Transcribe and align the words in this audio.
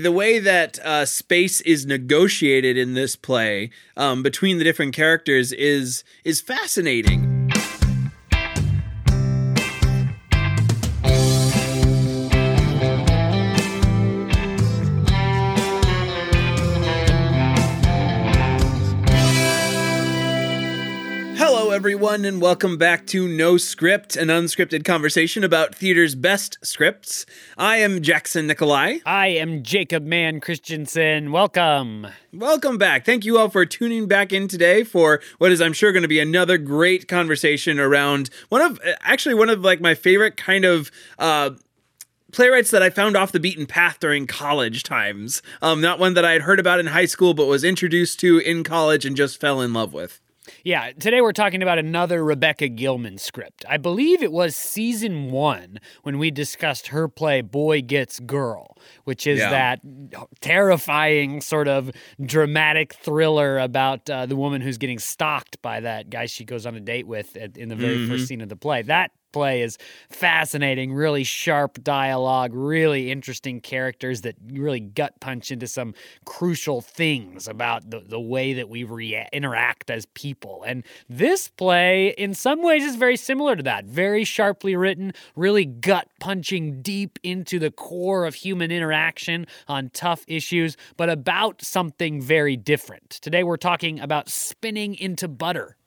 The 0.00 0.12
way 0.12 0.38
that 0.38 0.78
uh, 0.78 1.06
space 1.06 1.60
is 1.62 1.84
negotiated 1.84 2.78
in 2.78 2.94
this 2.94 3.16
play 3.16 3.70
um, 3.96 4.22
between 4.22 4.58
the 4.58 4.62
different 4.62 4.94
characters 4.94 5.50
is 5.50 6.04
is 6.22 6.40
fascinating. 6.40 7.27
Everyone, 21.88 22.26
and 22.26 22.38
welcome 22.42 22.76
back 22.76 23.06
to 23.06 23.26
No 23.26 23.56
Script, 23.56 24.14
an 24.14 24.28
unscripted 24.28 24.84
conversation 24.84 25.42
about 25.42 25.74
theater's 25.74 26.14
best 26.14 26.58
scripts. 26.62 27.24
I 27.56 27.78
am 27.78 28.02
Jackson 28.02 28.46
Nikolai. 28.46 28.98
I 29.06 29.28
am 29.28 29.62
Jacob 29.62 30.04
Mann 30.04 30.38
Christensen. 30.38 31.32
Welcome. 31.32 32.06
Welcome 32.30 32.76
back. 32.76 33.06
Thank 33.06 33.24
you 33.24 33.38
all 33.38 33.48
for 33.48 33.64
tuning 33.64 34.06
back 34.06 34.34
in 34.34 34.48
today 34.48 34.84
for 34.84 35.22
what 35.38 35.50
is, 35.50 35.62
I'm 35.62 35.72
sure, 35.72 35.90
going 35.90 36.02
to 36.02 36.08
be 36.08 36.20
another 36.20 36.58
great 36.58 37.08
conversation 37.08 37.80
around 37.80 38.28
one 38.50 38.60
of, 38.60 38.78
actually, 39.00 39.34
one 39.34 39.48
of 39.48 39.60
like 39.60 39.80
my 39.80 39.94
favorite 39.94 40.36
kind 40.36 40.66
of. 40.66 40.90
Uh, 41.18 41.52
playwrights 42.32 42.70
that 42.70 42.82
I 42.82 42.90
found 42.90 43.16
off 43.16 43.32
the 43.32 43.40
beaten 43.40 43.64
path 43.64 43.98
during 43.98 44.26
college 44.26 44.82
times. 44.82 45.40
Um, 45.62 45.80
not 45.80 45.98
one 45.98 46.12
that 46.12 46.24
I 46.26 46.32
had 46.32 46.42
heard 46.42 46.60
about 46.60 46.80
in 46.80 46.88
high 46.88 47.06
school, 47.06 47.32
but 47.32 47.46
was 47.46 47.64
introduced 47.64 48.20
to 48.20 48.36
in 48.36 48.62
college 48.62 49.06
and 49.06 49.16
just 49.16 49.40
fell 49.40 49.62
in 49.62 49.72
love 49.72 49.94
with. 49.94 50.20
Yeah, 50.64 50.92
today 50.92 51.20
we're 51.20 51.32
talking 51.32 51.62
about 51.62 51.78
another 51.78 52.24
Rebecca 52.24 52.68
Gilman 52.68 53.18
script. 53.18 53.64
I 53.68 53.76
believe 53.76 54.22
it 54.22 54.32
was 54.32 54.56
season 54.56 55.30
one 55.30 55.78
when 56.02 56.18
we 56.18 56.30
discussed 56.30 56.88
her 56.88 57.08
play 57.08 57.40
Boy 57.40 57.82
Gets 57.82 58.20
Girl, 58.20 58.76
which 59.04 59.26
is 59.26 59.38
yeah. 59.38 59.50
that 59.50 59.80
terrifying 60.40 61.40
sort 61.40 61.68
of 61.68 61.90
dramatic 62.20 62.94
thriller 62.94 63.58
about 63.58 64.08
uh, 64.10 64.26
the 64.26 64.36
woman 64.36 64.60
who's 64.60 64.78
getting 64.78 64.98
stalked 64.98 65.60
by 65.62 65.80
that 65.80 66.10
guy 66.10 66.26
she 66.26 66.44
goes 66.44 66.66
on 66.66 66.74
a 66.74 66.80
date 66.80 67.06
with 67.06 67.36
at, 67.36 67.56
in 67.56 67.68
the 67.68 67.76
very 67.76 67.96
mm-hmm. 67.96 68.12
first 68.12 68.26
scene 68.26 68.40
of 68.40 68.48
the 68.48 68.56
play. 68.56 68.82
That 68.82 69.10
play 69.32 69.62
is 69.62 69.78
fascinating, 70.10 70.92
really 70.92 71.24
sharp 71.24 71.82
dialogue, 71.82 72.52
really 72.54 73.10
interesting 73.10 73.60
characters 73.60 74.22
that 74.22 74.36
really 74.52 74.80
gut 74.80 75.18
punch 75.20 75.50
into 75.50 75.66
some 75.66 75.94
crucial 76.24 76.80
things 76.80 77.48
about 77.48 77.90
the, 77.90 78.00
the 78.00 78.20
way 78.20 78.52
that 78.54 78.68
we 78.68 78.84
rea- 78.84 79.28
interact 79.32 79.90
as 79.90 80.06
people. 80.06 80.62
And 80.66 80.84
this 81.08 81.48
play, 81.48 82.08
in 82.18 82.34
some 82.34 82.62
ways, 82.62 82.84
is 82.84 82.96
very 82.96 83.16
similar 83.16 83.56
to 83.56 83.62
that. 83.62 83.86
Very 83.86 84.24
sharply 84.24 84.76
written, 84.76 85.12
really 85.34 85.64
gut 85.64 86.08
punching 86.20 86.82
deep 86.82 87.18
into 87.22 87.58
the 87.58 87.70
core 87.70 88.26
of 88.26 88.34
human 88.34 88.70
interaction 88.70 89.46
on 89.66 89.90
tough 89.90 90.24
issues, 90.28 90.76
but 90.96 91.08
about 91.08 91.62
something 91.62 92.20
very 92.20 92.56
different. 92.56 93.10
Today, 93.10 93.42
we're 93.42 93.56
talking 93.56 94.00
about 94.00 94.28
spinning 94.28 94.94
into 94.94 95.28
butter. 95.28 95.77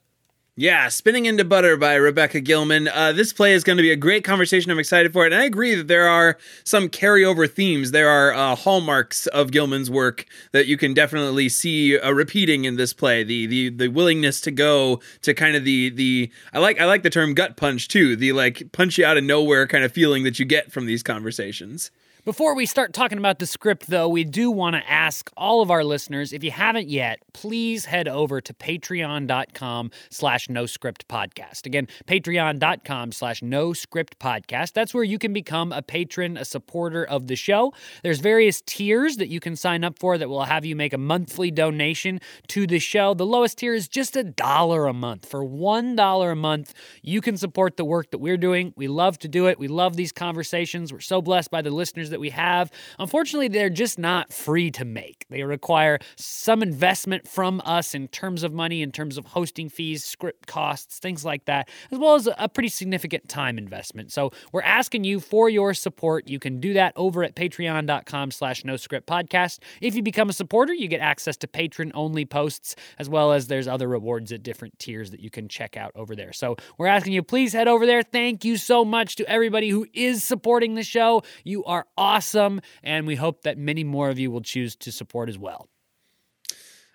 Yeah, 0.61 0.89
Spinning 0.89 1.25
into 1.25 1.43
Butter 1.43 1.75
by 1.75 1.95
Rebecca 1.95 2.39
Gilman. 2.39 2.87
Uh, 2.87 3.13
this 3.13 3.33
play 3.33 3.53
is 3.53 3.63
going 3.63 3.77
to 3.77 3.81
be 3.81 3.89
a 3.89 3.95
great 3.95 4.23
conversation. 4.23 4.69
I'm 4.69 4.77
excited 4.77 5.11
for 5.11 5.25
it. 5.25 5.33
And 5.33 5.41
I 5.41 5.45
agree 5.45 5.73
that 5.73 5.87
there 5.87 6.07
are 6.07 6.37
some 6.63 6.87
carryover 6.87 7.49
themes. 7.49 7.89
There 7.89 8.07
are 8.07 8.31
uh, 8.31 8.55
hallmarks 8.55 9.25
of 9.25 9.49
Gilman's 9.49 9.89
work 9.89 10.27
that 10.51 10.67
you 10.67 10.77
can 10.77 10.93
definitely 10.93 11.49
see 11.49 11.97
uh, 11.97 12.11
repeating 12.11 12.65
in 12.65 12.75
this 12.75 12.93
play. 12.93 13.23
The 13.23 13.47
the 13.47 13.69
the 13.69 13.87
willingness 13.87 14.39
to 14.41 14.51
go 14.51 15.01
to 15.23 15.33
kind 15.33 15.55
of 15.55 15.65
the 15.65 15.89
the 15.89 16.31
I 16.53 16.59
like 16.59 16.79
I 16.79 16.85
like 16.85 17.01
the 17.01 17.09
term 17.09 17.33
gut 17.33 17.57
punch 17.57 17.87
too. 17.87 18.15
The 18.15 18.31
like 18.33 18.71
punch 18.71 18.99
you 18.99 19.05
out 19.05 19.17
of 19.17 19.23
nowhere 19.23 19.65
kind 19.65 19.83
of 19.83 19.91
feeling 19.91 20.23
that 20.25 20.37
you 20.37 20.45
get 20.45 20.71
from 20.71 20.85
these 20.85 21.01
conversations. 21.01 21.89
Before 22.23 22.53
we 22.53 22.67
start 22.67 22.93
talking 22.93 23.17
about 23.17 23.39
the 23.39 23.47
script, 23.47 23.87
though, 23.87 24.07
we 24.07 24.23
do 24.23 24.51
want 24.51 24.75
to 24.75 24.87
ask 24.87 25.31
all 25.35 25.63
of 25.63 25.71
our 25.71 25.83
listeners, 25.83 26.31
if 26.31 26.43
you 26.43 26.51
haven't 26.51 26.87
yet, 26.87 27.17
please 27.33 27.85
head 27.85 28.07
over 28.07 28.39
to 28.39 28.53
patreon.com 28.53 29.89
slash 30.11 30.47
no 30.47 30.67
script 30.67 31.07
podcast. 31.07 31.65
Again, 31.65 31.87
patreon.com 32.05 33.11
slash 33.11 33.41
no 33.41 33.73
script 33.73 34.19
podcast. 34.19 34.73
That's 34.73 34.93
where 34.93 35.03
you 35.03 35.17
can 35.17 35.33
become 35.33 35.71
a 35.71 35.81
patron, 35.81 36.37
a 36.37 36.45
supporter 36.45 37.03
of 37.03 37.25
the 37.25 37.35
show. 37.35 37.73
There's 38.03 38.19
various 38.19 38.61
tiers 38.61 39.17
that 39.17 39.29
you 39.29 39.39
can 39.39 39.55
sign 39.55 39.83
up 39.83 39.97
for 39.97 40.19
that 40.19 40.29
will 40.29 40.43
have 40.43 40.63
you 40.63 40.75
make 40.75 40.93
a 40.93 40.99
monthly 40.99 41.49
donation 41.49 42.21
to 42.49 42.67
the 42.67 42.77
show. 42.77 43.15
The 43.15 43.25
lowest 43.25 43.57
tier 43.57 43.73
is 43.73 43.87
just 43.87 44.15
a 44.15 44.23
dollar 44.23 44.85
a 44.85 44.93
month. 44.93 45.27
For 45.27 45.43
$1 45.43 46.31
a 46.31 46.35
month, 46.35 46.75
you 47.01 47.19
can 47.19 47.35
support 47.35 47.77
the 47.77 47.85
work 47.85 48.11
that 48.11 48.19
we're 48.19 48.37
doing. 48.37 48.73
We 48.77 48.87
love 48.87 49.17
to 49.19 49.27
do 49.27 49.47
it. 49.47 49.57
We 49.57 49.67
love 49.67 49.95
these 49.95 50.11
conversations. 50.11 50.93
We're 50.93 50.99
so 50.99 51.19
blessed 51.23 51.49
by 51.49 51.63
the 51.63 51.71
listeners 51.71 52.10
that 52.11 52.19
we 52.19 52.29
have. 52.29 52.71
Unfortunately, 52.99 53.47
they're 53.47 53.69
just 53.69 53.99
not 53.99 54.31
free 54.31 54.71
to 54.71 54.85
make. 54.85 55.25
They 55.29 55.43
require 55.43 55.99
some 56.15 56.61
investment 56.61 57.27
from 57.27 57.61
us 57.65 57.95
in 57.95 58.07
terms 58.07 58.43
of 58.43 58.53
money, 58.53 58.81
in 58.81 58.91
terms 58.91 59.17
of 59.17 59.25
hosting 59.25 59.69
fees, 59.69 60.03
script 60.03 60.47
costs, 60.47 60.99
things 60.99 61.25
like 61.25 61.45
that, 61.45 61.69
as 61.91 61.97
well 61.97 62.15
as 62.15 62.29
a 62.37 62.47
pretty 62.47 62.69
significant 62.69 63.27
time 63.27 63.57
investment. 63.57 64.11
So 64.11 64.31
we're 64.51 64.61
asking 64.61 65.03
you 65.03 65.19
for 65.19 65.49
your 65.49 65.73
support. 65.73 66.27
You 66.27 66.39
can 66.39 66.59
do 66.59 66.73
that 66.73 66.93
over 66.95 67.23
at 67.23 67.35
patreon.com 67.35 68.31
slash 68.31 68.63
no 68.63 68.77
script 68.77 69.07
podcast. 69.07 69.59
If 69.81 69.95
you 69.95 70.03
become 70.03 70.29
a 70.29 70.33
supporter, 70.33 70.73
you 70.73 70.87
get 70.87 71.01
access 71.01 71.37
to 71.37 71.47
patron 71.47 71.91
only 71.95 72.25
posts, 72.25 72.75
as 72.99 73.09
well 73.09 73.31
as 73.31 73.47
there's 73.47 73.67
other 73.67 73.87
rewards 73.87 74.31
at 74.31 74.43
different 74.43 74.77
tiers 74.79 75.11
that 75.11 75.19
you 75.19 75.29
can 75.29 75.47
check 75.47 75.77
out 75.77 75.91
over 75.95 76.15
there. 76.15 76.33
So 76.33 76.57
we're 76.77 76.87
asking 76.87 77.13
you, 77.13 77.23
please 77.23 77.53
head 77.53 77.67
over 77.67 77.85
there. 77.85 78.03
Thank 78.03 78.45
you 78.45 78.57
so 78.57 78.83
much 78.85 79.15
to 79.15 79.29
everybody 79.29 79.69
who 79.69 79.87
is 79.93 80.23
supporting 80.23 80.75
the 80.75 80.83
show. 80.83 81.23
You 81.43 81.63
are 81.65 81.85
awesome, 82.01 82.61
and 82.81 83.05
we 83.05 83.15
hope 83.15 83.43
that 83.43 83.59
many 83.59 83.83
more 83.83 84.09
of 84.09 84.17
you 84.17 84.31
will 84.31 84.41
choose 84.41 84.75
to 84.77 84.91
support 84.91 85.29
as 85.29 85.37
well. 85.37 85.69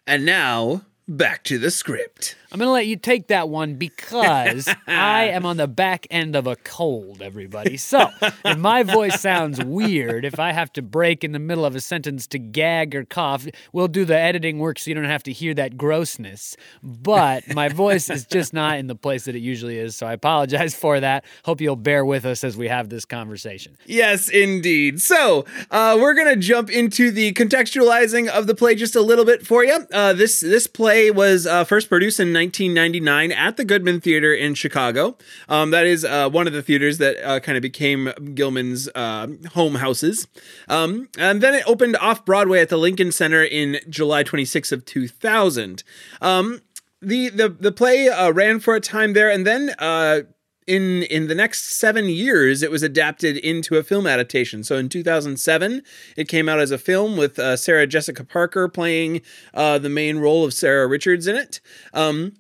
And 0.04 0.26
now, 0.26 0.82
back 1.08 1.44
to 1.44 1.58
the 1.58 1.70
script. 1.70 2.34
I'm 2.50 2.58
going 2.58 2.68
to 2.68 2.72
let 2.72 2.86
you 2.86 2.96
take 2.96 3.26
that 3.26 3.48
one 3.48 3.74
because 3.74 4.68
I 4.86 5.24
am 5.24 5.44
on 5.44 5.56
the 5.56 5.66
back 5.66 6.06
end 6.10 6.36
of 6.36 6.46
a 6.46 6.56
cold, 6.56 7.20
everybody. 7.20 7.76
So, 7.76 8.08
if 8.44 8.56
my 8.56 8.82
voice 8.82 9.20
sounds 9.20 9.62
weird, 9.62 10.24
if 10.24 10.38
I 10.38 10.52
have 10.52 10.72
to 10.74 10.82
break 10.82 11.22
in 11.22 11.32
the 11.32 11.38
middle 11.38 11.64
of 11.64 11.74
a 11.74 11.80
sentence 11.80 12.26
to 12.28 12.38
gag 12.38 12.94
or 12.94 13.04
cough, 13.04 13.46
we'll 13.72 13.88
do 13.88 14.04
the 14.04 14.16
editing 14.16 14.58
work 14.58 14.78
so 14.78 14.90
you 14.90 14.94
don't 14.94 15.04
have 15.04 15.24
to 15.24 15.32
hear 15.32 15.54
that 15.54 15.76
grossness. 15.76 16.56
But 16.82 17.52
my 17.54 17.68
voice 17.68 18.08
is 18.08 18.24
just 18.26 18.54
not 18.54 18.78
in 18.78 18.86
the 18.86 18.94
place 18.94 19.24
that 19.24 19.34
it 19.36 19.40
usually 19.40 19.78
is. 19.78 19.96
So, 19.96 20.06
I 20.06 20.12
apologize 20.12 20.74
for 20.74 20.98
that. 21.00 21.24
Hope 21.44 21.60
you'll 21.60 21.76
bear 21.76 22.04
with 22.04 22.24
us 22.24 22.42
as 22.42 22.56
we 22.56 22.68
have 22.68 22.88
this 22.88 23.04
conversation. 23.04 23.76
Yes, 23.86 24.28
indeed. 24.28 25.02
So, 25.02 25.44
uh, 25.70 25.98
we're 26.00 26.14
going 26.14 26.34
to 26.34 26.40
jump 26.40 26.70
into 26.70 27.10
the 27.10 27.32
contextualizing 27.32 28.28
of 28.28 28.46
the 28.46 28.54
play 28.54 28.76
just 28.76 28.96
a 28.96 29.02
little 29.02 29.24
bit 29.24 29.46
for 29.46 29.64
you. 29.64 29.86
Uh, 29.92 30.12
this, 30.12 30.40
this 30.40 30.66
play 30.66 30.95
was 31.14 31.46
uh, 31.46 31.64
first 31.64 31.88
produced 31.88 32.20
in 32.20 32.32
1999 32.32 33.32
at 33.32 33.56
the 33.56 33.64
Goodman 33.64 34.00
Theater 34.00 34.34
in 34.34 34.54
Chicago. 34.54 35.16
Um, 35.48 35.70
that 35.70 35.86
is 35.86 36.04
uh, 36.04 36.28
one 36.28 36.46
of 36.46 36.52
the 36.52 36.62
theaters 36.62 36.98
that 36.98 37.16
uh, 37.24 37.40
kind 37.40 37.56
of 37.56 37.62
became 37.62 38.12
Gilman's 38.34 38.88
uh, 38.94 39.28
home 39.54 39.76
houses. 39.76 40.28
Um, 40.68 41.08
and 41.18 41.40
then 41.40 41.54
it 41.54 41.64
opened 41.66 41.96
off 41.96 42.24
Broadway 42.24 42.60
at 42.60 42.68
the 42.68 42.76
Lincoln 42.76 43.12
Center 43.12 43.42
in 43.42 43.78
July 43.88 44.22
26 44.22 44.72
of 44.72 44.84
2000. 44.84 45.82
Um, 46.20 46.62
the, 47.02 47.28
the 47.28 47.48
the 47.48 47.72
play 47.72 48.08
uh, 48.08 48.30
ran 48.32 48.58
for 48.58 48.74
a 48.74 48.80
time 48.80 49.12
there, 49.12 49.30
and 49.30 49.46
then 49.46 49.74
uh, 49.78 50.22
in 50.66 51.02
in 51.04 51.28
the 51.28 51.34
next 51.34 51.64
seven 51.64 52.06
years, 52.06 52.62
it 52.62 52.70
was 52.70 52.82
adapted 52.82 53.36
into 53.36 53.76
a 53.76 53.82
film 53.82 54.06
adaptation. 54.06 54.64
So 54.64 54.76
in 54.76 54.88
2007, 54.88 55.82
it 56.16 56.28
came 56.28 56.48
out 56.48 56.60
as 56.60 56.70
a 56.70 56.78
film 56.78 57.16
with 57.16 57.38
uh, 57.38 57.56
Sarah 57.56 57.86
Jessica 57.86 58.24
Parker 58.24 58.68
playing 58.68 59.22
uh, 59.54 59.78
the 59.78 59.88
main 59.88 60.18
role 60.18 60.44
of 60.44 60.52
Sarah 60.52 60.86
Richards 60.86 61.26
in 61.26 61.36
it. 61.36 61.60
Um, 61.94 62.34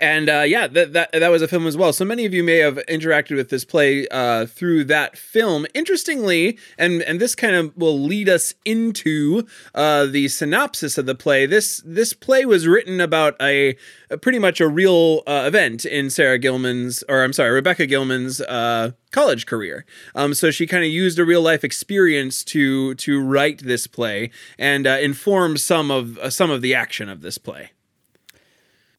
and 0.00 0.28
uh, 0.28 0.40
yeah, 0.40 0.66
that, 0.66 0.94
that 0.94 1.12
that 1.12 1.28
was 1.28 1.42
a 1.42 1.48
film 1.48 1.64
as 1.64 1.76
well. 1.76 1.92
So 1.92 2.04
many 2.04 2.26
of 2.26 2.34
you 2.34 2.42
may 2.42 2.58
have 2.58 2.74
interacted 2.88 3.36
with 3.36 3.50
this 3.50 3.64
play 3.64 4.08
uh, 4.08 4.46
through 4.46 4.84
that 4.84 5.16
film. 5.16 5.64
Interestingly, 5.74 6.58
and 6.76 7.02
and 7.02 7.20
this 7.20 7.36
kind 7.36 7.54
of 7.54 7.76
will 7.76 8.00
lead 8.00 8.28
us 8.28 8.54
into 8.64 9.46
uh, 9.76 10.06
the 10.06 10.26
synopsis 10.26 10.98
of 10.98 11.06
the 11.06 11.14
play. 11.14 11.46
This 11.46 11.80
this 11.86 12.12
play 12.12 12.44
was 12.44 12.66
written 12.66 13.00
about 13.00 13.40
a, 13.40 13.76
a 14.10 14.18
pretty 14.18 14.40
much 14.40 14.60
a 14.60 14.66
real 14.66 15.22
uh, 15.24 15.44
event 15.46 15.84
in 15.84 16.10
Sarah 16.10 16.38
Gilman's, 16.38 17.04
or 17.08 17.22
I'm 17.22 17.32
sorry, 17.32 17.52
Rebecca 17.52 17.86
Gilman's 17.86 18.40
uh, 18.40 18.90
college 19.12 19.46
career. 19.46 19.86
Um, 20.16 20.34
so 20.34 20.50
she 20.50 20.66
kind 20.66 20.82
of 20.82 20.90
used 20.90 21.20
a 21.20 21.24
real 21.24 21.42
life 21.42 21.62
experience 21.62 22.42
to 22.44 22.96
to 22.96 23.22
write 23.22 23.60
this 23.60 23.86
play 23.86 24.30
and 24.58 24.84
uh, 24.84 24.98
inform 25.00 25.56
some 25.56 25.92
of 25.92 26.18
some 26.30 26.50
of 26.50 26.60
the 26.60 26.74
action 26.74 27.08
of 27.08 27.20
this 27.20 27.38
play. 27.38 27.70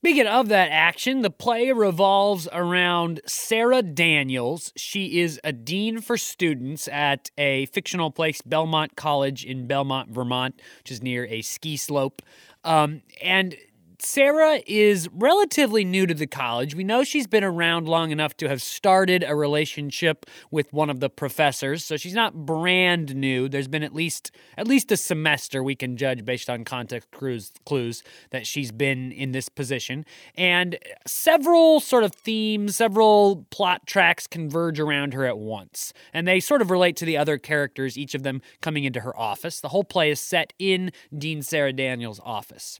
Speaking 0.02 0.28
of 0.28 0.48
that 0.50 0.70
action, 0.70 1.22
the 1.24 1.32
play 1.32 1.72
revolves 1.72 2.48
around 2.54 3.20
Sarah 3.26 3.82
Daniels. 3.82 4.72
She 4.78 5.20
is 5.22 5.40
a 5.44 5.52
dean 5.52 6.02
for 6.02 6.18
students 6.18 6.88
at 6.88 7.32
a 7.36 7.66
fictional 7.66 8.12
place, 8.12 8.40
Belmont 8.44 8.96
College 8.96 9.44
in 9.44 9.66
Belmont, 9.66 10.12
Vermont, 10.12 10.62
which 10.78 10.92
is 10.92 11.02
near 11.02 11.26
a 11.26 11.42
ski 11.42 11.78
slope. 11.78 12.22
Um, 12.64 13.02
and 13.24 13.56
Sarah 14.00 14.62
is 14.68 15.10
relatively 15.12 15.84
new 15.84 16.06
to 16.06 16.14
the 16.14 16.28
college. 16.28 16.76
We 16.76 16.84
know 16.84 17.04
she's 17.04 17.26
been 17.26 17.44
around 17.44 17.88
long 17.88 18.12
enough 18.12 18.38
to 18.38 18.48
have 18.48 18.62
started 18.62 19.24
a 19.28 19.36
relationship 19.36 20.28
with 20.52 20.72
one 20.72 20.92
of 20.92 21.00
the 21.00 21.10
professors, 21.10 21.84
so 21.84 21.98
she's 21.98 22.14
not 22.14 22.46
brand 22.46 23.16
new. 23.16 23.50
There's 23.50 23.68
been 23.68 23.82
at 23.82 23.96
least 23.96 24.32
at 24.56 24.68
least 24.68 24.92
a 24.92 24.98
semester 24.98 25.64
we 25.64 25.76
can 25.76 25.98
judge 25.98 26.24
based 26.24 26.48
on 26.48 26.64
context 26.64 27.10
clues, 27.10 27.52
clues 27.66 28.04
that 28.30 28.46
she's 28.46 28.72
been 28.72 29.12
in 29.12 29.32
this 29.32 29.50
position. 29.50 30.06
And 30.36 30.78
several 31.08 31.80
sort 31.80 32.04
of 32.04 32.14
themes, 32.14 32.76
several 32.76 33.48
plot 33.50 33.88
tracks 33.88 34.28
converge 34.28 34.80
around 34.80 35.16
her 35.16 35.26
at 35.26 35.40
once. 35.40 35.92
And 36.14 36.28
they 36.28 36.40
sort 36.40 36.62
of 36.62 36.70
relate 36.70 36.98
to 36.98 37.06
the 37.06 37.18
other 37.18 37.40
characters, 37.40 37.98
each 37.98 38.14
of 38.14 38.22
them 38.22 38.44
coming 38.62 38.84
into 38.84 39.00
her 39.00 39.18
office. 39.20 39.60
The 39.60 39.70
whole 39.70 39.84
play 39.84 40.12
is 40.12 40.20
set 40.20 40.54
in 40.60 40.92
Dean 41.18 41.42
Sarah 41.42 41.74
Daniels' 41.74 42.22
office. 42.24 42.80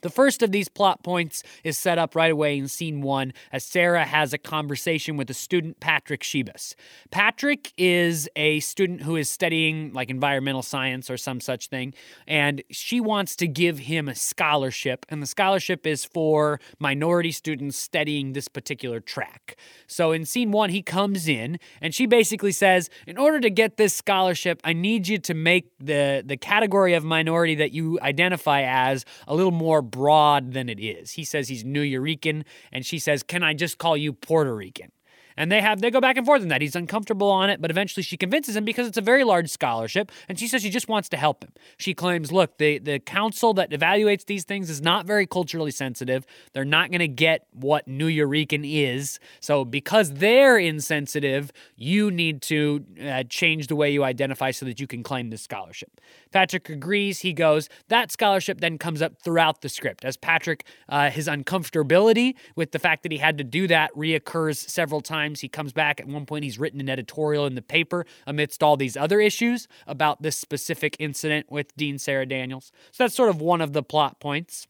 The 0.00 0.10
first 0.10 0.42
of 0.42 0.52
these 0.52 0.68
plot 0.68 1.02
points 1.02 1.42
is 1.64 1.76
set 1.76 1.98
up 1.98 2.14
right 2.14 2.30
away 2.30 2.56
in 2.56 2.68
scene 2.68 3.02
one 3.02 3.32
as 3.50 3.64
Sarah 3.64 4.04
has 4.04 4.32
a 4.32 4.38
conversation 4.38 5.16
with 5.16 5.28
a 5.28 5.34
student, 5.34 5.80
Patrick 5.80 6.22
Chibas. 6.22 6.76
Patrick 7.10 7.72
is 7.76 8.28
a 8.36 8.60
student 8.60 9.02
who 9.02 9.16
is 9.16 9.28
studying 9.28 9.92
like 9.92 10.08
environmental 10.08 10.62
science 10.62 11.10
or 11.10 11.16
some 11.16 11.40
such 11.40 11.66
thing, 11.66 11.94
and 12.28 12.62
she 12.70 13.00
wants 13.00 13.34
to 13.36 13.48
give 13.48 13.80
him 13.80 14.08
a 14.08 14.14
scholarship, 14.14 15.04
and 15.08 15.20
the 15.20 15.26
scholarship 15.26 15.84
is 15.84 16.04
for 16.04 16.60
minority 16.78 17.32
students 17.32 17.76
studying 17.76 18.34
this 18.34 18.46
particular 18.46 19.00
track. 19.00 19.56
So 19.88 20.12
in 20.12 20.24
scene 20.24 20.52
one, 20.52 20.70
he 20.70 20.80
comes 20.80 21.26
in, 21.26 21.58
and 21.80 21.92
she 21.92 22.06
basically 22.06 22.52
says, 22.52 22.88
In 23.06 23.18
order 23.18 23.40
to 23.40 23.50
get 23.50 23.78
this 23.78 23.94
scholarship, 23.94 24.60
I 24.62 24.74
need 24.74 25.08
you 25.08 25.18
to 25.18 25.34
make 25.34 25.72
the, 25.80 26.22
the 26.24 26.36
category 26.36 26.94
of 26.94 27.02
minority 27.02 27.56
that 27.56 27.72
you 27.72 27.98
identify 28.00 28.62
as 28.62 29.04
a 29.26 29.34
little 29.34 29.50
more 29.50 29.82
broad 29.90 30.52
than 30.52 30.68
it 30.68 30.80
is. 30.80 31.12
He 31.12 31.24
says 31.24 31.48
he's 31.48 31.64
New 31.64 31.84
Nuyorican, 31.84 32.44
and 32.72 32.84
she 32.84 32.98
says, 32.98 33.22
Can 33.22 33.42
I 33.42 33.54
just 33.54 33.78
call 33.78 33.96
you 33.96 34.12
Puerto 34.12 34.54
Rican? 34.54 34.92
And 35.38 35.52
they 35.52 35.60
have 35.60 35.80
they 35.80 35.92
go 35.92 36.00
back 36.00 36.16
and 36.16 36.26
forth 36.26 36.42
on 36.42 36.48
that. 36.48 36.60
He's 36.60 36.74
uncomfortable 36.74 37.30
on 37.30 37.48
it, 37.48 37.62
but 37.62 37.70
eventually 37.70 38.02
she 38.02 38.16
convinces 38.16 38.56
him 38.56 38.64
because 38.64 38.88
it's 38.88 38.98
a 38.98 39.00
very 39.00 39.22
large 39.22 39.48
scholarship, 39.48 40.10
and 40.28 40.36
she 40.36 40.48
says 40.48 40.62
she 40.62 40.68
just 40.68 40.88
wants 40.88 41.08
to 41.10 41.16
help 41.16 41.44
him. 41.44 41.52
She 41.76 41.94
claims, 41.94 42.32
look, 42.32 42.58
the 42.58 42.78
the 42.78 42.98
council 42.98 43.54
that 43.54 43.70
evaluates 43.70 44.26
these 44.26 44.42
things 44.42 44.68
is 44.68 44.82
not 44.82 45.06
very 45.06 45.28
culturally 45.28 45.70
sensitive. 45.70 46.26
They're 46.54 46.64
not 46.64 46.90
going 46.90 46.98
to 46.98 47.08
get 47.08 47.46
what 47.52 47.86
New 47.86 48.08
Nuyorican 48.08 48.64
is. 48.64 49.20
So 49.38 49.64
because 49.64 50.14
they're 50.14 50.58
insensitive, 50.58 51.52
you 51.76 52.10
need 52.10 52.42
to 52.42 52.84
uh, 53.00 53.22
change 53.28 53.68
the 53.68 53.76
way 53.76 53.92
you 53.92 54.02
identify 54.02 54.50
so 54.50 54.66
that 54.66 54.80
you 54.80 54.88
can 54.88 55.04
claim 55.04 55.30
this 55.30 55.42
scholarship. 55.42 56.00
Patrick 56.30 56.68
agrees. 56.68 57.20
He 57.20 57.32
goes. 57.32 57.68
That 57.88 58.10
scholarship 58.10 58.60
then 58.60 58.78
comes 58.78 59.02
up 59.02 59.22
throughout 59.22 59.62
the 59.62 59.68
script 59.68 60.04
as 60.04 60.16
Patrick, 60.16 60.64
uh, 60.88 61.10
his 61.10 61.26
uncomfortability 61.26 62.34
with 62.56 62.72
the 62.72 62.78
fact 62.78 63.02
that 63.02 63.12
he 63.12 63.18
had 63.18 63.38
to 63.38 63.44
do 63.44 63.66
that 63.68 63.94
reoccurs 63.94 64.56
several 64.56 65.00
times. 65.00 65.40
He 65.40 65.48
comes 65.48 65.72
back 65.72 66.00
at 66.00 66.06
one 66.06 66.26
point. 66.26 66.44
He's 66.44 66.58
written 66.58 66.80
an 66.80 66.88
editorial 66.88 67.46
in 67.46 67.54
the 67.54 67.62
paper 67.62 68.06
amidst 68.26 68.62
all 68.62 68.76
these 68.76 68.96
other 68.96 69.20
issues 69.20 69.68
about 69.86 70.22
this 70.22 70.36
specific 70.36 70.96
incident 70.98 71.50
with 71.50 71.74
Dean 71.76 71.98
Sarah 71.98 72.26
Daniels. 72.26 72.72
So 72.92 73.04
that's 73.04 73.14
sort 73.14 73.30
of 73.30 73.40
one 73.40 73.60
of 73.60 73.72
the 73.72 73.82
plot 73.82 74.20
points. 74.20 74.66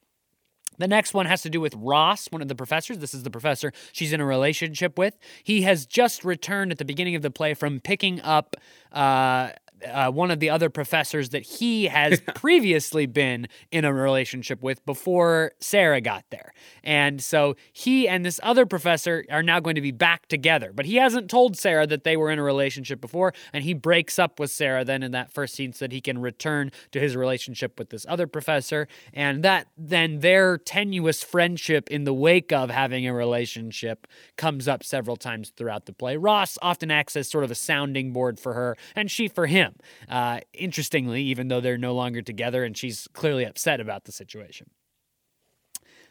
The 0.78 0.88
next 0.88 1.12
one 1.12 1.26
has 1.26 1.42
to 1.42 1.50
do 1.50 1.60
with 1.60 1.74
Ross, 1.74 2.28
one 2.30 2.40
of 2.40 2.48
the 2.48 2.54
professors. 2.54 2.98
This 2.98 3.12
is 3.12 3.24
the 3.24 3.30
professor 3.30 3.72
she's 3.92 4.12
in 4.12 4.20
a 4.20 4.24
relationship 4.24 4.96
with. 4.96 5.18
He 5.42 5.62
has 5.62 5.86
just 5.86 6.24
returned 6.24 6.70
at 6.70 6.78
the 6.78 6.84
beginning 6.84 7.16
of 7.16 7.22
the 7.22 7.30
play 7.30 7.54
from 7.54 7.80
picking 7.80 8.20
up 8.20 8.56
uh, 8.92 9.50
uh, 9.86 10.10
one 10.10 10.30
of 10.30 10.40
the 10.40 10.50
other 10.50 10.70
professors 10.70 11.30
that 11.30 11.42
he 11.42 11.86
has 11.86 12.20
previously 12.34 13.06
been 13.06 13.48
in 13.70 13.84
a 13.84 13.92
relationship 13.92 14.62
with 14.62 14.84
before 14.84 15.52
Sarah 15.60 16.00
got 16.00 16.24
there. 16.30 16.52
And 16.82 17.22
so 17.22 17.56
he 17.72 18.08
and 18.08 18.24
this 18.24 18.40
other 18.42 18.66
professor 18.66 19.24
are 19.30 19.42
now 19.42 19.60
going 19.60 19.74
to 19.74 19.80
be 19.80 19.90
back 19.90 20.26
together. 20.26 20.72
But 20.74 20.86
he 20.86 20.96
hasn't 20.96 21.30
told 21.30 21.56
Sarah 21.56 21.86
that 21.86 22.04
they 22.04 22.16
were 22.16 22.30
in 22.30 22.38
a 22.38 22.42
relationship 22.42 23.00
before. 23.00 23.32
And 23.52 23.64
he 23.64 23.74
breaks 23.74 24.18
up 24.18 24.40
with 24.40 24.50
Sarah 24.50 24.84
then 24.84 25.02
in 25.02 25.12
that 25.12 25.32
first 25.32 25.54
scene 25.54 25.72
so 25.72 25.84
that 25.84 25.92
he 25.92 26.00
can 26.00 26.18
return 26.18 26.70
to 26.92 27.00
his 27.00 27.16
relationship 27.16 27.78
with 27.78 27.90
this 27.90 28.06
other 28.08 28.26
professor. 28.26 28.88
And 29.12 29.42
that 29.42 29.68
then 29.76 30.20
their 30.20 30.58
tenuous 30.58 31.22
friendship 31.22 31.88
in 31.90 32.04
the 32.04 32.14
wake 32.14 32.52
of 32.52 32.70
having 32.70 33.06
a 33.06 33.14
relationship 33.14 34.06
comes 34.36 34.68
up 34.68 34.82
several 34.82 35.16
times 35.16 35.52
throughout 35.56 35.86
the 35.86 35.92
play. 35.92 36.16
Ross 36.16 36.58
often 36.62 36.90
acts 36.90 37.16
as 37.16 37.28
sort 37.28 37.44
of 37.44 37.50
a 37.50 37.54
sounding 37.54 38.12
board 38.12 38.38
for 38.38 38.54
her, 38.54 38.76
and 38.94 39.10
she 39.10 39.28
for 39.28 39.46
him. 39.46 39.67
Uh, 40.08 40.40
interestingly, 40.52 41.22
even 41.22 41.48
though 41.48 41.60
they're 41.60 41.78
no 41.78 41.94
longer 41.94 42.22
together 42.22 42.64
and 42.64 42.76
she's 42.76 43.08
clearly 43.12 43.44
upset 43.44 43.80
about 43.80 44.04
the 44.04 44.12
situation. 44.12 44.70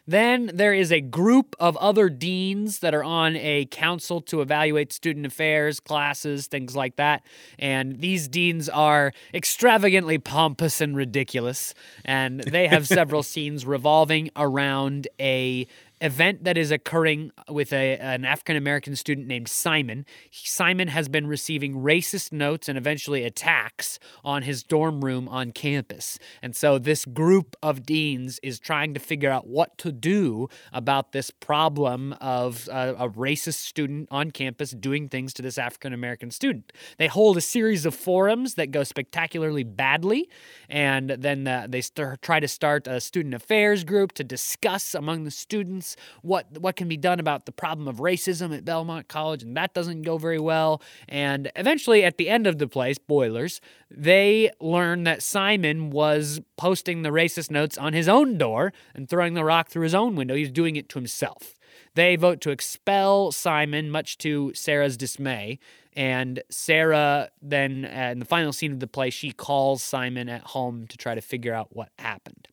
Then 0.08 0.50
there 0.54 0.72
is 0.72 0.90
a 0.90 1.02
group 1.02 1.54
of 1.60 1.76
other 1.76 2.08
deans 2.08 2.78
that 2.78 2.94
are 2.94 3.04
on 3.04 3.36
a 3.36 3.66
council 3.66 4.22
to 4.22 4.40
evaluate 4.40 4.90
student 4.90 5.26
affairs, 5.26 5.80
classes, 5.80 6.46
things 6.46 6.74
like 6.74 6.96
that. 6.96 7.22
And 7.58 8.00
these 8.00 8.26
deans 8.26 8.70
are 8.70 9.12
extravagantly 9.34 10.16
pompous 10.16 10.80
and 10.80 10.96
ridiculous. 10.96 11.74
And 12.06 12.40
they 12.40 12.68
have 12.68 12.86
several 12.86 13.22
scenes 13.34 13.66
revolving 13.66 14.30
around 14.34 15.08
a 15.20 15.66
event 16.00 16.44
that 16.44 16.56
is 16.56 16.70
occurring 16.70 17.32
with 17.48 17.72
a, 17.72 17.96
an 17.98 18.24
African 18.24 18.56
American 18.56 18.96
student 18.96 19.26
named 19.26 19.48
Simon. 19.48 20.06
Simon 20.30 20.88
has 20.88 21.08
been 21.08 21.26
receiving 21.26 21.74
racist 21.74 22.32
notes 22.32 22.68
and 22.68 22.78
eventually 22.78 23.24
attacks 23.24 23.98
on 24.24 24.42
his 24.42 24.62
dorm 24.62 25.04
room 25.04 25.28
on 25.28 25.52
campus. 25.52 26.18
And 26.42 26.54
so 26.54 26.78
this 26.78 27.04
group 27.04 27.56
of 27.62 27.84
deans 27.84 28.38
is 28.42 28.58
trying 28.58 28.94
to 28.94 29.00
figure 29.00 29.30
out 29.30 29.46
what 29.46 29.76
to 29.78 29.92
do 29.92 30.48
about 30.72 31.12
this 31.12 31.30
problem 31.30 32.14
of 32.20 32.68
a, 32.70 32.94
a 32.98 33.08
racist 33.10 33.64
student 33.64 34.08
on 34.10 34.30
campus 34.30 34.70
doing 34.70 35.08
things 35.08 35.32
to 35.34 35.42
this 35.42 35.58
African 35.58 35.92
American 35.92 36.30
student. 36.30 36.72
They 36.98 37.06
hold 37.06 37.36
a 37.36 37.40
series 37.40 37.86
of 37.86 37.94
forums 37.94 38.54
that 38.54 38.70
go 38.70 38.84
spectacularly 38.84 39.64
badly, 39.64 40.28
and 40.68 41.10
then 41.10 41.46
uh, 41.46 41.66
they 41.68 41.82
try 42.22 42.40
to 42.40 42.48
start 42.48 42.86
a 42.86 43.00
student 43.00 43.34
affairs 43.34 43.84
group 43.84 44.12
to 44.12 44.24
discuss 44.24 44.94
among 44.94 45.24
the 45.24 45.30
students 45.30 45.87
what 46.22 46.58
what 46.58 46.76
can 46.76 46.88
be 46.88 46.96
done 46.96 47.20
about 47.20 47.46
the 47.46 47.52
problem 47.52 47.88
of 47.88 47.96
racism 47.96 48.56
at 48.56 48.64
Belmont 48.64 49.08
College, 49.08 49.42
and 49.42 49.56
that 49.56 49.74
doesn't 49.74 50.02
go 50.02 50.18
very 50.18 50.38
well. 50.38 50.82
And 51.08 51.50
eventually, 51.56 52.04
at 52.04 52.16
the 52.16 52.28
end 52.28 52.46
of 52.46 52.58
the 52.58 52.68
play, 52.68 52.94
spoilers, 52.94 53.60
they 53.90 54.50
learn 54.60 55.04
that 55.04 55.22
Simon 55.22 55.90
was 55.90 56.40
posting 56.56 57.02
the 57.02 57.10
racist 57.10 57.50
notes 57.50 57.78
on 57.78 57.92
his 57.92 58.08
own 58.08 58.38
door 58.38 58.72
and 58.94 59.08
throwing 59.08 59.34
the 59.34 59.44
rock 59.44 59.68
through 59.68 59.84
his 59.84 59.94
own 59.94 60.16
window. 60.16 60.34
He's 60.34 60.50
doing 60.50 60.76
it 60.76 60.88
to 60.90 60.98
himself. 60.98 61.54
They 61.94 62.16
vote 62.16 62.40
to 62.42 62.50
expel 62.50 63.32
Simon, 63.32 63.90
much 63.90 64.18
to 64.18 64.52
Sarah's 64.54 64.96
dismay. 64.96 65.58
And 65.94 66.42
Sarah, 66.48 67.30
then 67.42 67.84
uh, 67.84 68.10
in 68.12 68.20
the 68.20 68.24
final 68.24 68.52
scene 68.52 68.72
of 68.72 68.80
the 68.80 68.86
play, 68.86 69.10
she 69.10 69.32
calls 69.32 69.82
Simon 69.82 70.28
at 70.28 70.42
home 70.42 70.86
to 70.86 70.96
try 70.96 71.14
to 71.14 71.20
figure 71.20 71.52
out 71.52 71.74
what 71.74 71.88
happened. 71.98 72.46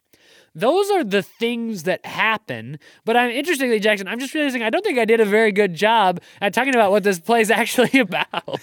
Those 0.56 0.90
are 0.92 1.04
the 1.04 1.22
things 1.22 1.84
that 1.84 2.06
happen. 2.06 2.80
But 3.04 3.18
I'm 3.18 3.30
interestingly, 3.30 3.80
Jackson, 3.80 4.08
I'm 4.08 4.20
just 4.20 4.34
realizing 4.34 4.64
I 4.64 4.70
don't 4.70 4.84
think 4.84 4.98
I 4.98 5.06
did 5.06 5.20
a 5.20 5.26
very 5.26 5.52
good 5.52 5.74
job 5.74 6.22
at 6.42 6.54
talking 6.54 6.74
about 6.74 6.92
what 6.92 7.04
this 7.04 7.20
play 7.20 7.42
is 7.42 7.52
actually 7.52 8.00
about. 8.00 8.46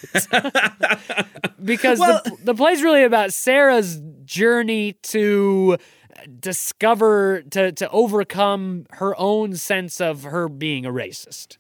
because 1.63 1.99
well, 1.99 2.23
the, 2.25 2.37
the 2.43 2.55
play's 2.55 2.83
really 2.83 3.05
about 3.05 3.33
Sarah's 3.33 4.01
journey 4.25 4.95
to 5.03 5.77
discover 6.39 7.43
to 7.51 7.73
to 7.73 7.89
overcome 7.91 8.87
her 8.93 9.19
own 9.19 9.55
sense 9.55 10.01
of 10.01 10.25
her 10.25 10.49
being 10.49 10.87
a 10.87 10.91
racist. 10.91 11.59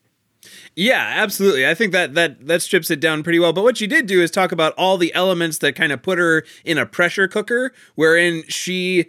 Yeah, 0.75 1.13
absolutely. 1.17 1.67
I 1.67 1.75
think 1.75 1.93
that 1.93 2.15
that 2.15 2.47
that 2.47 2.63
strips 2.63 2.91
it 2.91 3.01
down 3.01 3.23
pretty 3.23 3.39
well. 3.39 3.53
But 3.53 3.65
what 3.65 3.81
you 3.81 3.87
did 3.87 4.07
do 4.07 4.23
is 4.23 4.31
talk 4.31 4.53
about 4.53 4.73
all 4.77 4.97
the 4.97 5.15
elements 5.15 5.59
that 5.59 5.75
kind 5.75 5.93
of 5.93 6.03
put 6.03 6.19
her 6.19 6.45
in 6.65 6.79
a 6.79 6.87
pressure 6.87 7.29
cooker 7.29 7.73
wherein 7.95 8.45
she 8.49 9.09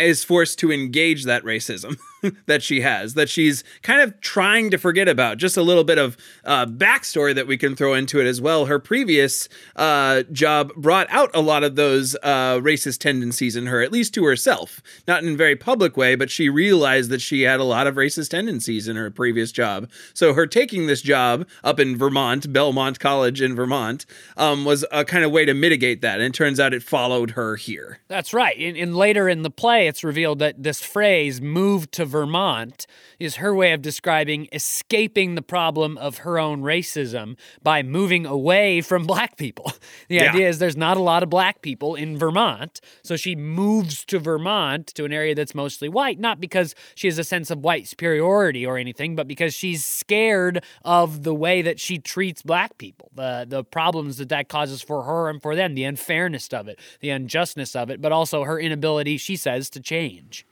is 0.00 0.24
forced 0.24 0.58
to 0.60 0.72
engage 0.72 1.24
that 1.24 1.44
racism. 1.44 1.98
that 2.46 2.62
she 2.62 2.80
has 2.80 3.14
that 3.14 3.28
she's 3.28 3.64
kind 3.82 4.00
of 4.00 4.20
trying 4.20 4.70
to 4.70 4.78
forget 4.78 5.08
about. 5.08 5.38
Just 5.38 5.56
a 5.56 5.62
little 5.62 5.84
bit 5.84 5.98
of 5.98 6.16
uh, 6.44 6.66
backstory 6.66 7.34
that 7.34 7.46
we 7.46 7.56
can 7.56 7.76
throw 7.76 7.94
into 7.94 8.20
it 8.20 8.26
as 8.26 8.40
well. 8.40 8.66
Her 8.66 8.78
previous 8.78 9.48
uh, 9.76 10.22
job 10.32 10.72
brought 10.76 11.06
out 11.10 11.30
a 11.34 11.40
lot 11.40 11.64
of 11.64 11.76
those 11.76 12.16
uh, 12.22 12.56
racist 12.56 12.98
tendencies 12.98 13.56
in 13.56 13.66
her, 13.66 13.82
at 13.82 13.92
least 13.92 14.14
to 14.14 14.24
herself. 14.24 14.82
Not 15.06 15.22
in 15.22 15.34
a 15.34 15.36
very 15.36 15.56
public 15.56 15.96
way, 15.96 16.14
but 16.14 16.30
she 16.30 16.48
realized 16.48 17.10
that 17.10 17.20
she 17.20 17.42
had 17.42 17.60
a 17.60 17.64
lot 17.64 17.86
of 17.86 17.94
racist 17.94 18.30
tendencies 18.30 18.88
in 18.88 18.96
her 18.96 19.10
previous 19.10 19.52
job. 19.52 19.90
So 20.14 20.34
her 20.34 20.46
taking 20.46 20.86
this 20.86 21.02
job 21.02 21.46
up 21.64 21.80
in 21.80 21.96
Vermont, 21.96 22.52
Belmont 22.52 23.00
College 23.00 23.40
in 23.40 23.54
Vermont, 23.54 24.06
um, 24.36 24.64
was 24.64 24.84
a 24.92 25.04
kind 25.04 25.24
of 25.24 25.30
way 25.30 25.44
to 25.44 25.54
mitigate 25.54 26.00
that. 26.02 26.20
And 26.20 26.34
it 26.34 26.34
turns 26.34 26.60
out 26.60 26.74
it 26.74 26.82
followed 26.82 27.32
her 27.32 27.56
here. 27.56 28.00
That's 28.08 28.34
right. 28.34 28.56
And, 28.58 28.90
later 28.90 29.28
in 29.28 29.42
the 29.42 29.50
play, 29.50 29.86
it's 29.86 30.02
revealed 30.02 30.40
that 30.40 30.62
this 30.62 30.82
phrase 30.82 31.40
"moved 31.40 31.92
to 31.92 32.04
Vermont 32.10 32.86
is 33.18 33.36
her 33.36 33.54
way 33.54 33.72
of 33.72 33.80
describing 33.82 34.48
escaping 34.52 35.34
the 35.34 35.42
problem 35.42 35.96
of 35.98 36.18
her 36.18 36.38
own 36.38 36.62
racism 36.62 37.36
by 37.62 37.82
moving 37.82 38.26
away 38.26 38.80
from 38.80 39.06
black 39.06 39.36
people. 39.36 39.72
The 40.08 40.16
Yeah. 40.16 40.32
idea 40.32 40.48
is 40.48 40.58
there's 40.58 40.76
not 40.76 40.96
a 40.96 41.00
lot 41.02 41.22
of 41.22 41.30
black 41.30 41.62
people 41.62 41.94
in 41.94 42.18
Vermont, 42.18 42.80
so 43.02 43.16
she 43.16 43.36
moves 43.36 44.04
to 44.06 44.18
Vermont 44.18 44.88
to 44.88 45.04
an 45.04 45.12
area 45.12 45.34
that's 45.34 45.54
mostly 45.54 45.88
white, 45.88 46.18
not 46.18 46.40
because 46.40 46.74
she 46.96 47.06
has 47.06 47.16
a 47.18 47.24
sense 47.24 47.50
of 47.50 47.60
white 47.60 47.86
superiority 47.86 48.66
or 48.66 48.76
anything, 48.76 49.14
but 49.14 49.28
because 49.28 49.54
she's 49.54 49.84
scared 49.84 50.64
of 50.84 51.22
the 51.22 51.34
way 51.34 51.62
that 51.62 51.78
she 51.78 51.98
treats 51.98 52.42
black 52.42 52.76
people, 52.78 53.10
the 53.14 53.46
the 53.48 53.62
problems 53.62 54.16
that 54.16 54.28
that 54.30 54.48
causes 54.48 54.82
for 54.82 55.04
her 55.04 55.28
and 55.30 55.40
for 55.40 55.54
them, 55.54 55.74
the 55.74 55.84
unfairness 55.84 56.48
of 56.48 56.66
it, 56.68 56.78
the 57.00 57.10
unjustness 57.10 57.76
of 57.76 57.90
it, 57.90 58.00
but 58.00 58.10
also 58.12 58.42
her 58.44 58.58
inability, 58.58 59.16
she 59.16 59.36
says, 59.36 59.70
to 59.70 59.80
change. 59.80 60.44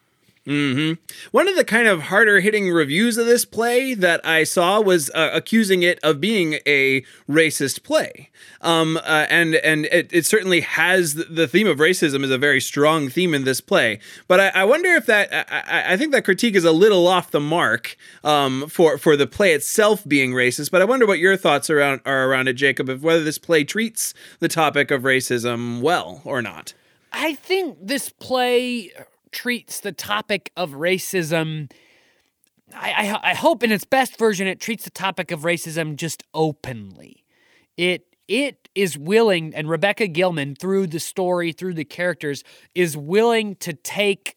One 1.30 1.46
of 1.48 1.56
the 1.56 1.64
kind 1.64 1.86
of 1.88 2.02
harder 2.04 2.40
hitting 2.40 2.70
reviews 2.70 3.18
of 3.18 3.26
this 3.26 3.44
play 3.44 3.92
that 3.94 4.24
I 4.24 4.44
saw 4.44 4.80
was 4.80 5.10
uh, 5.14 5.30
accusing 5.32 5.82
it 5.82 5.98
of 6.02 6.20
being 6.20 6.58
a 6.66 7.02
racist 7.28 7.82
play. 7.82 8.30
Um, 8.62 8.96
uh, 8.96 9.26
and 9.28 9.54
and 9.56 9.84
it, 9.86 10.08
it 10.12 10.26
certainly 10.26 10.60
has 10.62 11.14
the- 11.14 11.24
the 11.24 11.46
theme 11.46 11.66
of 11.66 11.78
racism 11.78 12.24
is 12.24 12.30
a 12.30 12.38
very 12.38 12.60
strong 12.60 13.08
theme 13.08 13.34
in 13.34 13.44
this 13.44 13.60
play. 13.60 14.00
But 14.26 14.40
I, 14.40 14.48
I 14.62 14.64
wonder 14.64 14.88
if 14.94 15.06
that 15.06 15.28
I, 15.32 15.44
I- 15.90 15.92
I 15.92 15.96
think 15.96 16.12
that 16.12 16.24
critique 16.24 16.54
is 16.54 16.64
a 16.64 16.72
little 16.72 17.06
off 17.06 17.30
the 17.30 17.40
mark 17.40 17.96
um, 18.24 18.68
for 18.68 18.96
for 18.98 19.16
the 19.16 19.26
play 19.26 19.52
itself 19.52 20.02
being 20.08 20.32
racist. 20.32 20.70
But 20.70 20.80
I 20.82 20.86
wonder 20.86 21.06
what 21.06 21.18
your 21.18 21.36
thoughts 21.36 21.68
around 21.70 22.00
are 22.06 22.24
around 22.28 22.48
it, 22.48 22.54
Jacob, 22.54 22.88
of 22.88 23.02
whether 23.02 23.22
this 23.22 23.38
play 23.38 23.64
treats 23.64 24.14
the 24.40 24.48
topic 24.48 24.90
of 24.90 25.02
racism 25.02 25.80
well 25.82 26.22
or 26.24 26.40
not. 26.42 26.72
I 27.12 27.34
think 27.34 27.78
this 27.80 28.08
play 28.10 28.90
treats 29.32 29.80
the 29.80 29.92
topic 29.92 30.50
of 30.56 30.72
racism. 30.72 31.70
I, 32.74 32.90
I, 33.22 33.30
I 33.30 33.34
hope 33.34 33.62
in 33.62 33.72
its 33.72 33.84
best 33.84 34.18
version 34.18 34.46
it 34.46 34.60
treats 34.60 34.84
the 34.84 34.90
topic 34.90 35.30
of 35.30 35.40
racism 35.40 35.96
just 35.96 36.24
openly. 36.34 37.24
It 37.76 38.04
it 38.28 38.68
is 38.74 38.98
willing, 38.98 39.54
and 39.54 39.70
Rebecca 39.70 40.06
Gilman, 40.06 40.54
through 40.54 40.88
the 40.88 41.00
story, 41.00 41.50
through 41.52 41.74
the 41.74 41.84
characters, 41.84 42.44
is 42.74 42.94
willing 42.94 43.56
to 43.56 43.72
take 43.72 44.36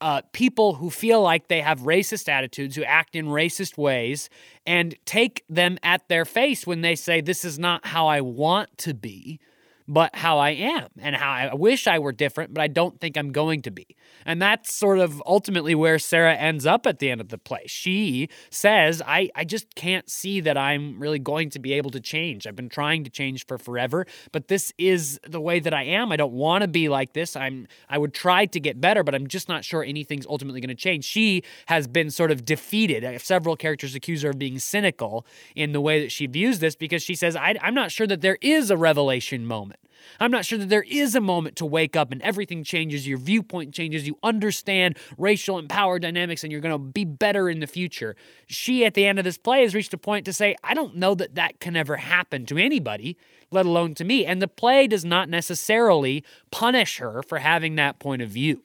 uh, 0.00 0.22
people 0.32 0.74
who 0.74 0.90
feel 0.90 1.22
like 1.22 1.48
they 1.48 1.60
have 1.60 1.80
racist 1.80 2.28
attitudes, 2.28 2.76
who 2.76 2.84
act 2.84 3.16
in 3.16 3.26
racist 3.26 3.76
ways, 3.76 4.28
and 4.66 4.96
take 5.04 5.44
them 5.48 5.78
at 5.82 6.08
their 6.08 6.24
face 6.24 6.66
when 6.66 6.80
they 6.82 6.94
say, 6.94 7.20
This 7.20 7.44
is 7.44 7.58
not 7.58 7.86
how 7.86 8.06
I 8.06 8.20
want 8.20 8.76
to 8.78 8.94
be, 8.94 9.40
but 9.88 10.14
how 10.14 10.38
I 10.38 10.50
am, 10.50 10.88
and 10.98 11.16
how 11.16 11.30
I 11.30 11.54
wish 11.54 11.86
I 11.86 11.98
were 11.98 12.12
different, 12.12 12.52
but 12.52 12.60
I 12.60 12.68
don't 12.68 13.00
think 13.00 13.16
I'm 13.16 13.32
going 13.32 13.62
to 13.62 13.70
be. 13.70 13.86
And 14.26 14.40
that's 14.40 14.72
sort 14.72 14.98
of 14.98 15.22
ultimately 15.24 15.74
where 15.74 15.98
Sarah 15.98 16.34
ends 16.34 16.66
up 16.66 16.86
at 16.86 16.98
the 16.98 17.10
end 17.10 17.22
of 17.22 17.30
the 17.30 17.38
play. 17.38 17.62
She 17.66 18.28
says, 18.50 19.00
I, 19.06 19.30
I 19.34 19.44
just 19.44 19.74
can't 19.74 20.10
see 20.10 20.40
that 20.40 20.58
I'm 20.58 21.00
really 21.00 21.18
going 21.18 21.48
to 21.50 21.58
be 21.58 21.72
able 21.72 21.90
to 21.92 22.00
change. 22.00 22.46
I've 22.46 22.54
been 22.54 22.68
trying 22.68 23.04
to 23.04 23.10
change 23.10 23.46
for 23.46 23.56
forever, 23.56 24.06
but 24.30 24.48
this 24.48 24.72
is 24.76 25.18
the 25.26 25.40
way 25.40 25.58
that 25.58 25.72
I 25.72 25.84
am. 25.84 26.12
I 26.12 26.16
don't 26.16 26.34
want 26.34 26.62
to 26.62 26.68
be 26.68 26.88
like 26.88 27.14
this. 27.14 27.34
I'm 27.34 27.66
I 27.88 27.96
would 27.96 28.12
try 28.12 28.44
to 28.46 28.60
get 28.60 28.80
better, 28.80 29.02
but 29.02 29.14
I'm 29.14 29.26
just 29.26 29.48
not 29.48 29.64
sure 29.64 29.82
anything's 29.82 30.26
ultimately 30.26 30.60
going 30.60 30.68
to 30.68 30.74
change. 30.74 31.04
She 31.04 31.42
has 31.66 31.86
been 31.86 32.10
sort 32.10 32.30
of 32.30 32.44
defeated. 32.44 33.04
Uh, 33.04 33.18
Several 33.18 33.56
characters 33.56 33.94
accuse 33.94 34.22
her 34.22 34.30
of 34.30 34.38
being 34.38 34.58
cynical 34.58 35.24
in 35.54 35.72
the 35.72 35.80
way 35.80 36.00
that 36.00 36.12
she 36.12 36.26
views 36.26 36.58
this 36.58 36.76
because 36.76 37.02
she 37.02 37.14
says, 37.14 37.36
I'm 37.36 37.74
not 37.74 37.90
sure 37.90 38.06
that 38.06 38.20
there 38.20 38.38
is 38.40 38.70
a 38.70 38.76
revelation 38.76 39.46
moment. 39.46 39.77
I'm 40.20 40.30
not 40.30 40.44
sure 40.44 40.58
that 40.58 40.68
there 40.68 40.84
is 40.88 41.14
a 41.14 41.20
moment 41.20 41.56
to 41.56 41.66
wake 41.66 41.94
up 41.94 42.10
and 42.10 42.20
everything 42.22 42.64
changes, 42.64 43.06
your 43.06 43.18
viewpoint 43.18 43.72
changes, 43.72 44.06
you 44.06 44.18
understand 44.22 44.98
racial 45.16 45.58
and 45.58 45.68
power 45.68 45.98
dynamics, 45.98 46.42
and 46.42 46.50
you're 46.50 46.60
going 46.60 46.72
to 46.72 46.78
be 46.78 47.04
better 47.04 47.48
in 47.48 47.60
the 47.60 47.66
future. 47.66 48.16
She, 48.46 48.84
at 48.84 48.94
the 48.94 49.06
end 49.06 49.18
of 49.18 49.24
this 49.24 49.38
play, 49.38 49.62
has 49.62 49.74
reached 49.74 49.94
a 49.94 49.98
point 49.98 50.24
to 50.26 50.32
say, 50.32 50.56
I 50.64 50.74
don't 50.74 50.96
know 50.96 51.14
that 51.14 51.34
that 51.36 51.60
can 51.60 51.76
ever 51.76 51.96
happen 51.96 52.46
to 52.46 52.58
anybody, 52.58 53.16
let 53.50 53.66
alone 53.66 53.94
to 53.94 54.04
me. 54.04 54.24
And 54.24 54.42
the 54.42 54.48
play 54.48 54.86
does 54.86 55.04
not 55.04 55.28
necessarily 55.28 56.24
punish 56.50 56.98
her 56.98 57.22
for 57.22 57.38
having 57.38 57.76
that 57.76 57.98
point 57.98 58.22
of 58.22 58.30
view. 58.30 58.62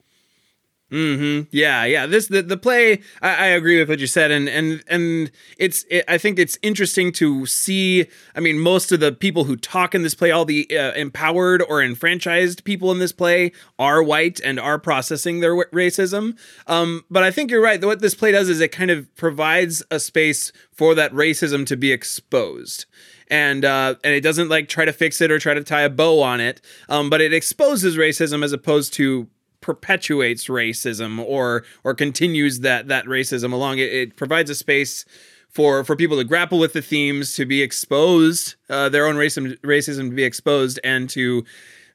Mm-hmm. 0.93 1.47
Yeah, 1.49 1.85
yeah. 1.85 2.05
This 2.05 2.27
the 2.27 2.43
the 2.43 2.55
play. 2.55 3.01
I, 3.19 3.29
I 3.29 3.45
agree 3.47 3.79
with 3.79 3.89
what 3.89 3.97
you 3.97 4.05
said, 4.05 4.29
and 4.29 4.47
and 4.47 4.83
and 4.87 5.31
it's. 5.57 5.85
It, 5.89 6.05
I 6.07 6.19
think 6.19 6.37
it's 6.37 6.59
interesting 6.61 7.11
to 7.13 7.47
see. 7.47 8.05
I 8.35 8.39
mean, 8.39 8.59
most 8.59 8.91
of 8.91 8.99
the 8.99 9.11
people 9.11 9.45
who 9.45 9.55
talk 9.55 9.95
in 9.95 10.03
this 10.03 10.13
play, 10.13 10.29
all 10.29 10.45
the 10.45 10.67
uh, 10.77 10.91
empowered 10.91 11.63
or 11.63 11.81
enfranchised 11.81 12.63
people 12.63 12.91
in 12.91 12.99
this 12.99 13.11
play, 13.11 13.53
are 13.79 14.03
white 14.03 14.39
and 14.41 14.59
are 14.59 14.77
processing 14.77 15.39
their 15.39 15.57
w- 15.57 15.69
racism. 15.71 16.37
Um, 16.67 17.03
but 17.09 17.23
I 17.23 17.31
think 17.31 17.49
you're 17.49 17.63
right. 17.63 17.83
What 17.83 18.01
this 18.01 18.13
play 18.13 18.31
does 18.31 18.47
is 18.47 18.61
it 18.61 18.71
kind 18.71 18.91
of 18.91 19.13
provides 19.15 19.81
a 19.89 19.99
space 19.99 20.51
for 20.71 20.93
that 20.93 21.11
racism 21.11 21.65
to 21.67 21.75
be 21.75 21.91
exposed 21.91 22.85
and 23.29 23.65
uh, 23.65 23.95
and 24.03 24.13
it 24.13 24.21
doesn't 24.21 24.49
like 24.49 24.69
try 24.69 24.85
to 24.85 24.93
fix 24.93 25.21
it 25.21 25.31
or 25.31 25.39
try 25.39 25.55
to 25.55 25.63
tie 25.63 25.81
a 25.81 25.89
bow 25.89 26.21
on 26.21 26.39
it, 26.39 26.61
um, 26.87 27.09
but 27.09 27.19
it 27.19 27.33
exposes 27.33 27.97
racism 27.97 28.43
as 28.43 28.53
opposed 28.53 28.93
to 28.93 29.27
perpetuates 29.63 30.47
racism 30.47 31.19
or 31.19 31.63
or 31.83 31.95
continues 31.95 32.59
that 32.59 32.87
that 32.89 33.05
racism 33.05 33.51
along. 33.51 33.79
It, 33.79 33.91
it 33.91 34.15
provides 34.15 34.51
a 34.51 34.55
space 34.55 35.05
for 35.49 35.83
for 35.83 35.95
people 35.95 36.17
to 36.17 36.23
grapple 36.23 36.59
with 36.59 36.73
the 36.73 36.81
themes, 36.81 37.33
to 37.35 37.45
be 37.45 37.63
exposed, 37.63 38.55
uh, 38.69 38.89
their 38.89 39.07
own 39.07 39.15
racism 39.15 39.57
racism 39.61 40.09
to 40.09 40.15
be 40.15 40.23
exposed, 40.23 40.79
and 40.83 41.09
to 41.09 41.43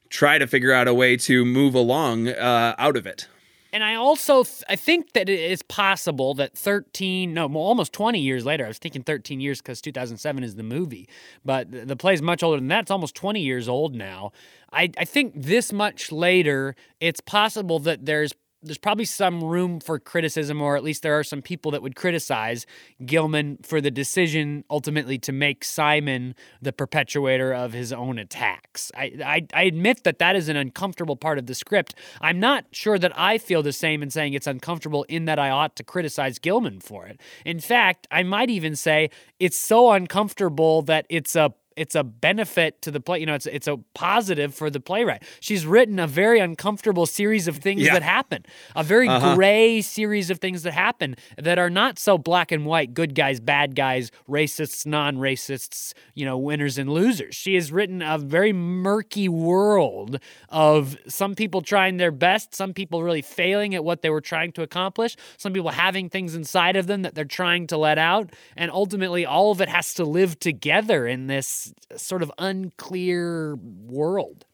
try 0.09 0.37
to 0.37 0.47
figure 0.47 0.73
out 0.73 0.87
a 0.87 0.93
way 0.93 1.15
to 1.15 1.45
move 1.45 1.75
along 1.75 2.27
uh, 2.27 2.75
out 2.77 2.97
of 2.97 3.05
it. 3.05 3.27
And 3.71 3.83
I 3.83 3.95
also 3.95 4.43
th- 4.43 4.63
I 4.67 4.75
think 4.75 5.13
that 5.13 5.29
it 5.29 5.39
is 5.39 5.61
possible 5.61 6.33
that 6.35 6.57
13 6.57 7.33
no 7.33 7.47
almost 7.53 7.93
20 7.93 8.19
years 8.19 8.45
later 8.45 8.65
I 8.65 8.67
was 8.67 8.79
thinking 8.79 9.03
13 9.03 9.39
years 9.39 9.61
cuz 9.61 9.81
2007 9.81 10.43
is 10.43 10.55
the 10.55 10.63
movie 10.63 11.07
but 11.45 11.71
the, 11.71 11.85
the 11.85 11.95
play's 11.95 12.21
much 12.21 12.43
older 12.43 12.57
than 12.57 12.67
that 12.69 12.81
it's 12.81 12.91
almost 12.91 13.15
20 13.15 13.41
years 13.41 13.67
old 13.69 13.95
now. 13.95 14.31
I 14.71 14.89
I 14.97 15.05
think 15.05 15.33
this 15.35 15.71
much 15.71 16.11
later 16.11 16.75
it's 16.99 17.21
possible 17.21 17.79
that 17.79 18.05
there's 18.05 18.33
there's 18.61 18.77
probably 18.77 19.05
some 19.05 19.43
room 19.43 19.79
for 19.79 19.99
criticism, 19.99 20.61
or 20.61 20.75
at 20.75 20.83
least 20.83 21.01
there 21.01 21.17
are 21.17 21.23
some 21.23 21.41
people 21.41 21.71
that 21.71 21.81
would 21.81 21.95
criticize 21.95 22.65
Gilman 23.05 23.59
for 23.63 23.79
the 23.79 23.91
decision 23.91 24.65
ultimately 24.69 25.17
to 25.19 25.31
make 25.31 25.63
Simon 25.63 26.35
the 26.61 26.73
perpetuator 26.73 27.53
of 27.53 27.71
his 27.73 27.93
own 27.93 28.19
attacks. 28.19 28.91
I, 28.95 29.13
I, 29.23 29.47
I 29.53 29.63
admit 29.63 30.03
that 30.03 30.19
that 30.19 30.35
is 30.35 30.49
an 30.49 30.57
uncomfortable 30.57 31.15
part 31.15 31.37
of 31.37 31.45
the 31.45 31.55
script. 31.55 31.95
I'm 32.19 32.39
not 32.39 32.65
sure 32.71 32.99
that 32.99 33.17
I 33.17 33.37
feel 33.37 33.63
the 33.63 33.71
same 33.71 34.03
in 34.03 34.09
saying 34.09 34.33
it's 34.33 34.47
uncomfortable 34.47 35.03
in 35.07 35.25
that 35.25 35.39
I 35.39 35.49
ought 35.49 35.75
to 35.77 35.83
criticize 35.83 36.37
Gilman 36.37 36.81
for 36.81 37.05
it. 37.05 37.19
In 37.45 37.59
fact, 37.59 38.07
I 38.11 38.23
might 38.23 38.49
even 38.49 38.75
say 38.75 39.09
it's 39.39 39.57
so 39.57 39.91
uncomfortable 39.91 40.81
that 40.83 41.05
it's 41.09 41.35
a 41.35 41.53
it's 41.79 41.95
a 41.95 42.03
benefit 42.03 42.81
to 42.83 42.91
the 42.91 42.99
play. 42.99 43.19
You 43.19 43.25
know, 43.25 43.35
it's 43.35 43.45
it's 43.47 43.67
a 43.67 43.77
positive 43.93 44.53
for 44.53 44.69
the 44.69 44.79
playwright. 44.79 45.23
She's 45.39 45.65
written 45.65 45.97
a 45.99 46.07
very 46.07 46.39
uncomfortable 46.39 47.05
series 47.05 47.47
of 47.47 47.57
things 47.57 47.81
Yeah. 47.83 47.93
that 47.93 48.03
happen, 48.03 48.45
a 48.75 48.83
very 48.83 49.07
Uh-huh. 49.07 49.35
gray 49.35 49.81
series 49.81 50.29
of 50.29 50.39
things 50.39 50.63
that 50.63 50.73
happen 50.73 51.15
that 51.37 51.57
are 51.57 51.69
not 51.69 51.97
so 51.97 52.17
black 52.17 52.51
and 52.51 52.65
white, 52.65 52.93
good 52.93 53.15
guys, 53.15 53.39
bad 53.39 53.75
guys, 53.75 54.11
racists, 54.29 54.85
non-racists, 54.85 55.93
you 56.15 56.25
know, 56.25 56.37
winners 56.37 56.77
and 56.77 56.89
losers. 56.91 57.35
She 57.35 57.55
has 57.55 57.71
written 57.71 58.01
a 58.01 58.17
very 58.17 58.53
murky 58.53 59.29
world 59.29 60.19
of 60.49 60.97
some 61.07 61.35
people 61.35 61.61
trying 61.61 61.97
their 61.97 62.11
best, 62.11 62.53
some 62.55 62.73
people 62.73 63.03
really 63.03 63.21
failing 63.21 63.73
at 63.75 63.83
what 63.83 64.01
they 64.01 64.09
were 64.09 64.21
trying 64.21 64.51
to 64.53 64.61
accomplish, 64.61 65.15
some 65.37 65.53
people 65.53 65.71
having 65.71 66.09
things 66.09 66.35
inside 66.35 66.75
of 66.75 66.87
them 66.87 67.01
that 67.03 67.15
they're 67.15 67.25
trying 67.25 67.67
to 67.67 67.77
let 67.77 67.97
out, 67.97 68.31
and 68.55 68.71
ultimately 68.71 69.25
all 69.25 69.51
of 69.51 69.61
it 69.61 69.69
has 69.69 69.93
to 69.93 70.03
live 70.03 70.39
together 70.39 71.07
in 71.07 71.27
this 71.27 71.68
sort 71.95 72.21
of 72.23 72.31
unclear 72.37 73.55
world. 73.55 74.45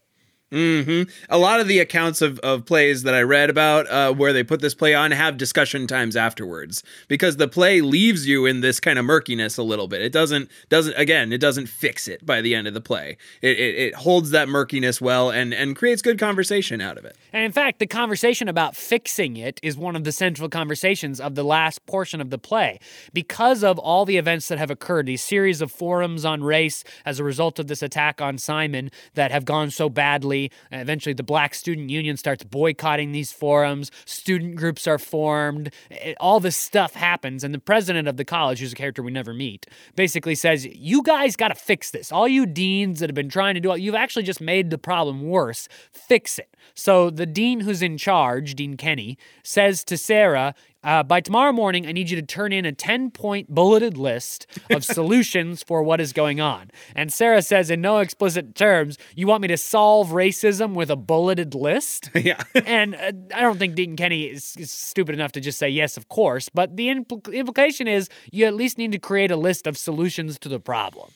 Hmm 0.52 1.04
A 1.30 1.38
lot 1.38 1.60
of 1.60 1.68
the 1.68 1.80
accounts 1.80 2.22
of, 2.22 2.40
of 2.40 2.66
plays 2.66 3.04
that 3.04 3.16
I 3.16 3.22
read 3.22 3.50
about 3.50 3.90
uh, 3.90 4.14
where 4.14 4.32
they 4.32 4.44
put 4.44 4.62
this 4.62 4.76
play 4.76 4.94
on 4.94 5.12
have 5.12 5.38
discussion 5.38 5.88
times 5.88 6.16
afterwards 6.16 6.84
because 7.08 7.38
the 7.38 7.48
play 7.48 7.82
leaves 7.82 8.28
you 8.28 8.46
in 8.46 8.62
this 8.62 8.80
kind 8.80 9.00
of 9.00 9.06
murkiness 9.06 9.58
a 9.58 9.64
little 9.64 9.88
bit. 9.88 10.02
It 10.02 10.12
doesn't 10.12 10.50
doesn't 10.70 10.94
again 10.98 11.34
it 11.34 11.40
doesn't 11.40 11.68
fix 11.68 12.08
it 12.08 12.26
by 12.26 12.42
the 12.42 12.54
end 12.54 12.68
of 12.68 12.74
the 12.74 12.82
play. 12.82 13.18
It, 13.42 13.58
it, 13.58 13.76
it 13.76 13.96
holds 13.96 14.30
that 14.32 14.48
murkiness 14.48 15.02
well 15.02 15.32
and 15.32 15.54
and 15.54 15.76
creates 15.76 16.02
good 16.02 16.20
conversation 16.20 16.80
out 16.80 16.98
of 16.98 17.06
it. 17.06 17.18
And 17.34 17.44
in 17.44 17.52
fact, 17.52 17.80
the 17.80 17.88
conversation 17.88 18.48
about 18.48 18.76
fixing 18.76 19.38
it 19.38 19.60
is 19.64 19.76
one 19.76 19.96
of 19.96 20.04
the 20.04 20.12
central 20.12 20.48
conversations 20.48 21.20
of 21.20 21.36
the 21.36 21.44
last 21.44 21.86
portion 21.86 22.22
of 22.22 22.30
the 22.30 22.38
play. 22.38 22.80
Because 23.14 23.64
of 23.64 23.80
all 23.80 24.06
the 24.06 24.18
events 24.18 24.48
that 24.50 24.60
have 24.60 24.72
occurred, 24.72 25.08
these 25.08 25.24
series 25.24 25.60
of 25.62 25.72
forums 25.72 26.24
on 26.24 26.44
race 26.44 26.84
as 27.04 27.20
a 27.20 27.24
result 27.24 27.60
of 27.60 27.68
this 27.68 27.82
attack 27.82 28.22
on 28.22 28.38
Simon 28.38 28.92
that 29.16 29.32
have 29.32 29.44
gone 29.44 29.72
so 29.72 29.90
badly, 29.90 30.35
and 30.72 30.82
eventually 30.82 31.14
the 31.14 31.24
Black 31.24 31.54
Student 31.56 31.90
Union 31.90 32.18
starts 32.18 32.44
boycotting 32.44 33.12
these 33.12 33.32
forums, 33.32 33.92
student 34.06 34.56
groups 34.56 34.88
are 34.88 35.00
formed, 35.00 35.72
it- 35.90 36.18
all 36.20 36.40
this 36.40 36.58
stuff 36.58 36.94
happens, 36.96 37.44
and 37.44 37.54
the 37.54 37.60
president 37.60 38.08
of 38.08 38.18
the 38.18 38.26
college, 38.26 38.60
who's 38.60 38.74
a 38.74 38.76
character 38.76 39.02
we 39.04 39.12
never 39.12 39.34
meet, 39.34 39.66
basically 39.96 40.36
says, 40.36 40.66
You 40.66 41.02
guys 41.04 41.36
got 41.36 41.50
to 41.50 41.56
fix 41.56 41.92
this. 41.92 42.12
All 42.12 42.28
you 42.28 42.46
deans 42.46 43.00
that 43.00 43.10
have 43.10 43.16
been 43.16 43.30
trying 43.30 43.56
to 43.56 43.62
do 43.62 43.72
it, 43.74 43.82
you've 43.82 43.96
actually 43.96 44.24
just 44.24 44.42
made 44.42 44.70
the 44.70 44.78
problem 44.78 45.22
worse. 45.24 45.68
Fix 45.92 46.40
it. 46.40 46.50
So 46.74 47.10
the 47.10 47.26
dean 47.26 47.62
who's 47.62 47.82
in 47.82 47.98
charge, 47.98 48.56
Dean 48.56 48.76
Kenny, 48.78 49.18
says 49.44 49.84
to 49.86 49.98
Sarah, 49.98 50.54
Uh, 50.86 51.02
by 51.02 51.20
tomorrow 51.20 51.52
morning, 51.52 51.88
I 51.88 51.92
need 51.92 52.12
you 52.12 52.16
to 52.16 52.26
turn 52.26 52.54
in 52.54 52.64
a 52.64 52.72
10 52.72 53.10
point 53.10 53.50
bulleted 53.50 53.98
list 53.98 54.46
of 54.70 54.86
solutions 54.86 55.64
for 55.64 55.82
what 55.82 56.00
is 56.00 56.14
going 56.14 56.40
on. 56.40 56.70
And 56.96 57.12
Sarah 57.12 57.42
says, 57.42 57.72
in 57.72 57.82
no 57.82 57.98
explicit 57.98 58.54
terms, 58.54 59.00
you 59.16 59.26
want 59.26 59.42
me 59.42 59.48
to 59.48 59.58
solve 59.58 60.10
racism 60.10 60.74
with 60.76 60.92
a 60.92 60.96
bulleted 60.96 61.56
list? 61.56 62.12
yeah. 62.16 62.42
and 62.54 62.96
uh, 62.96 63.12
I 63.34 63.42
don't 63.42 63.58
think 63.58 63.74
Deacon 63.74 63.96
Kenny 63.96 64.26
is, 64.26 64.56
is, 64.58 64.72
stupid 64.72 65.16
enough 65.16 65.32
to 65.32 65.42
just 65.42 65.58
say 65.58 65.70
yes, 65.70 65.98
of 65.98 66.08
course. 66.10 66.50
But 66.50 66.78
the 66.78 66.90
impl- 66.90 67.34
implication 67.34 67.88
is 67.88 68.08
you 68.32 68.46
at 68.46 68.54
least 68.54 68.78
need 68.78 68.92
to 68.92 69.00
create 69.00 69.32
a 69.32 69.36
list 69.36 69.66
of 69.66 69.78
solutions 69.78 70.38
to 70.40 70.50
the 70.50 70.60
problem. 70.60 71.10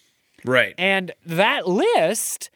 Right. 0.43 0.73
And 0.77 1.11
that 1.25 1.67
list 1.67 2.49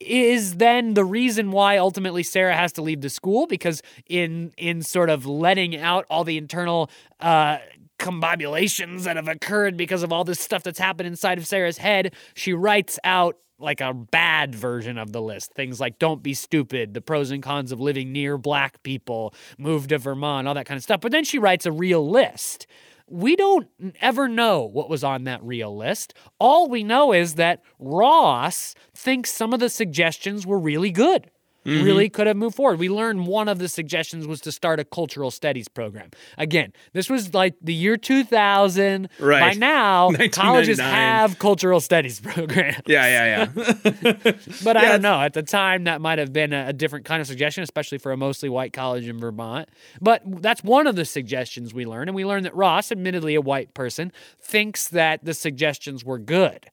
is 0.00 0.56
then 0.56 0.94
the 0.94 1.04
reason 1.04 1.50
why 1.50 1.76
ultimately 1.76 2.22
Sarah 2.22 2.56
has 2.56 2.72
to 2.72 2.82
leave 2.82 3.02
the 3.02 3.10
school 3.10 3.46
because 3.46 3.82
in 4.08 4.52
in 4.56 4.82
sort 4.82 5.10
of 5.10 5.26
letting 5.26 5.76
out 5.76 6.06
all 6.08 6.24
the 6.24 6.38
internal 6.38 6.90
uh 7.20 7.58
combobulations 7.98 9.02
that 9.02 9.16
have 9.16 9.28
occurred 9.28 9.76
because 9.76 10.02
of 10.02 10.10
all 10.10 10.24
this 10.24 10.40
stuff 10.40 10.62
that's 10.62 10.78
happened 10.78 11.06
inside 11.06 11.36
of 11.36 11.46
Sarah's 11.46 11.76
head, 11.76 12.14
she 12.34 12.54
writes 12.54 12.98
out 13.04 13.36
like 13.58 13.82
a 13.82 13.92
bad 13.92 14.54
version 14.54 14.96
of 14.96 15.12
the 15.12 15.20
list. 15.20 15.52
Things 15.52 15.80
like 15.80 15.98
don't 15.98 16.22
be 16.22 16.32
stupid, 16.32 16.94
the 16.94 17.02
pros 17.02 17.30
and 17.30 17.42
cons 17.42 17.72
of 17.72 17.80
living 17.80 18.10
near 18.10 18.38
black 18.38 18.82
people, 18.82 19.34
move 19.58 19.86
to 19.88 19.98
Vermont, 19.98 20.48
all 20.48 20.54
that 20.54 20.64
kind 20.64 20.76
of 20.78 20.82
stuff. 20.82 21.02
But 21.02 21.12
then 21.12 21.24
she 21.24 21.38
writes 21.38 21.66
a 21.66 21.72
real 21.72 22.08
list 22.08 22.66
we 23.10 23.36
don't 23.36 23.68
ever 24.00 24.28
know 24.28 24.62
what 24.62 24.88
was 24.88 25.02
on 25.02 25.24
that 25.24 25.42
real 25.42 25.76
list. 25.76 26.14
All 26.38 26.68
we 26.68 26.84
know 26.84 27.12
is 27.12 27.34
that 27.34 27.62
Ross 27.78 28.74
thinks 28.94 29.32
some 29.32 29.52
of 29.52 29.60
the 29.60 29.68
suggestions 29.68 30.46
were 30.46 30.58
really 30.58 30.90
good 30.90 31.30
mm-hmm. 31.70 31.84
really 31.84 32.08
could 32.08 32.26
have 32.26 32.36
moved 32.36 32.56
forward. 32.56 32.78
We 32.78 32.88
learned 32.88 33.26
one 33.26 33.48
of 33.48 33.58
the 33.58 33.68
suggestions 33.68 34.26
was 34.26 34.40
to 34.42 34.52
start 34.52 34.80
a 34.80 34.84
cultural 34.84 35.30
studies 35.30 35.68
program. 35.68 36.10
Again, 36.38 36.72
this 36.92 37.08
was 37.08 37.34
like 37.34 37.54
the 37.60 37.74
year 37.74 37.96
2000. 37.96 39.08
Right. 39.18 39.40
By 39.40 39.52
now, 39.54 40.10
colleges 40.32 40.78
have 40.78 41.38
cultural 41.38 41.80
studies 41.80 42.20
programs. 42.20 42.76
Yeah, 42.90 43.06
yeah, 43.06 43.50
yeah. 43.54 44.32
but 44.64 44.76
I 44.76 44.86
don't 44.86 45.02
know. 45.02 45.20
At 45.20 45.34
the 45.34 45.42
time, 45.42 45.84
that 45.84 46.00
might 46.00 46.18
have 46.18 46.32
been 46.32 46.52
a, 46.52 46.68
a 46.68 46.72
different 46.72 47.04
kind 47.04 47.20
of 47.20 47.26
suggestion, 47.26 47.62
especially 47.62 47.98
for 47.98 48.10
a 48.10 48.16
mostly 48.16 48.48
white 48.48 48.72
college 48.72 49.06
in 49.06 49.20
Vermont. 49.20 49.68
But 50.00 50.22
that's 50.42 50.64
one 50.64 50.86
of 50.86 50.96
the 50.96 51.04
suggestions 51.04 51.72
we 51.72 51.86
learned. 51.86 52.08
And 52.08 52.16
we 52.16 52.24
learned 52.24 52.46
that 52.46 52.54
Ross, 52.56 52.90
admittedly 52.90 53.34
a 53.36 53.40
white 53.40 53.74
person, 53.74 54.12
thinks 54.40 54.88
that 54.88 55.24
the 55.24 55.34
suggestions 55.34 56.04
were 56.04 56.18
good. 56.18 56.66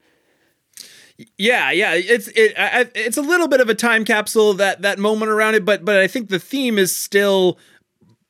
Yeah, 1.38 1.72
yeah, 1.72 1.94
it's 1.96 2.28
it 2.30 2.54
I, 2.58 2.88
it's 2.94 3.18
a 3.18 3.22
little 3.24 3.48
bit 3.48 3.60
of 3.60 3.70
a 3.70 3.76
time 3.76 4.06
capsule 4.06 4.54
that 4.56 4.84
that 4.84 5.00
moment 5.00 5.32
around 5.32 5.56
it, 5.56 5.66
but 5.66 5.84
but 5.84 5.98
I 5.98 6.08
think 6.08 6.30
the 6.30 6.40
theme 6.40 6.78
is 6.78 6.96
still 6.96 7.58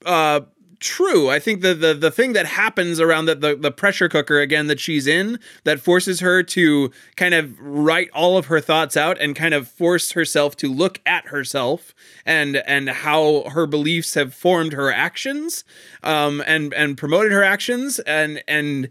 uh 0.06 0.42
true. 0.80 1.30
I 1.30 1.40
think 1.40 1.62
the 1.62 1.74
the 1.74 1.94
the 1.94 2.12
thing 2.12 2.32
that 2.34 2.46
happens 2.46 3.02
around 3.02 3.26
the, 3.26 3.36
the 3.36 3.56
the 3.58 3.72
pressure 3.72 4.08
cooker 4.08 4.40
again 4.40 4.68
that 4.68 4.80
she's 4.80 5.06
in 5.06 5.38
that 5.66 5.82
forces 5.82 6.22
her 6.22 6.44
to 6.44 6.92
kind 7.18 7.34
of 7.34 7.60
write 7.60 8.10
all 8.14 8.38
of 8.38 8.46
her 8.46 8.62
thoughts 8.62 8.96
out 8.96 9.20
and 9.20 9.36
kind 9.36 9.54
of 9.54 9.68
force 9.68 10.12
herself 10.14 10.56
to 10.58 10.72
look 10.72 11.02
at 11.06 11.28
herself 11.28 11.94
and 12.26 12.58
and 12.58 12.90
how 12.90 13.44
her 13.50 13.68
beliefs 13.68 14.14
have 14.14 14.34
formed 14.34 14.72
her 14.74 14.94
actions 14.94 15.66
um 16.04 16.42
and 16.48 16.74
and 16.74 16.98
promoted 16.98 17.34
her 17.34 17.44
actions 17.44 18.00
and 18.00 18.42
and 18.48 18.90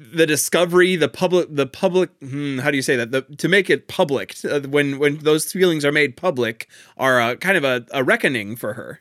the 0.00 0.26
discovery 0.26 0.96
the 0.96 1.08
public 1.08 1.46
the 1.50 1.66
public 1.66 2.10
hmm, 2.20 2.58
how 2.58 2.70
do 2.70 2.76
you 2.76 2.82
say 2.82 2.96
that 2.96 3.10
the, 3.10 3.22
to 3.36 3.48
make 3.48 3.68
it 3.68 3.86
public 3.86 4.34
uh, 4.44 4.60
when 4.60 4.98
when 4.98 5.18
those 5.18 5.52
feelings 5.52 5.84
are 5.84 5.92
made 5.92 6.16
public 6.16 6.68
are 6.96 7.20
uh, 7.20 7.34
kind 7.36 7.58
of 7.58 7.64
a, 7.64 7.84
a 7.92 8.02
reckoning 8.02 8.56
for 8.56 8.74
her 8.74 9.00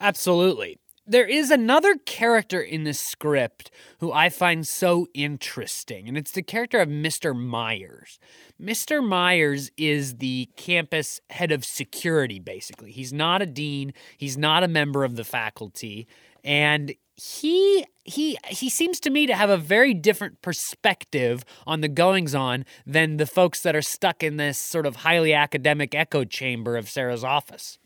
absolutely 0.00 0.78
there 1.08 1.26
is 1.26 1.52
another 1.52 1.94
character 2.04 2.60
in 2.60 2.82
this 2.82 2.98
script 2.98 3.70
who 4.00 4.10
I 4.10 4.28
find 4.28 4.66
so 4.66 5.06
interesting, 5.14 6.08
and 6.08 6.18
it's 6.18 6.32
the 6.32 6.42
character 6.42 6.80
of 6.80 6.88
Mr. 6.88 7.32
Myers. 7.32 8.18
Mr. 8.60 9.06
Myers 9.06 9.70
is 9.76 10.16
the 10.16 10.48
campus 10.56 11.20
head 11.30 11.52
of 11.52 11.64
security, 11.64 12.40
basically. 12.40 12.90
He's 12.90 13.12
not 13.12 13.40
a 13.40 13.46
dean, 13.46 13.94
he's 14.16 14.36
not 14.36 14.64
a 14.64 14.68
member 14.68 15.04
of 15.04 15.14
the 15.14 15.22
faculty, 15.22 16.08
and 16.42 16.92
he 17.16 17.86
he 18.04 18.38
he 18.48 18.68
seems 18.68 19.00
to 19.00 19.10
me 19.10 19.26
to 19.26 19.34
have 19.34 19.50
a 19.50 19.56
very 19.56 19.94
different 19.94 20.42
perspective 20.42 21.44
on 21.66 21.80
the 21.80 21.88
goings 21.88 22.34
on 22.34 22.64
than 22.86 23.16
the 23.16 23.26
folks 23.26 23.60
that 23.62 23.74
are 23.74 23.82
stuck 23.82 24.22
in 24.22 24.36
this 24.36 24.58
sort 24.58 24.86
of 24.86 24.96
highly 24.96 25.32
academic 25.32 25.94
echo 25.94 26.24
chamber 26.24 26.76
of 26.76 26.88
Sarah's 26.88 27.24
office. 27.24 27.78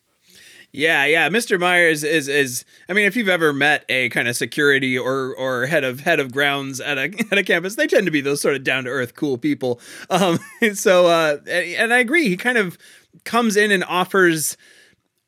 Yeah, 0.73 1.05
yeah. 1.05 1.29
Mr. 1.29 1.59
Myers 1.59 2.05
is 2.05 2.29
is 2.29 2.65
I 2.89 2.93
mean, 2.93 3.07
if 3.07 3.17
you've 3.17 3.29
ever 3.29 3.53
met 3.53 3.85
a 3.89 4.09
kind 4.11 4.29
of 4.29 4.37
security 4.37 4.99
or 4.99 5.35
or 5.35 5.67
head 5.67 5.85
of 5.85 6.01
head 6.01 6.21
of 6.21 6.33
grounds 6.33 6.81
at 6.81 6.99
a 6.99 7.13
at 7.33 7.39
a 7.39 7.43
campus, 7.43 7.77
they 7.77 7.87
tend 7.87 8.07
to 8.07 8.13
be 8.13 8.21
those 8.21 8.41
sort 8.41 8.55
of 8.55 8.65
down 8.65 8.85
to 8.85 8.91
earth, 8.91 9.15
cool 9.15 9.39
people. 9.39 9.81
Um, 10.11 10.39
so 10.75 11.07
uh, 11.07 11.39
and 11.49 11.93
I 11.93 11.99
agree. 11.99 12.29
He 12.29 12.37
kind 12.37 12.59
of 12.59 12.79
comes 13.25 13.57
in 13.57 13.71
and 13.71 13.85
offers 13.85 14.57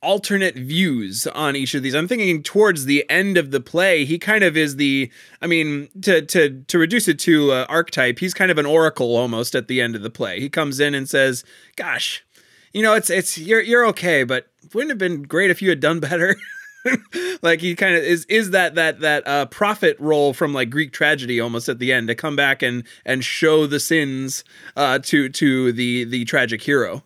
alternate 0.02 0.56
views 0.56 1.26
on 1.28 1.56
each 1.56 1.74
of 1.74 1.82
these. 1.82 1.94
I'm 1.94 2.08
thinking 2.08 2.42
towards 2.42 2.84
the 2.84 3.08
end 3.08 3.36
of 3.36 3.50
the 3.50 3.60
play, 3.60 4.04
he 4.04 4.18
kind 4.18 4.44
of 4.44 4.56
is 4.56 4.76
the 4.76 5.10
I 5.40 5.46
mean, 5.46 5.88
to 6.02 6.22
to 6.22 6.62
to 6.62 6.78
reduce 6.78 7.08
it 7.08 7.18
to 7.20 7.52
uh, 7.52 7.66
archetype, 7.68 8.18
he's 8.18 8.34
kind 8.34 8.50
of 8.50 8.58
an 8.58 8.66
oracle 8.66 9.16
almost 9.16 9.54
at 9.54 9.68
the 9.68 9.80
end 9.80 9.96
of 9.96 10.02
the 10.02 10.10
play. 10.10 10.40
He 10.40 10.48
comes 10.48 10.80
in 10.80 10.94
and 10.94 11.08
says, 11.08 11.44
"Gosh, 11.76 12.24
you 12.72 12.82
know, 12.82 12.94
it's 12.94 13.10
it's 13.10 13.38
you're 13.38 13.62
you're 13.62 13.86
okay, 13.86 14.24
but 14.24 14.46
wouldn't 14.74 14.90
have 14.90 14.98
been 14.98 15.22
great 15.22 15.50
if 15.50 15.62
you 15.62 15.68
had 15.68 15.80
done 15.80 16.00
better?" 16.00 16.36
like 17.42 17.60
he 17.60 17.74
kind 17.74 17.94
of 17.94 18.02
is 18.02 18.24
is 18.26 18.50
that 18.50 18.74
that 18.74 19.00
that 19.00 19.26
uh, 19.26 19.46
prophet 19.46 19.96
role 19.98 20.32
from 20.32 20.52
like 20.52 20.70
Greek 20.70 20.92
tragedy 20.92 21.40
almost 21.40 21.68
at 21.68 21.78
the 21.78 21.92
end 21.92 22.08
to 22.08 22.14
come 22.14 22.36
back 22.36 22.62
and 22.62 22.84
and 23.04 23.24
show 23.24 23.66
the 23.66 23.80
sins 23.80 24.44
uh, 24.76 24.98
to 25.00 25.28
to 25.28 25.72
the 25.72 26.04
the 26.04 26.24
tragic 26.24 26.62
hero. 26.62 27.02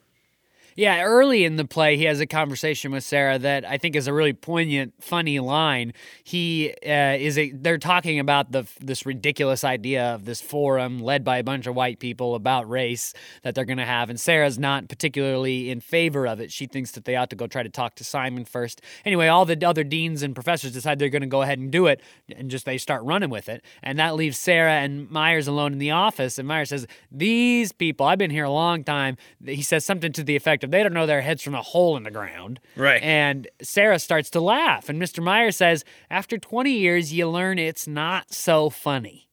Yeah, 0.76 1.02
early 1.04 1.46
in 1.46 1.56
the 1.56 1.64
play, 1.64 1.96
he 1.96 2.04
has 2.04 2.20
a 2.20 2.26
conversation 2.26 2.92
with 2.92 3.02
Sarah 3.02 3.38
that 3.38 3.64
I 3.64 3.78
think 3.78 3.96
is 3.96 4.06
a 4.06 4.12
really 4.12 4.34
poignant, 4.34 4.92
funny 5.02 5.40
line. 5.40 5.94
He 6.22 6.74
uh, 6.86 7.16
is 7.18 7.38
a, 7.38 7.50
they're 7.52 7.78
talking 7.78 8.18
about 8.18 8.52
the 8.52 8.66
this 8.78 9.06
ridiculous 9.06 9.64
idea 9.64 10.04
of 10.14 10.26
this 10.26 10.42
forum 10.42 11.00
led 11.00 11.24
by 11.24 11.38
a 11.38 11.42
bunch 11.42 11.66
of 11.66 11.74
white 11.74 11.98
people 11.98 12.34
about 12.34 12.68
race 12.68 13.14
that 13.42 13.54
they're 13.54 13.64
going 13.64 13.78
to 13.78 13.86
have, 13.86 14.10
and 14.10 14.20
Sarah's 14.20 14.58
not 14.58 14.86
particularly 14.86 15.70
in 15.70 15.80
favor 15.80 16.26
of 16.26 16.40
it. 16.40 16.52
She 16.52 16.66
thinks 16.66 16.90
that 16.90 17.06
they 17.06 17.16
ought 17.16 17.30
to 17.30 17.36
go 17.36 17.46
try 17.46 17.62
to 17.62 17.70
talk 17.70 17.94
to 17.94 18.04
Simon 18.04 18.44
first. 18.44 18.82
Anyway, 19.06 19.28
all 19.28 19.46
the 19.46 19.66
other 19.66 19.82
deans 19.82 20.22
and 20.22 20.34
professors 20.34 20.72
decide 20.72 20.98
they're 20.98 21.08
going 21.08 21.22
to 21.22 21.26
go 21.26 21.40
ahead 21.40 21.58
and 21.58 21.70
do 21.70 21.86
it, 21.86 22.02
and 22.36 22.50
just 22.50 22.66
they 22.66 22.76
start 22.76 23.02
running 23.02 23.30
with 23.30 23.48
it, 23.48 23.64
and 23.82 23.98
that 23.98 24.14
leaves 24.14 24.38
Sarah 24.38 24.74
and 24.74 25.10
Myers 25.10 25.48
alone 25.48 25.72
in 25.72 25.78
the 25.78 25.92
office. 25.92 26.38
And 26.38 26.46
Myers 26.46 26.68
says, 26.68 26.86
"These 27.10 27.72
people, 27.72 28.04
I've 28.04 28.18
been 28.18 28.30
here 28.30 28.44
a 28.44 28.50
long 28.50 28.84
time." 28.84 29.16
He 29.42 29.62
says 29.62 29.82
something 29.82 30.12
to 30.12 30.22
the 30.22 30.36
effect 30.36 30.65
they 30.72 30.83
don't 30.83 30.92
know 30.92 31.07
their 31.07 31.22
heads 31.22 31.42
from 31.42 31.55
a 31.55 31.62
hole 31.62 31.96
in 31.96 32.02
the 32.02 32.11
ground. 32.11 32.61
Right. 32.76 33.02
And 33.02 33.48
Sarah 33.62 33.98
starts 33.98 34.31
to 34.31 34.40
laugh. 34.40 34.88
And 34.88 35.00
Mr. 35.00 35.22
Meyer 35.22 35.50
says, 35.52 35.85
after 36.11 36.38
20 36.38 36.70
years, 36.70 37.12
you 37.12 37.29
learn 37.29 37.59
it's 37.59 37.87
not 37.87 38.33
so 38.33 38.70
funny. 38.70 39.26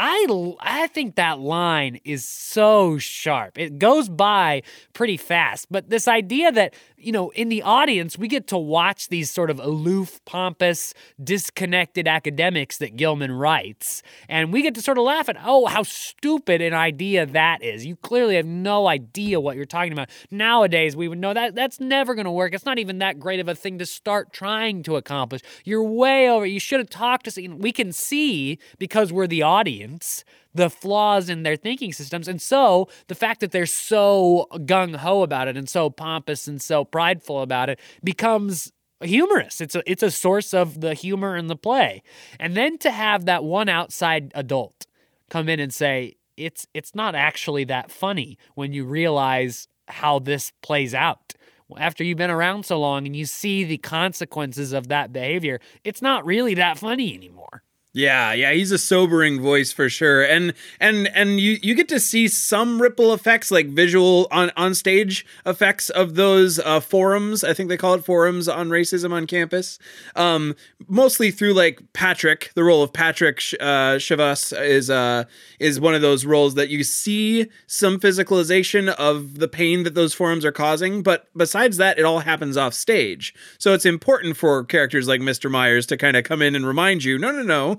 I, 0.00 0.54
I 0.60 0.86
think 0.86 1.16
that 1.16 1.40
line 1.40 1.98
is 2.04 2.24
so 2.24 2.98
sharp. 2.98 3.58
It 3.58 3.80
goes 3.80 4.08
by 4.08 4.62
pretty 4.92 5.16
fast. 5.16 5.66
But 5.72 5.90
this 5.90 6.06
idea 6.06 6.52
that, 6.52 6.74
you 7.00 7.12
know, 7.12 7.30
in 7.30 7.48
the 7.48 7.62
audience, 7.62 8.18
we 8.18 8.28
get 8.28 8.46
to 8.48 8.58
watch 8.58 9.08
these 9.08 9.30
sort 9.30 9.50
of 9.50 9.60
aloof, 9.60 10.20
pompous, 10.24 10.94
disconnected 11.22 12.08
academics 12.08 12.78
that 12.78 12.96
Gilman 12.96 13.32
writes. 13.32 14.02
And 14.28 14.52
we 14.52 14.62
get 14.62 14.74
to 14.74 14.82
sort 14.82 14.98
of 14.98 15.04
laugh 15.04 15.28
at, 15.28 15.36
oh, 15.44 15.66
how 15.66 15.84
stupid 15.84 16.60
an 16.60 16.74
idea 16.74 17.24
that 17.26 17.62
is. 17.62 17.86
You 17.86 17.96
clearly 17.96 18.36
have 18.36 18.46
no 18.46 18.88
idea 18.88 19.40
what 19.40 19.56
you're 19.56 19.64
talking 19.64 19.92
about. 19.92 20.10
Nowadays, 20.30 20.96
we 20.96 21.08
would 21.08 21.18
know 21.18 21.34
that 21.34 21.54
that's 21.54 21.80
never 21.80 22.14
going 22.14 22.24
to 22.24 22.30
work. 22.30 22.52
It's 22.52 22.64
not 22.66 22.78
even 22.78 22.98
that 22.98 23.20
great 23.20 23.40
of 23.40 23.48
a 23.48 23.54
thing 23.54 23.78
to 23.78 23.86
start 23.86 24.32
trying 24.32 24.82
to 24.84 24.96
accomplish. 24.96 25.42
You're 25.64 25.84
way 25.84 26.28
over. 26.28 26.46
You 26.46 26.60
should 26.60 26.80
have 26.80 26.90
talked 26.90 27.30
to, 27.30 27.48
we 27.48 27.72
can 27.72 27.92
see 27.92 28.58
because 28.78 29.12
we're 29.12 29.26
the 29.26 29.42
audience 29.42 30.24
the 30.58 30.68
flaws 30.68 31.28
in 31.28 31.44
their 31.44 31.54
thinking 31.54 31.92
systems. 31.92 32.26
And 32.26 32.42
so 32.42 32.88
the 33.06 33.14
fact 33.14 33.40
that 33.40 33.52
they're 33.52 33.64
so 33.64 34.48
gung 34.52 34.96
ho 34.96 35.22
about 35.22 35.46
it 35.46 35.56
and 35.56 35.68
so 35.68 35.88
pompous 35.88 36.48
and 36.48 36.60
so 36.60 36.84
prideful 36.84 37.40
about 37.40 37.70
it 37.70 37.78
becomes 38.02 38.72
humorous. 39.00 39.60
It's 39.60 39.76
a 39.76 39.82
it's 39.90 40.02
a 40.02 40.10
source 40.10 40.52
of 40.52 40.80
the 40.80 40.94
humor 40.94 41.36
in 41.36 41.46
the 41.46 41.56
play. 41.56 42.02
And 42.40 42.56
then 42.56 42.76
to 42.78 42.90
have 42.90 43.24
that 43.26 43.44
one 43.44 43.68
outside 43.68 44.32
adult 44.34 44.86
come 45.30 45.48
in 45.48 45.60
and 45.60 45.72
say 45.72 46.16
it's 46.36 46.66
it's 46.74 46.92
not 46.92 47.14
actually 47.14 47.62
that 47.64 47.92
funny 47.92 48.36
when 48.56 48.72
you 48.72 48.84
realize 48.84 49.68
how 49.86 50.18
this 50.18 50.52
plays 50.60 50.92
out. 50.92 51.34
After 51.76 52.02
you've 52.02 52.18
been 52.18 52.30
around 52.30 52.64
so 52.64 52.80
long 52.80 53.06
and 53.06 53.14
you 53.14 53.26
see 53.26 53.62
the 53.62 53.78
consequences 53.78 54.72
of 54.72 54.88
that 54.88 55.12
behavior, 55.12 55.60
it's 55.84 56.02
not 56.02 56.26
really 56.26 56.54
that 56.54 56.78
funny 56.78 57.14
anymore. 57.14 57.62
Yeah, 57.94 58.34
yeah, 58.34 58.52
he's 58.52 58.70
a 58.70 58.78
sobering 58.78 59.40
voice 59.40 59.72
for 59.72 59.88
sure. 59.88 60.22
And 60.22 60.52
and 60.78 61.08
and 61.14 61.40
you 61.40 61.58
you 61.62 61.74
get 61.74 61.88
to 61.88 61.98
see 61.98 62.28
some 62.28 62.82
ripple 62.82 63.14
effects 63.14 63.50
like 63.50 63.68
visual 63.68 64.28
on 64.30 64.52
on 64.58 64.74
stage 64.74 65.24
effects 65.46 65.88
of 65.88 66.14
those 66.14 66.58
uh, 66.58 66.80
forums. 66.80 67.42
I 67.42 67.54
think 67.54 67.70
they 67.70 67.78
call 67.78 67.94
it 67.94 68.04
forums 68.04 68.46
on 68.46 68.68
racism 68.68 69.10
on 69.12 69.26
campus. 69.26 69.78
Um 70.16 70.54
mostly 70.86 71.30
through 71.30 71.54
like 71.54 71.80
Patrick, 71.94 72.52
the 72.54 72.62
role 72.62 72.82
of 72.82 72.92
Patrick 72.92 73.38
uh 73.58 73.96
Chibas 73.96 74.52
is 74.62 74.90
uh 74.90 75.24
is 75.58 75.80
one 75.80 75.94
of 75.94 76.02
those 76.02 76.26
roles 76.26 76.54
that 76.56 76.68
you 76.68 76.84
see 76.84 77.46
some 77.66 77.98
physicalization 77.98 78.88
of 78.90 79.38
the 79.38 79.48
pain 79.48 79.82
that 79.84 79.94
those 79.94 80.12
forums 80.12 80.44
are 80.44 80.52
causing, 80.52 81.02
but 81.02 81.26
besides 81.34 81.78
that 81.78 81.98
it 81.98 82.04
all 82.04 82.20
happens 82.20 82.56
off 82.56 82.74
stage. 82.74 83.34
So 83.58 83.72
it's 83.72 83.86
important 83.86 84.36
for 84.36 84.62
characters 84.62 85.08
like 85.08 85.22
Mr. 85.22 85.50
Myers 85.50 85.86
to 85.86 85.96
kind 85.96 86.18
of 86.18 86.24
come 86.24 86.42
in 86.42 86.54
and 86.54 86.66
remind 86.66 87.02
you, 87.02 87.18
no, 87.18 87.32
no, 87.32 87.42
no 87.42 87.77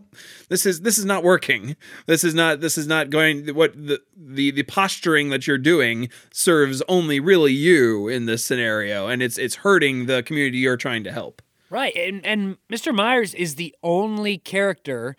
this 0.49 0.65
is 0.65 0.81
this 0.81 0.97
is 0.97 1.05
not 1.05 1.23
working. 1.23 1.75
This 2.05 2.23
is 2.23 2.33
not 2.33 2.61
this 2.61 2.77
is 2.77 2.87
not 2.87 3.09
going 3.09 3.47
what 3.55 3.73
the 3.73 4.01
the 4.15 4.51
the 4.51 4.63
posturing 4.63 5.29
that 5.29 5.47
you're 5.47 5.57
doing 5.57 6.09
serves 6.31 6.81
only 6.87 7.19
really 7.19 7.53
you 7.53 8.07
in 8.07 8.25
this 8.25 8.43
scenario 8.43 9.07
and 9.07 9.21
it's 9.21 9.37
it's 9.37 9.55
hurting 9.55 10.05
the 10.05 10.23
community 10.23 10.59
you're 10.59 10.77
trying 10.77 11.03
to 11.03 11.11
help. 11.11 11.41
Right. 11.69 11.95
And 11.95 12.25
and 12.25 12.57
Mr. 12.71 12.93
Myers 12.93 13.33
is 13.33 13.55
the 13.55 13.75
only 13.83 14.37
character 14.37 15.15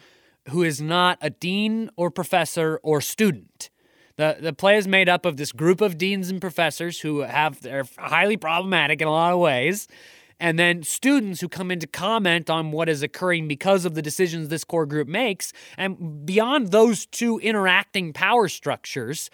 who 0.48 0.62
is 0.62 0.80
not 0.80 1.18
a 1.20 1.30
dean 1.30 1.90
or 1.96 2.10
professor 2.10 2.80
or 2.82 3.00
student. 3.00 3.70
The, 4.16 4.36
the 4.38 4.52
play 4.52 4.76
is 4.76 4.86
made 4.86 5.08
up 5.08 5.24
of 5.24 5.38
this 5.38 5.52
group 5.52 5.80
of 5.80 5.96
deans 5.96 6.28
and 6.28 6.40
professors 6.40 7.00
who 7.00 7.20
have 7.20 7.62
they're 7.62 7.86
highly 7.96 8.36
problematic 8.36 9.00
in 9.00 9.08
a 9.08 9.10
lot 9.10 9.32
of 9.32 9.38
ways 9.38 9.88
and 10.40 10.58
then 10.58 10.82
students 10.82 11.40
who 11.40 11.48
come 11.48 11.70
in 11.70 11.78
to 11.80 11.86
comment 11.86 12.50
on 12.50 12.72
what 12.72 12.88
is 12.88 13.02
occurring 13.02 13.46
because 13.46 13.84
of 13.84 13.94
the 13.94 14.02
decisions 14.02 14.48
this 14.48 14.64
core 14.64 14.86
group 14.86 15.06
makes. 15.06 15.52
And 15.76 16.24
beyond 16.24 16.72
those 16.72 17.06
two 17.06 17.38
interacting 17.38 18.12
power 18.12 18.48
structures, 18.48 19.30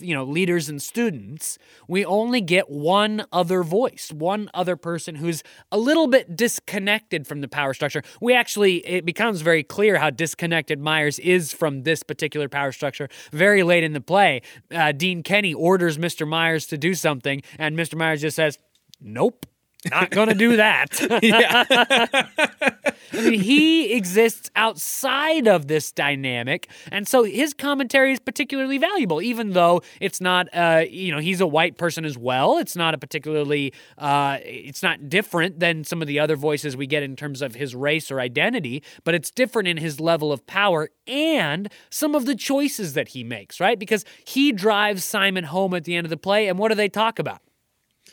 you 0.00 0.14
know, 0.14 0.24
leaders 0.24 0.68
and 0.68 0.82
students, 0.82 1.56
we 1.88 2.04
only 2.04 2.40
get 2.40 2.68
one 2.68 3.24
other 3.32 3.62
voice, 3.62 4.10
one 4.12 4.50
other 4.52 4.76
person 4.76 5.14
who's 5.14 5.42
a 5.72 5.78
little 5.78 6.06
bit 6.06 6.36
disconnected 6.36 7.26
from 7.26 7.40
the 7.40 7.48
power 7.48 7.72
structure. 7.72 8.02
We 8.20 8.34
actually, 8.34 8.86
it 8.86 9.06
becomes 9.06 9.40
very 9.40 9.62
clear 9.62 9.98
how 9.98 10.10
disconnected 10.10 10.80
Myers 10.80 11.18
is 11.20 11.52
from 11.52 11.84
this 11.84 12.02
particular 12.02 12.48
power 12.48 12.72
structure 12.72 13.08
very 13.32 13.62
late 13.62 13.84
in 13.84 13.92
the 13.92 14.00
play. 14.00 14.42
Uh, 14.70 14.92
Dean 14.92 15.22
Kenny 15.22 15.54
orders 15.54 15.96
Mr. 15.96 16.28
Myers 16.28 16.66
to 16.66 16.76
do 16.76 16.94
something, 16.94 17.40
and 17.58 17.78
Mr. 17.78 17.96
Myers 17.96 18.20
just 18.20 18.36
says, 18.36 18.58
Nope. 19.00 19.46
Not 19.88 20.10
gonna 20.10 20.34
do 20.34 20.56
that. 20.56 21.00
I 23.12 23.20
mean, 23.22 23.40
he 23.40 23.94
exists 23.94 24.50
outside 24.54 25.48
of 25.48 25.68
this 25.68 25.90
dynamic, 25.90 26.68
and 26.92 27.08
so 27.08 27.22
his 27.22 27.54
commentary 27.54 28.12
is 28.12 28.20
particularly 28.20 28.76
valuable, 28.76 29.22
even 29.22 29.50
though 29.50 29.82
it's 30.00 30.20
not. 30.20 30.48
Uh, 30.54 30.84
you 30.88 31.12
know, 31.12 31.18
he's 31.18 31.40
a 31.40 31.46
white 31.46 31.78
person 31.78 32.04
as 32.04 32.18
well. 32.18 32.58
It's 32.58 32.76
not 32.76 32.92
a 32.92 32.98
particularly. 32.98 33.72
Uh, 33.96 34.38
it's 34.42 34.82
not 34.82 35.08
different 35.08 35.60
than 35.60 35.84
some 35.84 36.02
of 36.02 36.08
the 36.08 36.18
other 36.18 36.36
voices 36.36 36.76
we 36.76 36.86
get 36.86 37.02
in 37.02 37.16
terms 37.16 37.40
of 37.40 37.54
his 37.54 37.74
race 37.74 38.10
or 38.10 38.20
identity, 38.20 38.82
but 39.04 39.14
it's 39.14 39.30
different 39.30 39.66
in 39.66 39.78
his 39.78 39.98
level 39.98 40.30
of 40.30 40.46
power 40.46 40.90
and 41.06 41.70
some 41.88 42.14
of 42.14 42.26
the 42.26 42.34
choices 42.34 42.92
that 42.92 43.08
he 43.08 43.24
makes. 43.24 43.60
Right, 43.60 43.78
because 43.78 44.04
he 44.24 44.52
drives 44.52 45.04
Simon 45.04 45.44
home 45.44 45.72
at 45.72 45.84
the 45.84 45.96
end 45.96 46.04
of 46.04 46.10
the 46.10 46.18
play, 46.18 46.48
and 46.48 46.58
what 46.58 46.68
do 46.68 46.74
they 46.74 46.88
talk 46.88 47.18
about? 47.18 47.40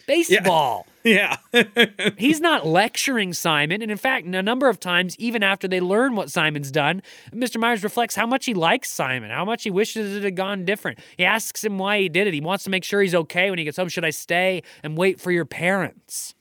Baseball. 0.08 0.88
Yeah. 1.04 1.38
Yeah. 1.54 1.86
He's 2.17 2.41
not 2.41 2.67
lecturing 2.67 3.32
Simon. 3.32 3.82
And 3.82 3.89
in 3.89 3.98
fact, 3.98 4.26
a 4.28 4.43
number 4.43 4.67
of 4.67 4.78
times, 4.78 5.15
even 5.17 5.41
after 5.41 5.65
they 5.65 5.80
learn 5.80 6.17
what 6.17 6.30
Simon's 6.30 6.70
done, 6.70 7.02
Mr. 7.34 7.58
Myers 7.62 7.82
reflects 7.82 8.15
how 8.15 8.26
much 8.26 8.46
he 8.46 8.54
likes 8.54 8.89
Simon, 8.89 9.32
how 9.32 9.46
much 9.46 9.63
he 9.63 9.72
wishes 9.72 10.17
it 10.17 10.24
had 10.24 10.36
gone 10.36 10.65
different. 10.65 11.00
He 11.15 11.24
asks 11.24 11.63
him 11.63 11.78
why 11.78 12.00
he 12.00 12.10
did 12.10 12.28
it. 12.28 12.34
He 12.34 12.41
wants 12.41 12.65
to 12.65 12.70
make 12.70 12.84
sure 12.84 13.02
he's 13.02 13.15
okay 13.15 13.50
when 13.50 13.58
he 13.58 13.63
gets 13.63 13.78
home. 13.78 13.88
Should 13.88 14.04
I 14.04 14.10
stay 14.10 14.63
and 14.84 14.98
wait 14.98 15.22
for 15.22 15.32
your 15.32 15.46
parents? 15.46 16.36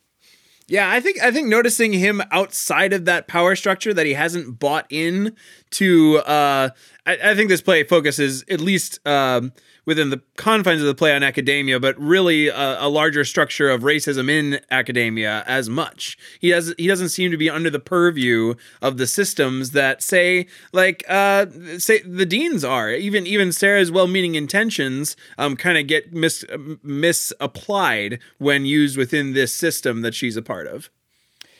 Yeah, 0.69 0.91
I 0.91 0.99
think 0.99 1.23
I 1.23 1.31
think 1.31 1.47
noticing 1.47 1.93
him 1.93 2.21
outside 2.33 2.93
of 2.93 3.05
that 3.05 3.29
power 3.29 3.55
structure 3.55 3.95
that 3.95 4.05
he 4.05 4.15
hasn't 4.15 4.59
bought 4.59 4.87
in 4.91 5.37
to 5.71 6.19
uh 6.19 6.71
I, 7.07 7.19
I 7.23 7.35
think 7.35 7.49
this 7.49 7.63
play 7.63 7.85
focuses 7.85 8.45
at 8.49 8.61
least 8.61 9.07
um 9.07 9.53
within 9.87 10.11
the 10.11 10.21
confines 10.37 10.81
of 10.81 10.87
the 10.89 10.95
play 10.97 11.15
on 11.15 11.23
academia, 11.23 11.79
but 11.79 11.97
really 11.97 12.49
a, 12.49 12.83
a, 12.83 12.89
larger 12.89 13.25
structure 13.25 13.71
of 13.71 13.83
racism 13.83 14.29
in 14.29 14.59
academia 14.69 15.45
as 15.47 15.69
much. 15.69 16.19
He 16.41 16.51
does 16.51 16.75
he 16.77 16.89
doesn't 16.89 17.11
seem 17.11 17.31
to 17.31 17.37
be 17.37 17.49
under 17.49 17.71
the 17.71 17.79
purview 17.79 18.55
of 18.83 18.99
the 18.99 19.07
systems 19.07 19.71
that 19.71 20.03
say 20.03 20.47
like 20.73 21.05
uh 21.09 21.47
say 21.79 22.01
the 22.01 22.27
deans 22.27 22.65
are. 22.65 22.91
Even 22.91 23.27
even 23.27 23.53
Sarah's 23.53 23.91
well-meaning 23.91 24.35
intentions 24.35 25.17
um 25.39 25.57
kind 25.57 25.79
of 25.79 25.87
get 25.87 26.13
mis 26.13 26.45
misapplied 26.83 28.19
when 28.39 28.67
used 28.67 28.97
within 28.97 29.33
this 29.33 29.55
system 29.55 30.03
that 30.03 30.15
she's 30.15 30.37
a 30.37 30.43
part 30.43 30.67
of. 30.67 30.91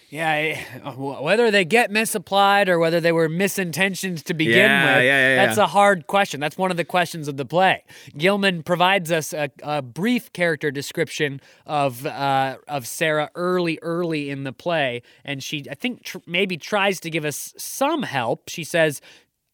Yeah, 0.09 0.61
whether 0.95 1.51
they 1.51 1.65
get 1.65 1.91
misapplied 1.91 2.69
or 2.69 2.79
whether 2.79 3.01
they 3.01 3.11
were 3.11 3.29
misintentions 3.29 4.23
to 4.25 4.35
begin 4.35 4.59
yeah, 4.59 4.97
with, 4.97 5.05
yeah, 5.05 5.35
yeah, 5.35 5.47
that's 5.47 5.59
a 5.59 5.67
hard 5.67 6.07
question. 6.07 6.39
That's 6.39 6.57
one 6.57 6.71
of 6.71 6.77
the 6.77 6.85
questions 6.85 7.27
of 7.27 7.37
the 7.37 7.45
play. 7.45 7.83
Gilman 8.17 8.63
provides 8.63 9.11
us 9.11 9.33
a, 9.33 9.51
a 9.65 9.83
brief 9.83 10.33
character 10.33 10.71
description 10.71 11.41
of 11.67 12.07
uh, 12.07 12.59
of 12.69 12.87
Sarah 12.87 13.31
early, 13.35 13.81
early 13.83 14.31
in 14.31 14.45
the 14.45 14.53
play, 14.53 15.03
and 15.25 15.43
she, 15.43 15.65
I 15.69 15.75
think, 15.75 16.05
tr- 16.05 16.19
maybe 16.25 16.57
tries 16.57 17.01
to 17.01 17.11
give 17.11 17.25
us 17.25 17.53
some 17.57 18.05
help. 18.05 18.49
She 18.49 18.63
says 18.63 19.01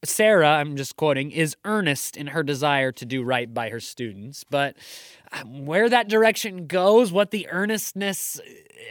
Sarah, 0.03 0.49
I'm 0.49 0.75
just 0.75 0.97
quoting, 0.97 1.31
is 1.31 1.55
earnest 1.63 2.17
in 2.17 2.27
her 2.27 2.43
desire 2.43 2.91
to 2.91 3.05
do 3.05 3.23
right 3.23 3.51
by 3.53 3.69
her 3.69 3.79
students. 3.79 4.43
But 4.43 4.75
um, 5.31 5.65
where 5.65 5.89
that 5.89 6.09
direction 6.09 6.67
goes, 6.67 7.11
what 7.11 7.31
the 7.31 7.47
earnestness 7.49 8.41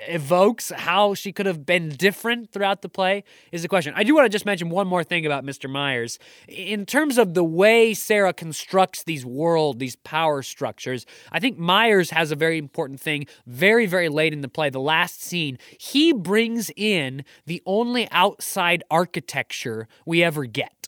evokes, 0.09 0.73
how 0.75 1.13
she 1.13 1.31
could 1.31 1.45
have 1.45 1.67
been 1.67 1.91
different 1.91 2.51
throughout 2.51 2.81
the 2.83 2.89
play 2.89 3.25
is 3.53 3.63
the 3.63 3.69
question. 3.69 3.93
I 3.95 4.05
do 4.05 4.15
want 4.15 4.25
to 4.25 4.31
just 4.31 4.47
mention 4.47 4.71
one 4.71 4.87
more 4.87 5.05
thing 5.05 5.27
about 5.27 5.45
Mr. 5.45 5.69
Myers. 5.69 6.19
In 6.49 6.87
terms 6.87 7.19
of 7.19 7.35
the 7.35 7.45
way 7.45 7.93
Sarah 7.93 8.33
constructs 8.33 9.03
these 9.03 9.25
world, 9.25 9.79
these 9.79 9.97
power 9.97 10.43
structures, 10.43 11.05
I 11.31 11.41
think 11.41 11.59
Myers 11.59 12.11
has 12.11 12.33
a 12.33 12.37
very 12.37 12.59
important 12.59 13.01
thing 13.01 13.27
very, 13.47 13.87
very 13.87 14.09
late 14.09 14.33
in 14.33 14.41
the 14.41 14.49
play. 14.49 14.71
The 14.71 14.81
last 14.81 15.23
scene, 15.23 15.59
he 15.79 16.13
brings 16.13 16.71
in 16.75 17.25
the 17.45 17.63
only 17.67 18.11
outside 18.11 18.83
architecture 18.91 19.89
we 20.07 20.23
ever 20.23 20.47
get. 20.47 20.82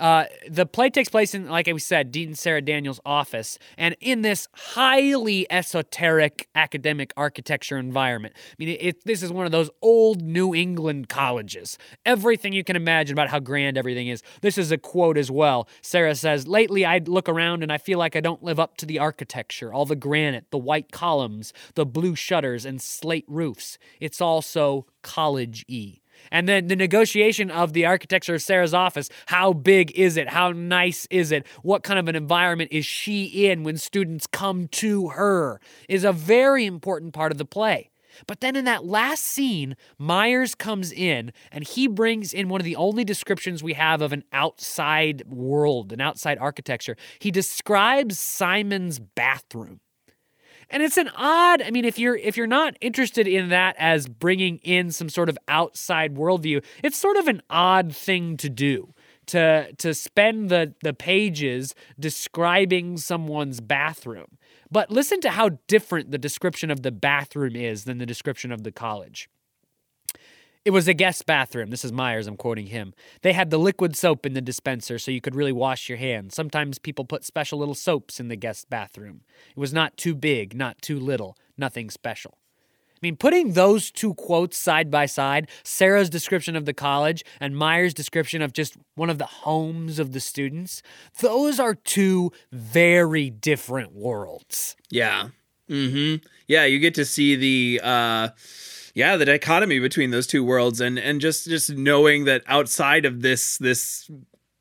Uh, 0.00 0.24
the 0.48 0.64
play 0.64 0.88
takes 0.88 1.10
place 1.10 1.34
in, 1.34 1.46
like 1.46 1.66
we 1.66 1.78
said, 1.78 2.10
Dean 2.10 2.34
Sarah 2.34 2.62
Daniels' 2.62 3.00
office, 3.04 3.58
and 3.76 3.94
in 4.00 4.22
this 4.22 4.48
highly 4.52 5.46
esoteric 5.52 6.48
academic 6.54 7.12
architecture 7.18 7.76
environment. 7.76 8.34
I 8.34 8.54
mean, 8.58 8.68
it, 8.70 8.82
it, 8.82 9.04
this 9.04 9.22
is 9.22 9.30
one 9.30 9.44
of 9.44 9.52
those 9.52 9.68
old 9.82 10.22
New 10.22 10.54
England 10.54 11.10
colleges. 11.10 11.76
Everything 12.06 12.54
you 12.54 12.64
can 12.64 12.76
imagine 12.76 13.12
about 13.12 13.28
how 13.28 13.40
grand 13.40 13.76
everything 13.76 14.08
is. 14.08 14.22
This 14.40 14.56
is 14.56 14.72
a 14.72 14.78
quote 14.78 15.18
as 15.18 15.30
well. 15.30 15.68
Sarah 15.82 16.14
says, 16.14 16.48
Lately, 16.48 16.86
I 16.86 16.98
look 16.98 17.28
around 17.28 17.62
and 17.62 17.70
I 17.70 17.76
feel 17.76 17.98
like 17.98 18.16
I 18.16 18.20
don't 18.20 18.42
live 18.42 18.58
up 18.58 18.78
to 18.78 18.86
the 18.86 18.98
architecture. 18.98 19.72
All 19.72 19.84
the 19.84 19.96
granite, 19.96 20.46
the 20.50 20.58
white 20.58 20.90
columns, 20.90 21.52
the 21.74 21.84
blue 21.84 22.16
shutters, 22.16 22.64
and 22.64 22.80
slate 22.80 23.26
roofs. 23.28 23.76
It's 24.00 24.22
all 24.22 24.40
so 24.40 24.86
college 25.02 25.66
y. 25.68 25.99
And 26.30 26.48
then 26.48 26.68
the 26.68 26.76
negotiation 26.76 27.50
of 27.50 27.72
the 27.72 27.86
architecture 27.86 28.34
of 28.34 28.42
Sarah's 28.42 28.74
office. 28.74 29.08
How 29.26 29.52
big 29.52 29.90
is 29.92 30.16
it? 30.16 30.28
How 30.28 30.52
nice 30.52 31.06
is 31.10 31.32
it? 31.32 31.46
What 31.62 31.82
kind 31.82 31.98
of 31.98 32.08
an 32.08 32.16
environment 32.16 32.70
is 32.72 32.86
she 32.86 33.24
in 33.48 33.62
when 33.62 33.76
students 33.76 34.26
come 34.26 34.68
to 34.68 35.08
her? 35.08 35.60
Is 35.88 36.04
a 36.04 36.12
very 36.12 36.66
important 36.66 37.12
part 37.12 37.32
of 37.32 37.38
the 37.38 37.44
play. 37.44 37.90
But 38.26 38.40
then 38.40 38.56
in 38.56 38.64
that 38.64 38.84
last 38.84 39.24
scene, 39.24 39.76
Myers 39.98 40.54
comes 40.54 40.92
in 40.92 41.32
and 41.50 41.64
he 41.64 41.86
brings 41.86 42.32
in 42.32 42.48
one 42.48 42.60
of 42.60 42.64
the 42.64 42.76
only 42.76 43.04
descriptions 43.04 43.62
we 43.62 43.74
have 43.74 44.02
of 44.02 44.12
an 44.12 44.24
outside 44.32 45.22
world, 45.26 45.92
an 45.92 46.00
outside 46.00 46.38
architecture. 46.38 46.96
He 47.18 47.30
describes 47.30 48.18
Simon's 48.18 48.98
bathroom. 48.98 49.80
And 50.70 50.82
it's 50.82 50.96
an 50.96 51.10
odd, 51.16 51.62
I 51.62 51.70
mean, 51.70 51.84
if 51.84 51.98
you're 51.98 52.16
if 52.16 52.36
you're 52.36 52.46
not 52.46 52.76
interested 52.80 53.26
in 53.26 53.48
that 53.48 53.74
as 53.78 54.06
bringing 54.06 54.58
in 54.58 54.92
some 54.92 55.08
sort 55.08 55.28
of 55.28 55.36
outside 55.48 56.14
worldview, 56.14 56.64
it's 56.82 56.96
sort 56.96 57.16
of 57.16 57.26
an 57.26 57.42
odd 57.50 57.94
thing 57.94 58.36
to 58.38 58.48
do 58.48 58.94
to 59.26 59.72
to 59.78 59.94
spend 59.94 60.48
the 60.48 60.74
the 60.82 60.94
pages 60.94 61.74
describing 61.98 62.96
someone's 62.98 63.60
bathroom. 63.60 64.38
But 64.70 64.90
listen 64.90 65.20
to 65.22 65.30
how 65.30 65.50
different 65.66 66.12
the 66.12 66.18
description 66.18 66.70
of 66.70 66.82
the 66.82 66.92
bathroom 66.92 67.56
is 67.56 67.84
than 67.84 67.98
the 67.98 68.06
description 68.06 68.52
of 68.52 68.62
the 68.62 68.72
college. 68.72 69.28
It 70.62 70.70
was 70.70 70.88
a 70.88 70.94
guest 70.94 71.24
bathroom. 71.24 71.70
This 71.70 71.86
is 71.86 71.92
Myers, 71.92 72.26
I'm 72.26 72.36
quoting 72.36 72.66
him. 72.66 72.92
They 73.22 73.32
had 73.32 73.48
the 73.48 73.58
liquid 73.58 73.96
soap 73.96 74.26
in 74.26 74.34
the 74.34 74.42
dispenser 74.42 74.98
so 74.98 75.10
you 75.10 75.22
could 75.22 75.34
really 75.34 75.52
wash 75.52 75.88
your 75.88 75.96
hands. 75.96 76.34
Sometimes 76.34 76.78
people 76.78 77.06
put 77.06 77.24
special 77.24 77.58
little 77.58 77.74
soaps 77.74 78.20
in 78.20 78.28
the 78.28 78.36
guest 78.36 78.68
bathroom. 78.68 79.22
It 79.56 79.58
was 79.58 79.72
not 79.72 79.96
too 79.96 80.14
big, 80.14 80.54
not 80.54 80.82
too 80.82 81.00
little, 81.00 81.34
nothing 81.56 81.88
special. 81.88 82.36
I 82.92 82.98
mean, 83.00 83.16
putting 83.16 83.54
those 83.54 83.90
two 83.90 84.12
quotes 84.12 84.58
side 84.58 84.90
by 84.90 85.06
side, 85.06 85.48
Sarah's 85.62 86.10
description 86.10 86.54
of 86.54 86.66
the 86.66 86.74
college 86.74 87.24
and 87.40 87.56
Myers' 87.56 87.94
description 87.94 88.42
of 88.42 88.52
just 88.52 88.76
one 88.94 89.08
of 89.08 89.16
the 89.16 89.24
homes 89.24 89.98
of 89.98 90.12
the 90.12 90.20
students, 90.20 90.82
those 91.20 91.58
are 91.58 91.74
two 91.74 92.32
very 92.52 93.30
different 93.30 93.94
worlds. 93.94 94.76
Yeah. 94.90 95.28
Mm-hmm. 95.70 96.26
Yeah, 96.48 96.64
you 96.64 96.78
get 96.78 96.94
to 96.94 97.04
see 97.04 97.36
the 97.36 97.80
uh 97.82 98.28
yeah, 98.94 99.16
the 99.16 99.24
dichotomy 99.24 99.78
between 99.78 100.10
those 100.10 100.26
two 100.26 100.44
worlds 100.44 100.80
and 100.80 100.98
and 100.98 101.20
just 101.20 101.46
just 101.46 101.70
knowing 101.70 102.24
that 102.24 102.42
outside 102.46 103.04
of 103.04 103.22
this 103.22 103.56
this 103.58 104.10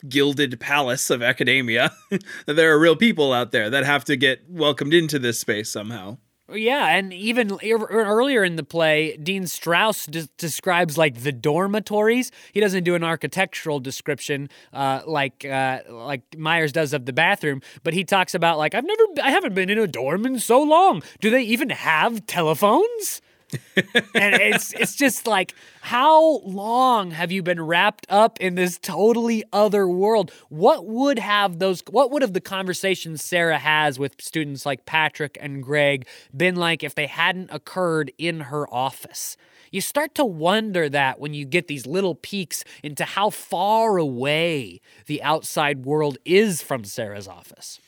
gilded 0.07 0.59
palace 0.59 1.09
of 1.09 1.21
academia, 1.21 1.91
that 2.45 2.53
there 2.53 2.71
are 2.73 2.79
real 2.79 2.95
people 2.95 3.33
out 3.33 3.51
there 3.51 3.69
that 3.69 3.85
have 3.85 4.05
to 4.05 4.15
get 4.15 4.43
welcomed 4.47 4.93
into 4.93 5.19
this 5.19 5.39
space 5.39 5.69
somehow. 5.69 6.17
Yeah, 6.53 6.95
and 6.95 7.13
even 7.13 7.57
earlier 7.63 8.43
in 8.43 8.55
the 8.55 8.63
play, 8.63 9.17
Dean 9.17 9.45
Strauss 9.47 10.05
de- 10.05 10.27
describes 10.37 10.97
like 10.97 11.21
the 11.21 11.31
dormitories. 11.31 12.31
He 12.53 12.59
doesn't 12.59 12.83
do 12.83 12.95
an 12.95 13.03
architectural 13.03 13.79
description 13.79 14.49
uh, 14.73 15.01
like 15.05 15.45
uh, 15.45 15.81
like 15.89 16.37
Myers 16.37 16.71
does 16.71 16.93
of 16.93 17.05
the 17.05 17.13
bathroom, 17.13 17.61
but 17.83 17.93
he 17.93 18.03
talks 18.03 18.33
about 18.33 18.57
like 18.57 18.73
I've 18.73 18.85
never, 18.85 19.03
I 19.21 19.31
haven't 19.31 19.53
been 19.53 19.69
in 19.69 19.77
a 19.77 19.87
dorm 19.87 20.25
in 20.25 20.39
so 20.39 20.61
long. 20.61 21.03
Do 21.19 21.29
they 21.29 21.43
even 21.43 21.69
have 21.69 22.25
telephones? 22.25 23.21
And 23.75 24.35
it's 24.35 24.73
it's 24.73 24.95
just 24.95 25.27
like 25.27 25.53
how 25.81 26.39
long 26.39 27.11
have 27.11 27.31
you 27.31 27.41
been 27.41 27.61
wrapped 27.61 28.05
up 28.09 28.39
in 28.39 28.55
this 28.55 28.77
totally 28.77 29.43
other 29.51 29.87
world? 29.87 30.31
What 30.49 30.85
would 30.85 31.19
have 31.19 31.59
those 31.59 31.81
what 31.89 32.11
would 32.11 32.21
have 32.21 32.33
the 32.33 32.41
conversations 32.41 33.23
sarah 33.23 33.57
has 33.57 33.97
with 33.97 34.15
students 34.19 34.65
like 34.65 34.85
patrick 34.85 35.37
and 35.41 35.63
greg 35.63 36.07
been 36.35 36.55
like 36.55 36.83
if 36.83 36.95
they 36.95 37.07
hadn't 37.07 37.49
occurred 37.51 38.11
in 38.17 38.41
her 38.41 38.71
office? 38.73 39.37
You 39.71 39.81
start 39.81 40.15
to 40.15 40.25
wonder 40.25 40.89
that 40.89 41.19
when 41.19 41.33
you 41.33 41.45
get 41.45 41.67
these 41.67 41.85
little 41.85 42.15
peeks 42.15 42.63
into 42.83 43.05
how 43.05 43.29
far 43.29 43.97
away 43.97 44.81
the 45.05 45.21
outside 45.21 45.85
world 45.85 46.17
is 46.25 46.61
from 46.61 46.83
sarah's 46.83 47.27
office 47.27 47.79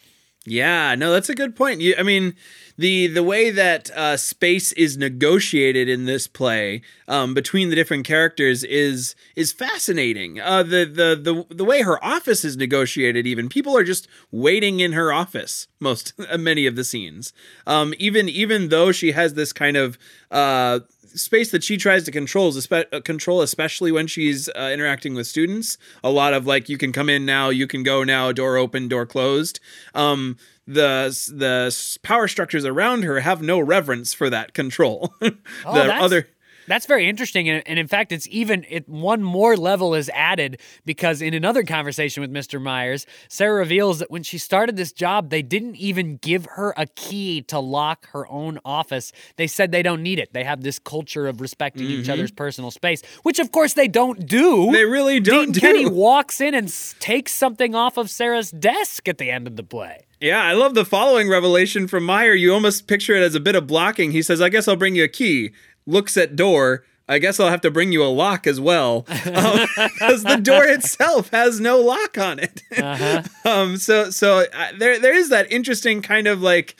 yeah, 0.45 0.95
no, 0.95 1.11
that's 1.11 1.29
a 1.29 1.35
good 1.35 1.55
point. 1.55 1.81
You, 1.81 1.93
I 1.99 2.03
mean, 2.03 2.35
the 2.75 3.05
the 3.05 3.21
way 3.21 3.51
that 3.51 3.91
uh, 3.91 4.17
space 4.17 4.71
is 4.73 4.97
negotiated 4.97 5.87
in 5.87 6.05
this 6.05 6.25
play 6.25 6.81
um, 7.07 7.35
between 7.35 7.69
the 7.69 7.75
different 7.75 8.07
characters 8.07 8.63
is 8.63 9.13
is 9.35 9.51
fascinating. 9.51 10.39
Uh, 10.39 10.63
the 10.63 10.85
the 10.85 11.45
the 11.49 11.55
the 11.55 11.65
way 11.65 11.83
her 11.83 12.03
office 12.03 12.43
is 12.43 12.57
negotiated, 12.57 13.27
even 13.27 13.49
people 13.49 13.77
are 13.77 13.83
just 13.83 14.07
waiting 14.31 14.79
in 14.79 14.93
her 14.93 15.13
office 15.13 15.67
most 15.79 16.13
many 16.39 16.65
of 16.65 16.75
the 16.75 16.83
scenes. 16.83 17.33
Um, 17.67 17.93
even 17.97 18.27
even 18.29 18.69
though 18.69 18.91
she 18.91 19.11
has 19.11 19.35
this 19.35 19.51
kind 19.51 19.77
of 19.77 19.97
uh, 20.31 20.79
space 21.19 21.51
that 21.51 21.63
she 21.63 21.77
tries 21.77 22.03
to 22.05 22.11
control 22.11 22.49
is 22.49 22.71
uh, 22.71 22.83
control, 23.03 23.41
especially 23.41 23.91
when 23.91 24.07
she's 24.07 24.49
uh, 24.49 24.69
interacting 24.73 25.13
with 25.13 25.27
students. 25.27 25.77
A 26.03 26.09
lot 26.09 26.33
of 26.33 26.45
like, 26.45 26.69
you 26.69 26.77
can 26.77 26.91
come 26.91 27.09
in 27.09 27.25
now, 27.25 27.49
you 27.49 27.67
can 27.67 27.83
go 27.83 28.03
now, 28.03 28.31
door 28.31 28.57
open, 28.57 28.87
door 28.87 29.05
closed. 29.05 29.59
Um, 29.93 30.37
the 30.67 31.09
the 31.33 31.97
power 32.03 32.27
structures 32.27 32.65
around 32.65 33.03
her 33.03 33.19
have 33.19 33.41
no 33.41 33.59
reverence 33.59 34.13
for 34.13 34.29
that 34.29 34.53
control. 34.53 35.13
oh, 35.21 35.31
the 35.65 35.93
other 35.93 36.27
that's 36.67 36.85
very 36.85 37.07
interesting, 37.07 37.49
and, 37.49 37.63
and 37.67 37.79
in 37.79 37.87
fact, 37.87 38.11
it's 38.11 38.27
even 38.29 38.65
it 38.69 38.87
one 38.87 39.23
more 39.23 39.57
level 39.57 39.93
is 39.93 40.09
added 40.13 40.59
because 40.85 41.21
in 41.21 41.33
another 41.33 41.63
conversation 41.63 42.21
with 42.21 42.31
Mr. 42.31 42.61
Myers, 42.61 43.05
Sarah 43.27 43.55
reveals 43.55 43.99
that 43.99 44.11
when 44.11 44.23
she 44.23 44.37
started 44.37 44.75
this 44.75 44.91
job, 44.91 45.29
they 45.29 45.41
didn't 45.41 45.75
even 45.75 46.17
give 46.17 46.45
her 46.51 46.73
a 46.77 46.85
key 46.85 47.41
to 47.43 47.59
lock 47.59 48.07
her 48.09 48.27
own 48.27 48.59
office. 48.63 49.11
They 49.35 49.47
said 49.47 49.71
they 49.71 49.83
don't 49.83 50.03
need 50.03 50.19
it. 50.19 50.33
They 50.33 50.43
have 50.43 50.61
this 50.61 50.79
culture 50.79 51.27
of 51.27 51.41
respecting 51.41 51.87
mm-hmm. 51.87 52.01
each 52.01 52.09
other's 52.09 52.31
personal 52.31 52.71
space, 52.71 53.01
which 53.23 53.39
of 53.39 53.51
course 53.51 53.73
they 53.73 53.87
don't 53.87 54.25
do. 54.25 54.71
They 54.71 54.85
really 54.85 55.19
don't. 55.19 55.45
Dean 55.45 55.51
do. 55.53 55.59
Kenny 55.59 55.89
walks 55.89 56.41
in 56.41 56.53
and 56.53 56.73
takes 56.99 57.33
something 57.33 57.75
off 57.75 57.97
of 57.97 58.09
Sarah's 58.09 58.51
desk 58.51 59.07
at 59.07 59.17
the 59.17 59.29
end 59.29 59.47
of 59.47 59.55
the 59.55 59.63
play. 59.63 60.05
Yeah, 60.21 60.43
I 60.43 60.53
love 60.53 60.75
the 60.75 60.85
following 60.85 61.29
revelation 61.29 61.87
from 61.87 62.03
Meyer. 62.03 62.33
You 62.33 62.53
almost 62.53 62.85
picture 62.85 63.15
it 63.15 63.23
as 63.23 63.33
a 63.33 63.39
bit 63.39 63.55
of 63.55 63.65
blocking. 63.65 64.11
He 64.11 64.21
says, 64.21 64.39
I 64.39 64.49
guess 64.49 64.67
I'll 64.67 64.75
bring 64.75 64.95
you 64.95 65.03
a 65.03 65.07
key 65.07 65.51
looks 65.91 66.17
at 66.17 66.35
door. 66.35 66.83
I 67.07 67.19
guess 67.19 67.39
I'll 67.39 67.49
have 67.49 67.61
to 67.61 67.71
bring 67.71 67.91
you 67.91 68.03
a 68.03 68.07
lock 68.07 68.47
as 68.47 68.61
well, 68.61 69.01
because 69.01 70.25
um, 70.25 70.31
the 70.31 70.39
door 70.41 70.63
itself 70.67 71.29
has 71.31 71.59
no 71.59 71.77
lock 71.79 72.17
on 72.17 72.39
it. 72.39 72.63
Uh-huh. 72.77 73.23
Um, 73.43 73.75
so, 73.77 74.11
so 74.11 74.45
there, 74.77 74.99
there 74.99 75.13
is 75.15 75.29
that 75.29 75.51
interesting 75.51 76.01
kind 76.01 76.27
of 76.27 76.41
like 76.41 76.75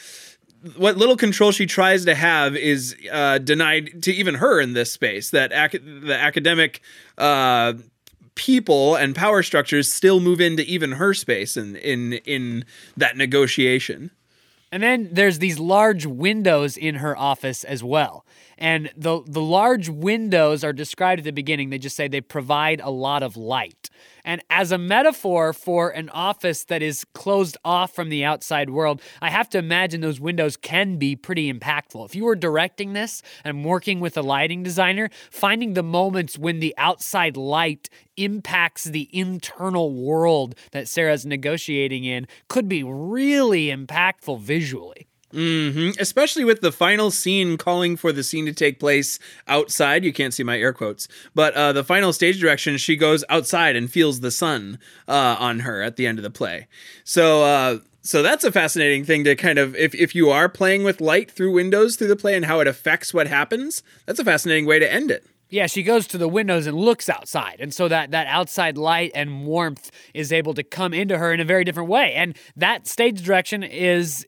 what 0.77 0.95
little 0.95 1.17
control 1.17 1.51
she 1.51 1.65
tries 1.65 2.05
to 2.05 2.15
have 2.15 2.55
is 2.55 2.95
uh, 3.11 3.39
denied 3.39 4.03
to 4.03 4.13
even 4.13 4.35
her 4.35 4.61
in 4.61 4.73
this 4.73 4.91
space. 4.91 5.31
That 5.31 5.51
ac- 5.51 5.79
the 5.79 6.15
academic 6.15 6.81
uh, 7.17 7.73
people 8.35 8.95
and 8.95 9.15
power 9.15 9.43
structures 9.43 9.91
still 9.91 10.19
move 10.19 10.39
into 10.39 10.63
even 10.63 10.93
her 10.93 11.13
space 11.13 11.57
in 11.57 11.75
in 11.75 12.13
in 12.25 12.65
that 12.95 13.17
negotiation. 13.17 14.11
And 14.71 14.81
then 14.83 15.09
there's 15.11 15.39
these 15.39 15.59
large 15.59 16.05
windows 16.05 16.77
in 16.77 16.95
her 16.95 17.17
office 17.17 17.63
as 17.65 17.83
well. 17.83 18.23
And 18.61 18.91
the 18.95 19.23
the 19.25 19.41
large 19.41 19.89
windows 19.89 20.63
are 20.63 20.71
described 20.71 21.21
at 21.21 21.25
the 21.25 21.31
beginning. 21.31 21.71
They 21.71 21.79
just 21.79 21.95
say 21.95 22.07
they 22.07 22.21
provide 22.21 22.79
a 22.79 22.91
lot 22.91 23.23
of 23.23 23.35
light. 23.35 23.89
And 24.23 24.43
as 24.51 24.71
a 24.71 24.77
metaphor 24.77 25.51
for 25.51 25.89
an 25.89 26.09
office 26.09 26.63
that 26.65 26.83
is 26.83 27.03
closed 27.15 27.57
off 27.65 27.95
from 27.95 28.09
the 28.09 28.23
outside 28.23 28.69
world, 28.69 29.01
I 29.19 29.31
have 29.31 29.49
to 29.49 29.57
imagine 29.57 30.01
those 30.01 30.19
windows 30.19 30.57
can 30.57 30.97
be 30.97 31.15
pretty 31.15 31.51
impactful. 31.51 32.05
If 32.05 32.13
you 32.13 32.25
were 32.25 32.35
directing 32.35 32.93
this 32.93 33.23
and 33.43 33.65
working 33.65 33.99
with 33.99 34.15
a 34.15 34.21
lighting 34.21 34.61
designer, 34.61 35.09
finding 35.31 35.73
the 35.73 35.81
moments 35.81 36.37
when 36.37 36.59
the 36.59 36.75
outside 36.77 37.35
light 37.35 37.89
impacts 38.15 38.83
the 38.83 39.09
internal 39.11 39.91
world 39.91 40.53
that 40.71 40.87
Sarah's 40.87 41.25
negotiating 41.25 42.03
in 42.03 42.27
could 42.47 42.69
be 42.69 42.83
really 42.83 43.69
impactful 43.69 44.39
visually. 44.39 45.07
Mm-hmm. 45.33 45.99
Especially 45.99 46.43
with 46.43 46.61
the 46.61 46.71
final 46.71 47.11
scene 47.11 47.57
calling 47.57 47.95
for 47.95 48.11
the 48.11 48.23
scene 48.23 48.45
to 48.45 48.53
take 48.53 48.79
place 48.79 49.19
outside. 49.47 50.03
You 50.03 50.13
can't 50.13 50.33
see 50.33 50.43
my 50.43 50.57
air 50.57 50.73
quotes, 50.73 51.07
but 51.33 51.53
uh, 51.53 51.73
the 51.73 51.83
final 51.83 52.13
stage 52.13 52.39
direction, 52.39 52.77
she 52.77 52.95
goes 52.95 53.23
outside 53.29 53.75
and 53.75 53.89
feels 53.89 54.19
the 54.19 54.31
sun 54.31 54.79
uh, 55.07 55.37
on 55.39 55.61
her 55.61 55.81
at 55.81 55.95
the 55.95 56.07
end 56.07 56.19
of 56.19 56.23
the 56.23 56.29
play. 56.29 56.67
So, 57.03 57.43
uh, 57.43 57.79
so 58.01 58.21
that's 58.21 58.43
a 58.43 58.51
fascinating 58.51 59.05
thing 59.05 59.23
to 59.25 59.35
kind 59.35 59.59
of 59.59 59.75
if 59.75 59.93
if 59.93 60.15
you 60.15 60.31
are 60.31 60.49
playing 60.49 60.83
with 60.83 61.01
light 61.01 61.29
through 61.29 61.53
windows 61.53 61.95
through 61.95 62.07
the 62.07 62.15
play 62.15 62.35
and 62.35 62.45
how 62.45 62.59
it 62.59 62.67
affects 62.67 63.13
what 63.13 63.27
happens. 63.27 63.83
That's 64.05 64.19
a 64.19 64.25
fascinating 64.25 64.65
way 64.65 64.79
to 64.79 64.91
end 64.91 65.11
it. 65.11 65.25
Yeah, 65.51 65.67
she 65.67 65.83
goes 65.83 66.07
to 66.07 66.17
the 66.17 66.29
windows 66.29 66.65
and 66.65 66.77
looks 66.77 67.09
outside. 67.09 67.57
And 67.59 67.73
so 67.73 67.89
that 67.89 68.11
that 68.11 68.25
outside 68.27 68.77
light 68.77 69.11
and 69.13 69.45
warmth 69.45 69.91
is 70.13 70.31
able 70.31 70.53
to 70.53 70.63
come 70.63 70.93
into 70.93 71.17
her 71.17 71.33
in 71.33 71.41
a 71.41 71.45
very 71.45 71.65
different 71.65 71.89
way. 71.89 72.13
And 72.13 72.37
that 72.55 72.87
stage 72.87 73.21
direction 73.21 73.61
is 73.61 74.25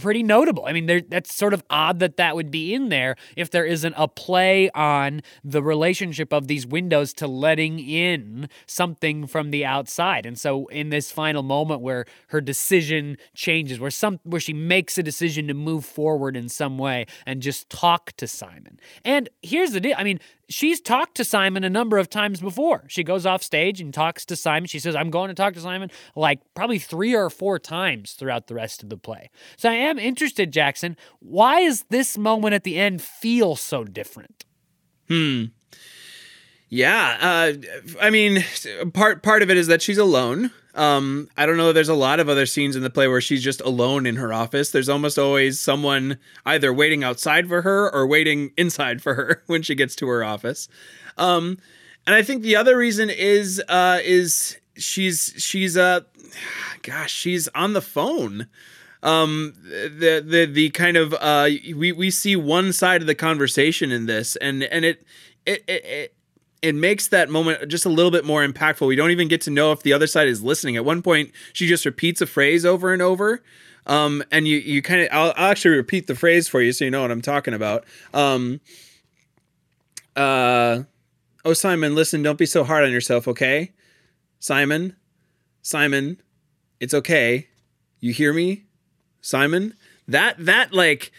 pretty 0.00 0.22
notable. 0.22 0.66
I 0.66 0.72
mean, 0.72 0.84
there, 0.86 1.00
that's 1.00 1.34
sort 1.34 1.54
of 1.54 1.64
odd 1.70 2.00
that 2.00 2.18
that 2.18 2.36
would 2.36 2.50
be 2.50 2.74
in 2.74 2.90
there 2.90 3.16
if 3.36 3.50
there 3.50 3.64
isn't 3.64 3.94
a 3.96 4.06
play 4.06 4.70
on 4.70 5.22
the 5.42 5.62
relationship 5.62 6.32
of 6.32 6.46
these 6.46 6.66
windows 6.66 7.14
to 7.14 7.26
letting 7.26 7.78
in 7.78 8.48
something 8.66 9.26
from 9.26 9.50
the 9.50 9.64
outside. 9.64 10.26
And 10.26 10.38
so 10.38 10.66
in 10.66 10.90
this 10.90 11.10
final 11.10 11.42
moment 11.42 11.80
where 11.80 12.04
her 12.28 12.42
decision 12.42 13.16
changes, 13.34 13.80
where 13.80 13.90
some 13.90 14.20
where 14.24 14.40
she 14.40 14.52
makes 14.52 14.98
a 14.98 15.02
decision 15.02 15.48
to 15.48 15.54
move 15.54 15.84
forward 15.84 16.36
in 16.36 16.48
some 16.50 16.76
way 16.76 17.06
and 17.24 17.40
just 17.40 17.70
talk 17.70 18.12
to 18.18 18.26
Simon. 18.28 18.78
And 19.04 19.28
here's 19.42 19.72
the 19.72 19.80
deal. 19.80 19.94
I 19.96 20.04
mean, 20.04 20.20
she's 20.48 20.80
talked 20.80 21.16
to 21.16 21.24
Simon 21.24 21.64
a 21.64 21.70
number 21.70 21.98
of 21.98 22.08
times 22.08 22.40
before. 22.40 22.84
She 22.88 23.04
goes 23.04 23.26
off 23.26 23.42
stage 23.42 23.80
and 23.80 23.92
talks 23.92 24.24
to 24.26 24.36
Simon. 24.36 24.66
She 24.66 24.78
says, 24.78 24.94
I'm 24.94 25.10
going 25.10 25.28
to 25.28 25.34
talk 25.34 25.54
to 25.54 25.60
Simon 25.60 25.90
like 26.14 26.40
probably 26.54 26.78
three 26.78 27.14
or 27.14 27.30
four 27.30 27.58
times 27.58 28.12
throughout 28.12 28.46
the 28.46 28.54
rest 28.54 28.82
of 28.82 28.88
the 28.88 28.96
play. 28.96 29.30
So 29.56 29.70
I 29.70 29.74
am 29.74 29.98
interested, 29.98 30.52
Jackson. 30.52 30.96
Why 31.20 31.64
does 31.64 31.84
this 31.90 32.16
moment 32.16 32.54
at 32.54 32.64
the 32.64 32.78
end 32.78 33.02
feel 33.02 33.56
so 33.56 33.84
different? 33.84 34.44
Hmm. 35.08 35.44
Yeah, 36.68 37.16
uh, 37.20 37.52
I 38.00 38.10
mean, 38.10 38.44
part 38.92 39.22
part 39.22 39.42
of 39.42 39.50
it 39.50 39.56
is 39.56 39.68
that 39.68 39.82
she's 39.82 39.98
alone. 39.98 40.50
Um, 40.76 41.30
I 41.36 41.46
don't 41.46 41.56
know. 41.56 41.72
There's 41.72 41.88
a 41.88 41.94
lot 41.94 42.20
of 42.20 42.28
other 42.28 42.44
scenes 42.44 42.76
in 42.76 42.82
the 42.82 42.90
play 42.90 43.08
where 43.08 43.22
she's 43.22 43.42
just 43.42 43.62
alone 43.62 44.04
in 44.04 44.16
her 44.16 44.32
office. 44.32 44.70
There's 44.70 44.90
almost 44.90 45.18
always 45.18 45.58
someone 45.58 46.18
either 46.44 46.72
waiting 46.72 47.02
outside 47.02 47.48
for 47.48 47.62
her 47.62 47.90
or 47.92 48.06
waiting 48.06 48.52
inside 48.58 49.02
for 49.02 49.14
her 49.14 49.42
when 49.46 49.62
she 49.62 49.74
gets 49.74 49.96
to 49.96 50.08
her 50.08 50.22
office. 50.22 50.68
Um, 51.16 51.58
and 52.06 52.14
I 52.14 52.22
think 52.22 52.42
the 52.42 52.56
other 52.56 52.76
reason 52.76 53.10
is 53.10 53.60
uh, 53.68 54.00
is 54.04 54.58
she's 54.76 55.32
she's 55.38 55.76
uh, 55.76 56.00
gosh, 56.82 57.12
she's 57.12 57.48
on 57.48 57.72
the 57.72 57.82
phone 57.82 58.46
um 59.02 59.52
the 59.62 60.24
the 60.26 60.48
the 60.50 60.70
kind 60.70 60.96
of 60.96 61.12
uh 61.20 61.48
we 61.76 61.92
we 61.92 62.10
see 62.10 62.34
one 62.34 62.72
side 62.72 63.02
of 63.02 63.06
the 63.06 63.14
conversation 63.14 63.92
in 63.92 64.06
this 64.06 64.36
and 64.36 64.62
and 64.64 64.86
it 64.86 65.04
it, 65.44 65.62
it, 65.68 66.15
it 66.62 66.74
makes 66.74 67.08
that 67.08 67.28
moment 67.28 67.68
just 67.68 67.84
a 67.86 67.88
little 67.88 68.10
bit 68.10 68.24
more 68.24 68.46
impactful. 68.46 68.86
We 68.86 68.96
don't 68.96 69.10
even 69.10 69.28
get 69.28 69.40
to 69.42 69.50
know 69.50 69.72
if 69.72 69.82
the 69.82 69.92
other 69.92 70.06
side 70.06 70.28
is 70.28 70.42
listening. 70.42 70.76
At 70.76 70.84
one 70.84 71.02
point, 71.02 71.32
she 71.52 71.66
just 71.66 71.84
repeats 71.84 72.20
a 72.20 72.26
phrase 72.26 72.64
over 72.64 72.92
and 72.92 73.02
over. 73.02 73.42
Um, 73.86 74.24
and 74.32 74.48
you, 74.48 74.58
you 74.58 74.82
kind 74.82 75.02
of, 75.02 75.08
I'll, 75.12 75.32
I'll, 75.36 75.50
actually 75.50 75.76
repeat 75.76 76.08
the 76.08 76.16
phrase 76.16 76.48
for 76.48 76.60
you 76.60 76.72
so 76.72 76.84
you 76.84 76.90
know 76.90 77.02
what 77.02 77.12
I'm 77.12 77.22
talking 77.22 77.54
about. 77.54 77.84
Um, 78.12 78.60
Uh, 80.16 80.84
oh, 81.44 81.52
Simon, 81.52 81.94
listen, 81.94 82.22
don't 82.22 82.38
be 82.38 82.46
so 82.46 82.64
hard 82.64 82.84
on 82.84 82.90
yourself, 82.90 83.28
okay? 83.28 83.72
Simon, 84.40 84.96
Simon, 85.62 86.20
it's 86.80 86.94
okay. 86.94 87.48
You 88.00 88.12
hear 88.12 88.32
me, 88.32 88.64
Simon? 89.20 89.74
That 90.08 90.36
that 90.38 90.72
like 90.72 91.12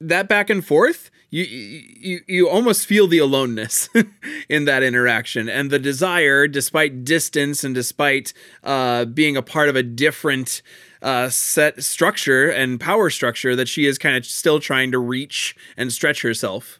that 0.00 0.28
back 0.28 0.50
and 0.50 0.64
forth. 0.64 1.10
You, 1.34 1.42
you 1.42 2.20
you 2.28 2.48
almost 2.48 2.86
feel 2.86 3.08
the 3.08 3.18
aloneness 3.18 3.88
in 4.48 4.66
that 4.66 4.84
interaction 4.84 5.48
and 5.48 5.68
the 5.68 5.80
desire, 5.80 6.46
despite 6.46 7.04
distance 7.04 7.64
and 7.64 7.74
despite 7.74 8.32
uh, 8.62 9.06
being 9.06 9.36
a 9.36 9.42
part 9.42 9.68
of 9.68 9.74
a 9.74 9.82
different 9.82 10.62
uh, 11.02 11.28
set 11.30 11.82
structure 11.82 12.48
and 12.48 12.78
power 12.78 13.10
structure, 13.10 13.56
that 13.56 13.66
she 13.66 13.84
is 13.84 13.98
kind 13.98 14.16
of 14.16 14.24
still 14.24 14.60
trying 14.60 14.92
to 14.92 15.00
reach 15.00 15.56
and 15.76 15.92
stretch 15.92 16.22
herself. 16.22 16.78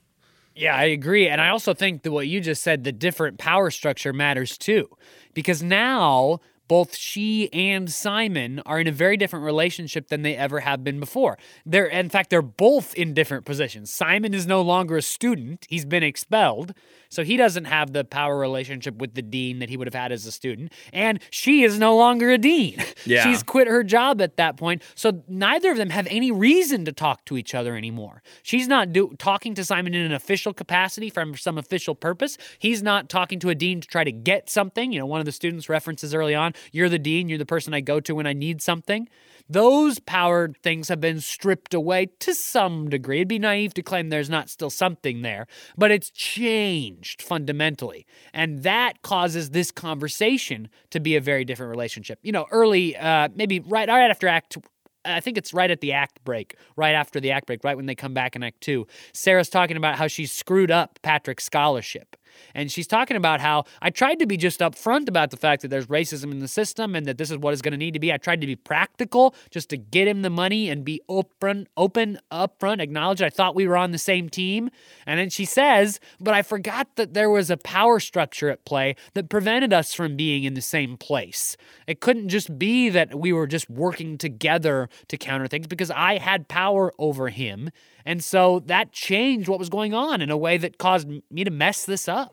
Yeah, 0.54 0.76
I 0.76 0.84
agree. 0.84 1.26
And 1.26 1.40
I 1.40 1.48
also 1.48 1.74
think 1.74 2.04
that 2.04 2.12
what 2.12 2.28
you 2.28 2.40
just 2.40 2.62
said, 2.62 2.84
the 2.84 2.92
different 2.92 3.38
power 3.38 3.72
structure 3.72 4.12
matters 4.12 4.56
too. 4.56 4.88
Because 5.34 5.64
now 5.64 6.38
both 6.68 6.96
she 6.96 7.52
and 7.52 7.90
Simon 7.90 8.60
are 8.66 8.80
in 8.80 8.86
a 8.86 8.92
very 8.92 9.16
different 9.16 9.44
relationship 9.44 10.08
than 10.08 10.22
they 10.22 10.36
ever 10.36 10.60
have 10.60 10.82
been 10.82 11.00
before. 11.00 11.38
They're 11.66 11.86
in 11.86 12.08
fact 12.08 12.30
they're 12.30 12.42
both 12.42 12.94
in 12.94 13.14
different 13.14 13.44
positions. 13.44 13.92
Simon 13.92 14.34
is 14.34 14.46
no 14.46 14.62
longer 14.62 14.96
a 14.96 15.02
student, 15.02 15.66
he's 15.68 15.84
been 15.84 16.02
expelled. 16.02 16.74
So 17.14 17.24
he 17.24 17.36
doesn't 17.36 17.66
have 17.66 17.92
the 17.92 18.04
power 18.04 18.36
relationship 18.36 18.96
with 18.96 19.14
the 19.14 19.22
dean 19.22 19.60
that 19.60 19.68
he 19.68 19.76
would 19.76 19.86
have 19.86 19.94
had 19.94 20.12
as 20.12 20.26
a 20.26 20.32
student. 20.32 20.72
And 20.92 21.20
she 21.30 21.62
is 21.62 21.78
no 21.78 21.96
longer 21.96 22.30
a 22.30 22.38
dean. 22.38 22.82
Yeah. 23.06 23.22
She's 23.24 23.42
quit 23.42 23.68
her 23.68 23.84
job 23.84 24.22
at 24.22 24.38
that 24.38 24.56
point. 24.56 24.82
So 24.94 25.22
neither 25.28 25.72
of 25.72 25.76
them 25.76 25.90
have 25.90 26.06
any 26.10 26.30
reason 26.30 26.86
to 26.86 26.92
talk 26.92 27.26
to 27.26 27.36
each 27.36 27.54
other 27.54 27.76
anymore. 27.76 28.22
She's 28.42 28.66
not 28.66 28.94
do- 28.94 29.14
talking 29.18 29.54
to 29.56 29.64
Simon 29.64 29.92
in 29.94 30.06
an 30.06 30.12
official 30.12 30.54
capacity 30.54 31.10
from 31.10 31.36
some 31.36 31.58
official 31.58 31.94
purpose. 31.94 32.38
He's 32.58 32.82
not 32.82 33.10
talking 33.10 33.38
to 33.40 33.50
a 33.50 33.54
dean 33.54 33.82
to 33.82 33.88
try 33.88 34.04
to 34.04 34.12
get 34.12 34.48
something. 34.48 34.90
You 34.90 35.00
know, 35.00 35.06
one 35.06 35.20
of 35.20 35.26
the 35.26 35.32
students 35.32 35.68
references 35.68 36.14
early 36.14 36.34
on, 36.34 36.54
you're 36.72 36.88
the 36.88 36.98
dean, 36.98 37.28
you're 37.28 37.36
the 37.36 37.44
person 37.44 37.74
I 37.74 37.80
go 37.80 38.00
to 38.00 38.14
when 38.14 38.26
I 38.26 38.32
need 38.32 38.62
something. 38.62 39.06
Those 39.48 39.98
power 39.98 40.52
things 40.62 40.88
have 40.88 41.00
been 41.00 41.20
stripped 41.20 41.74
away 41.74 42.06
to 42.20 42.34
some 42.34 42.88
degree. 42.88 43.18
It'd 43.18 43.28
be 43.28 43.38
naive 43.38 43.74
to 43.74 43.82
claim 43.82 44.08
there's 44.08 44.30
not 44.30 44.48
still 44.48 44.70
something 44.70 45.22
there, 45.22 45.46
but 45.76 45.90
it's 45.90 46.10
changed 46.10 47.20
fundamentally. 47.20 48.06
And 48.32 48.62
that 48.62 49.02
causes 49.02 49.50
this 49.50 49.70
conversation 49.70 50.68
to 50.90 51.00
be 51.00 51.14
a 51.16 51.20
very 51.20 51.44
different 51.44 51.70
relationship. 51.70 52.18
You 52.22 52.32
know, 52.32 52.46
early, 52.50 52.96
uh, 52.96 53.28
maybe 53.34 53.60
right, 53.60 53.88
right 53.88 54.10
after 54.10 54.28
Act 54.28 54.56
I 55.04 55.20
think 55.20 55.36
it's 55.36 55.52
right 55.52 55.70
at 55.70 55.80
the 55.80 55.92
act 55.92 56.24
break, 56.24 56.56
right 56.76 56.94
after 56.94 57.20
the 57.20 57.30
act 57.30 57.46
break, 57.46 57.62
right 57.62 57.76
when 57.76 57.86
they 57.86 57.94
come 57.94 58.14
back 58.14 58.34
in 58.36 58.42
Act 58.42 58.60
Two. 58.60 58.86
Sarah's 59.12 59.48
talking 59.48 59.76
about 59.76 59.96
how 59.96 60.06
she 60.06 60.26
screwed 60.26 60.70
up 60.70 60.98
Patrick's 61.02 61.44
scholarship. 61.44 62.16
And 62.54 62.70
she's 62.70 62.86
talking 62.86 63.16
about 63.16 63.40
how 63.40 63.64
I 63.82 63.90
tried 63.90 64.18
to 64.20 64.26
be 64.26 64.36
just 64.36 64.60
upfront 64.60 65.08
about 65.08 65.30
the 65.30 65.36
fact 65.36 65.62
that 65.62 65.68
there's 65.68 65.86
racism 65.86 66.30
in 66.30 66.38
the 66.40 66.48
system 66.48 66.94
and 66.94 67.06
that 67.06 67.18
this 67.18 67.30
is 67.30 67.38
what 67.38 67.54
is 67.54 67.62
going 67.62 67.72
to 67.72 67.78
need 67.78 67.94
to 67.94 68.00
be. 68.00 68.12
I 68.12 68.16
tried 68.16 68.40
to 68.40 68.46
be 68.46 68.56
practical 68.56 69.34
just 69.50 69.70
to 69.70 69.76
get 69.76 70.08
him 70.08 70.22
the 70.22 70.30
money 70.30 70.68
and 70.68 70.84
be 70.84 71.00
open, 71.08 71.68
open, 71.76 72.18
upfront, 72.30 72.80
acknowledge 72.80 73.22
I 73.22 73.30
thought 73.30 73.54
we 73.54 73.66
were 73.66 73.76
on 73.76 73.92
the 73.92 73.98
same 73.98 74.28
team. 74.28 74.70
And 75.06 75.18
then 75.18 75.30
she 75.30 75.44
says, 75.44 76.00
but 76.20 76.34
I 76.34 76.42
forgot 76.42 76.88
that 76.96 77.14
there 77.14 77.30
was 77.30 77.50
a 77.50 77.56
power 77.56 78.00
structure 78.00 78.50
at 78.50 78.64
play 78.64 78.96
that 79.14 79.28
prevented 79.28 79.72
us 79.72 79.94
from 79.94 80.16
being 80.16 80.44
in 80.44 80.54
the 80.54 80.62
same 80.62 80.96
place. 80.96 81.56
It 81.86 82.00
couldn't 82.00 82.28
just 82.28 82.58
be 82.58 82.88
that 82.90 83.14
we 83.14 83.32
were 83.32 83.46
just 83.46 83.68
working 83.68 84.18
together 84.18 84.88
to 85.08 85.16
counter 85.16 85.46
things 85.46 85.66
because 85.66 85.90
I 85.90 86.18
had 86.18 86.48
power 86.48 86.92
over 86.98 87.28
him. 87.28 87.70
And 88.06 88.22
so 88.22 88.60
that 88.66 88.92
changed 88.92 89.48
what 89.48 89.58
was 89.58 89.68
going 89.68 89.94
on 89.94 90.20
in 90.20 90.30
a 90.30 90.36
way 90.36 90.58
that 90.58 90.78
caused 90.78 91.08
me 91.30 91.44
to 91.44 91.50
mess 91.50 91.84
this 91.84 92.08
up. 92.08 92.23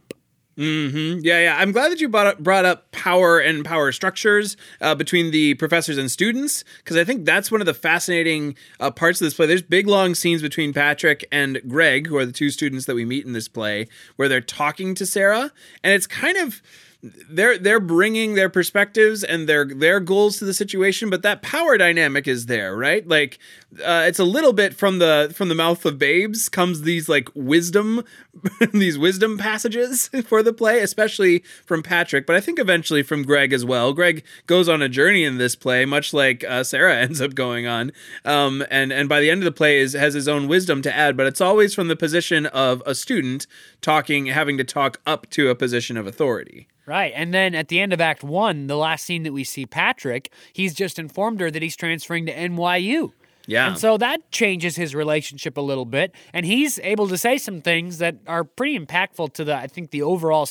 Mm-hmm. 0.57 1.19
Yeah, 1.23 1.39
yeah. 1.39 1.55
I'm 1.57 1.71
glad 1.71 1.91
that 1.91 2.01
you 2.01 2.09
brought 2.09 2.27
up, 2.27 2.39
brought 2.39 2.65
up 2.65 2.91
power 2.91 3.39
and 3.39 3.63
power 3.63 3.91
structures 3.91 4.57
uh, 4.81 4.93
between 4.95 5.31
the 5.31 5.53
professors 5.55 5.97
and 5.97 6.11
students 6.11 6.63
because 6.77 6.97
I 6.97 7.03
think 7.03 7.25
that's 7.25 7.51
one 7.51 7.61
of 7.61 7.65
the 7.65 7.73
fascinating 7.73 8.55
uh, 8.79 8.91
parts 8.91 9.21
of 9.21 9.25
this 9.25 9.33
play. 9.33 9.45
There's 9.47 9.61
big 9.61 9.87
long 9.87 10.13
scenes 10.13 10.41
between 10.41 10.73
Patrick 10.73 11.25
and 11.31 11.61
Greg, 11.67 12.07
who 12.07 12.17
are 12.17 12.25
the 12.25 12.33
two 12.33 12.49
students 12.49 12.85
that 12.85 12.95
we 12.95 13.05
meet 13.05 13.25
in 13.25 13.33
this 13.33 13.47
play, 13.47 13.87
where 14.17 14.27
they're 14.27 14.41
talking 14.41 14.93
to 14.95 15.05
Sarah, 15.05 15.51
and 15.83 15.93
it's 15.93 16.07
kind 16.07 16.37
of 16.37 16.61
they're 17.03 17.57
they're 17.57 17.79
bringing 17.79 18.35
their 18.35 18.49
perspectives 18.49 19.23
and 19.23 19.49
their 19.49 19.65
their 19.65 19.99
goals 19.99 20.37
to 20.37 20.45
the 20.45 20.53
situation 20.53 21.09
but 21.09 21.23
that 21.23 21.41
power 21.41 21.77
dynamic 21.77 22.27
is 22.27 22.45
there 22.45 22.75
right 22.75 23.07
like 23.07 23.39
uh, 23.79 24.03
it's 24.05 24.19
a 24.19 24.25
little 24.25 24.51
bit 24.51 24.73
from 24.73 24.99
the 24.99 25.31
from 25.33 25.47
the 25.47 25.55
mouth 25.55 25.85
of 25.85 25.97
babes 25.97 26.49
comes 26.49 26.81
these 26.81 27.07
like 27.07 27.29
wisdom 27.33 28.03
these 28.73 28.97
wisdom 28.97 29.37
passages 29.37 30.09
for 30.25 30.43
the 30.43 30.51
play 30.51 30.79
especially 30.79 31.39
from 31.65 31.81
patrick 31.81 32.25
but 32.25 32.35
i 32.35 32.41
think 32.41 32.59
eventually 32.59 33.01
from 33.01 33.23
greg 33.23 33.53
as 33.53 33.63
well 33.63 33.93
greg 33.93 34.23
goes 34.45 34.67
on 34.67 34.81
a 34.81 34.89
journey 34.89 35.23
in 35.23 35.37
this 35.37 35.55
play 35.55 35.85
much 35.85 36.13
like 36.13 36.43
uh, 36.43 36.63
sarah 36.63 36.95
ends 37.01 37.21
up 37.21 37.33
going 37.33 37.65
on 37.65 37.91
um, 38.25 38.63
and 38.69 38.91
and 38.91 39.07
by 39.07 39.19
the 39.19 39.29
end 39.29 39.39
of 39.39 39.45
the 39.45 39.51
play 39.51 39.79
is 39.79 39.93
has 39.93 40.13
his 40.13 40.27
own 40.27 40.47
wisdom 40.47 40.81
to 40.81 40.93
add 40.93 41.15
but 41.15 41.25
it's 41.25 41.41
always 41.41 41.73
from 41.73 41.87
the 41.87 41.95
position 41.95 42.45
of 42.47 42.83
a 42.85 42.93
student 42.93 43.47
talking 43.79 44.25
having 44.25 44.57
to 44.57 44.63
talk 44.63 44.99
up 45.05 45.29
to 45.29 45.49
a 45.49 45.55
position 45.55 45.95
of 45.97 46.05
authority 46.05 46.67
Right. 46.87 47.13
And 47.15 47.31
then 47.31 47.53
at 47.53 47.67
the 47.67 47.79
end 47.79 47.93
of 47.93 48.01
Act 48.01 48.23
One, 48.23 48.65
the 48.65 48.75
last 48.75 49.05
scene 49.05 49.21
that 49.23 49.31
we 49.31 49.43
see 49.43 49.67
Patrick, 49.67 50.31
he's 50.51 50.73
just 50.73 50.97
informed 50.97 51.39
her 51.39 51.51
that 51.51 51.61
he's 51.61 51.75
transferring 51.75 52.25
to 52.25 52.35
NYU. 52.35 53.13
Yeah. 53.51 53.67
And 53.67 53.77
so 53.77 53.97
that 53.97 54.31
changes 54.31 54.77
his 54.77 54.95
relationship 54.95 55.57
a 55.57 55.61
little 55.61 55.83
bit. 55.83 56.15
And 56.33 56.45
he's 56.45 56.79
able 56.79 57.09
to 57.09 57.17
say 57.17 57.37
some 57.37 57.59
things 57.61 57.97
that 57.97 58.15
are 58.25 58.45
pretty 58.45 58.79
impactful 58.79 59.33
to 59.33 59.43
the, 59.43 59.55
I 59.55 59.67
think, 59.67 59.91
the 59.91 60.01
overall 60.01 60.47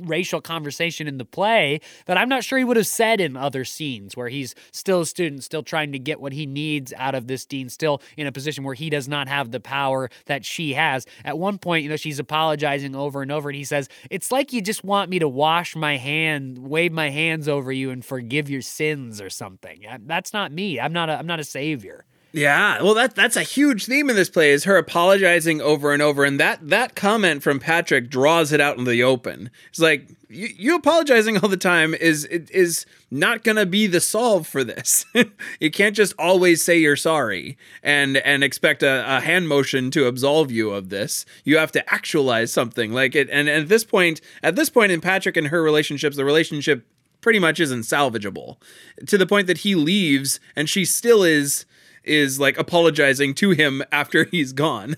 racial 0.00 0.40
conversation 0.40 1.08
in 1.08 1.18
the 1.18 1.24
play 1.24 1.80
that 2.06 2.16
I'm 2.16 2.28
not 2.28 2.44
sure 2.44 2.56
he 2.56 2.64
would 2.64 2.76
have 2.76 2.86
said 2.86 3.20
in 3.20 3.36
other 3.36 3.64
scenes 3.64 4.16
where 4.16 4.28
he's 4.28 4.54
still 4.70 5.00
a 5.00 5.06
student, 5.06 5.42
still 5.42 5.64
trying 5.64 5.90
to 5.90 5.98
get 5.98 6.20
what 6.20 6.32
he 6.32 6.46
needs 6.46 6.92
out 6.96 7.16
of 7.16 7.26
this 7.26 7.44
dean, 7.44 7.68
still 7.68 8.00
in 8.16 8.28
a 8.28 8.32
position 8.32 8.62
where 8.62 8.74
he 8.74 8.88
does 8.88 9.08
not 9.08 9.26
have 9.26 9.50
the 9.50 9.58
power 9.58 10.08
that 10.26 10.44
she 10.44 10.74
has. 10.74 11.06
At 11.24 11.38
one 11.38 11.58
point, 11.58 11.82
you 11.82 11.88
know, 11.88 11.96
she's 11.96 12.20
apologizing 12.20 12.94
over 12.94 13.20
and 13.20 13.32
over, 13.32 13.48
and 13.48 13.56
he 13.56 13.64
says, 13.64 13.88
It's 14.10 14.30
like 14.30 14.52
you 14.52 14.62
just 14.62 14.84
want 14.84 15.10
me 15.10 15.18
to 15.18 15.28
wash 15.28 15.74
my 15.74 15.96
hand, 15.96 16.58
wave 16.58 16.92
my 16.92 17.10
hands 17.10 17.48
over 17.48 17.72
you, 17.72 17.90
and 17.90 18.04
forgive 18.04 18.48
your 18.48 18.62
sins 18.62 19.20
or 19.20 19.28
something. 19.28 19.84
That's 20.02 20.32
not 20.32 20.52
me. 20.52 20.78
I'm 20.78 20.92
not 20.92 21.08
a, 21.08 21.18
I'm 21.18 21.26
not 21.26 21.40
a 21.40 21.44
savior. 21.44 22.04
Yeah, 22.32 22.82
well, 22.82 22.92
that 22.94 23.14
that's 23.14 23.36
a 23.36 23.42
huge 23.42 23.86
theme 23.86 24.10
in 24.10 24.16
this 24.16 24.28
play 24.28 24.50
is 24.50 24.64
her 24.64 24.76
apologizing 24.76 25.62
over 25.62 25.92
and 25.92 26.02
over, 26.02 26.24
and 26.24 26.38
that 26.38 26.68
that 26.68 26.94
comment 26.94 27.42
from 27.42 27.58
Patrick 27.58 28.10
draws 28.10 28.52
it 28.52 28.60
out 28.60 28.76
in 28.76 28.84
the 28.84 29.02
open. 29.02 29.50
It's 29.70 29.78
like 29.78 30.10
you, 30.28 30.48
you 30.54 30.76
apologizing 30.76 31.38
all 31.38 31.48
the 31.48 31.56
time 31.56 31.94
is 31.94 32.26
is 32.26 32.84
not 33.10 33.44
gonna 33.44 33.64
be 33.64 33.86
the 33.86 34.00
solve 34.00 34.46
for 34.46 34.62
this. 34.62 35.06
you 35.60 35.70
can't 35.70 35.96
just 35.96 36.12
always 36.18 36.62
say 36.62 36.78
you're 36.78 36.96
sorry 36.96 37.56
and 37.82 38.18
and 38.18 38.44
expect 38.44 38.82
a, 38.82 39.16
a, 39.16 39.20
hand 39.20 39.48
motion 39.48 39.90
to 39.92 40.06
absolve 40.06 40.50
you 40.50 40.70
of 40.70 40.90
this. 40.90 41.24
You 41.44 41.56
have 41.56 41.72
to 41.72 41.92
actualize 41.94 42.52
something 42.52 42.92
like 42.92 43.14
it. 43.14 43.30
And, 43.30 43.48
and 43.48 43.62
at 43.62 43.68
this 43.68 43.84
point, 43.84 44.20
at 44.42 44.54
this 44.54 44.68
point 44.68 44.92
in 44.92 45.00
Patrick 45.00 45.38
and 45.38 45.46
her 45.46 45.62
relationships, 45.62 46.16
the 46.16 46.26
relationship 46.26 46.86
pretty 47.20 47.38
much 47.38 47.58
isn't 47.58 47.82
salvageable 47.82 48.58
to 49.06 49.18
the 49.18 49.26
point 49.26 49.46
that 49.46 49.58
he 49.58 49.74
leaves 49.74 50.38
and 50.54 50.68
she 50.68 50.84
still 50.84 51.22
is 51.22 51.64
is 52.08 52.40
like 52.40 52.58
apologizing 52.58 53.34
to 53.34 53.50
him 53.50 53.82
after 53.92 54.24
he's 54.24 54.52
gone. 54.52 54.96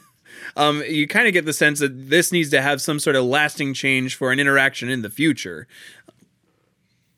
Um, 0.56 0.82
you 0.88 1.06
kind 1.06 1.26
of 1.26 1.32
get 1.32 1.44
the 1.44 1.52
sense 1.52 1.80
that 1.80 2.10
this 2.10 2.32
needs 2.32 2.50
to 2.50 2.62
have 2.62 2.80
some 2.80 2.98
sort 2.98 3.16
of 3.16 3.24
lasting 3.24 3.74
change 3.74 4.16
for 4.16 4.32
an 4.32 4.40
interaction 4.40 4.88
in 4.88 5.02
the 5.02 5.10
future. 5.10 5.66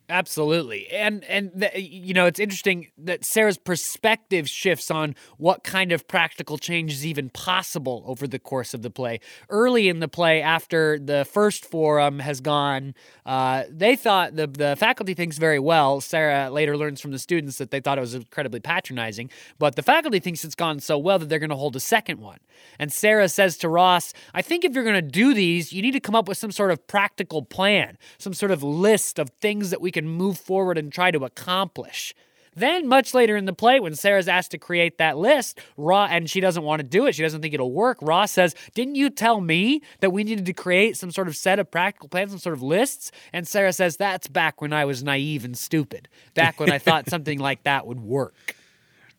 Absolutely. 0.09 0.89
And 0.91 1.25
and 1.25 1.51
the, 1.55 1.71
you 1.81 2.13
know, 2.13 2.27
it's 2.27 2.41
interesting 2.41 2.89
that 2.99 3.25
Sarah's 3.25 3.57
perspective 3.57 4.49
shifts 4.49 4.91
on 4.91 5.15
what 5.39 5.65
kind 5.65 5.93
of 5.93 6.07
practical 6.07 6.59
change 6.59 6.93
is 6.93 7.07
even 7.07 7.31
possible 7.31 8.03
over 8.07 8.27
the 8.27 8.39
course 8.39 8.75
of 8.75 8.83
the 8.83 8.91
play. 8.91 9.21
Early 9.49 9.89
in 9.89 10.01
the 10.01 10.09
play 10.09 10.43
after 10.43 10.99
the 10.99 11.25
first 11.25 11.65
forum 11.65 12.19
has 12.19 12.41
gone, 12.41 12.95
uh, 13.25 13.63
they 13.71 13.97
thought 13.97 14.37
the 14.37 14.49
the 14.49 14.77
faculty 14.77 15.15
thinks 15.15 15.39
very 15.39 15.59
well. 15.61 16.01
Sarah 16.01 16.51
later 16.51 16.77
learns 16.77 17.01
from 17.01 17.13
the 17.13 17.19
students 17.19 17.59
that 17.59 17.71
they 17.71 17.81
thought 17.81 17.97
it 17.97 18.03
was 18.03 18.15
incredibly 18.15 18.61
patronizing, 18.61 19.31
but 19.59 19.77
the 19.77 19.83
faculty 19.83 20.19
thinks 20.19 20.45
it's 20.45 20.57
gone 20.57 20.81
so 20.81 20.99
well 20.99 21.19
that 21.21 21.29
they're 21.29 21.39
going 21.39 21.51
to 21.51 21.57
hold 21.57 21.77
a 21.77 21.81
second 21.81 22.21
one. 22.21 22.39
And 22.79 22.93
Sarah 22.93 23.29
says 23.29 23.57
to 23.59 23.69
Ross, 23.69 24.13
"I 24.35 24.43
think 24.43 24.65
if 24.65 24.75
you're 24.75 24.85
going 24.85 24.95
to 24.95 25.03
do 25.03 25.33
these, 25.33 25.73
you 25.73 25.81
need 25.81 25.93
to 25.93 26.01
come 26.01 26.15
up 26.17 26.29
with 26.29 26.39
some 26.39 26.51
sort 26.51 26.71
of 26.73 26.87
practical 26.87 27.43
plan, 27.43 27.97
some 28.19 28.35
sort 28.35 28.51
of 28.51 28.63
list 28.63 29.19
of 29.19 29.31
things 29.41 29.71
that 29.71 29.81
we 29.81 29.92
can 29.93 30.09
move 30.09 30.39
forward 30.39 30.79
and 30.79 30.93
try 30.93 31.11
to 31.11 31.25
accomplish. 31.25 32.15
Then, 32.55 32.87
much 32.87 33.15
later 33.15 33.35
in 33.37 33.47
the 33.47 33.55
play, 33.55 33.81
when 33.81 33.95
Sarah's 33.95 34.29
asked 34.29 34.51
to 34.51 34.59
create 34.59 34.99
that 34.99 35.17
list, 35.17 35.59
Raw 35.79 36.05
and 36.05 36.29
she 36.29 36.41
doesn't 36.41 36.63
want 36.63 36.81
to 36.81 36.87
do 36.87 37.07
it, 37.07 37.15
she 37.15 37.23
doesn't 37.23 37.41
think 37.41 37.55
it'll 37.55 37.73
work. 37.73 37.97
Ross 38.03 38.31
says, 38.31 38.55
"Didn't 38.75 38.97
you 38.97 39.09
tell 39.09 39.41
me 39.41 39.81
that 40.01 40.11
we 40.11 40.23
needed 40.23 40.45
to 40.47 40.53
create 40.53 40.97
some 40.99 41.11
sort 41.11 41.29
of 41.29 41.37
set 41.37 41.59
of 41.59 41.71
practical 41.71 42.11
plans, 42.11 42.33
some 42.33 42.39
sort 42.39 42.55
of 42.55 42.63
lists?" 42.63 43.11
And 43.33 43.49
Sarah 43.49 43.73
says, 43.73 43.97
"That's 43.97 44.27
back 44.29 44.61
when 44.61 44.73
I 44.73 44.85
was 44.85 45.03
naive 45.03 45.47
and 45.47 45.57
stupid. 45.57 46.09
Back 46.35 46.61
when 46.61 46.71
I 46.71 46.79
thought 46.79 47.09
something 47.09 47.39
like 47.39 47.63
that 47.63 47.87
would 47.87 48.01
work." 48.01 48.55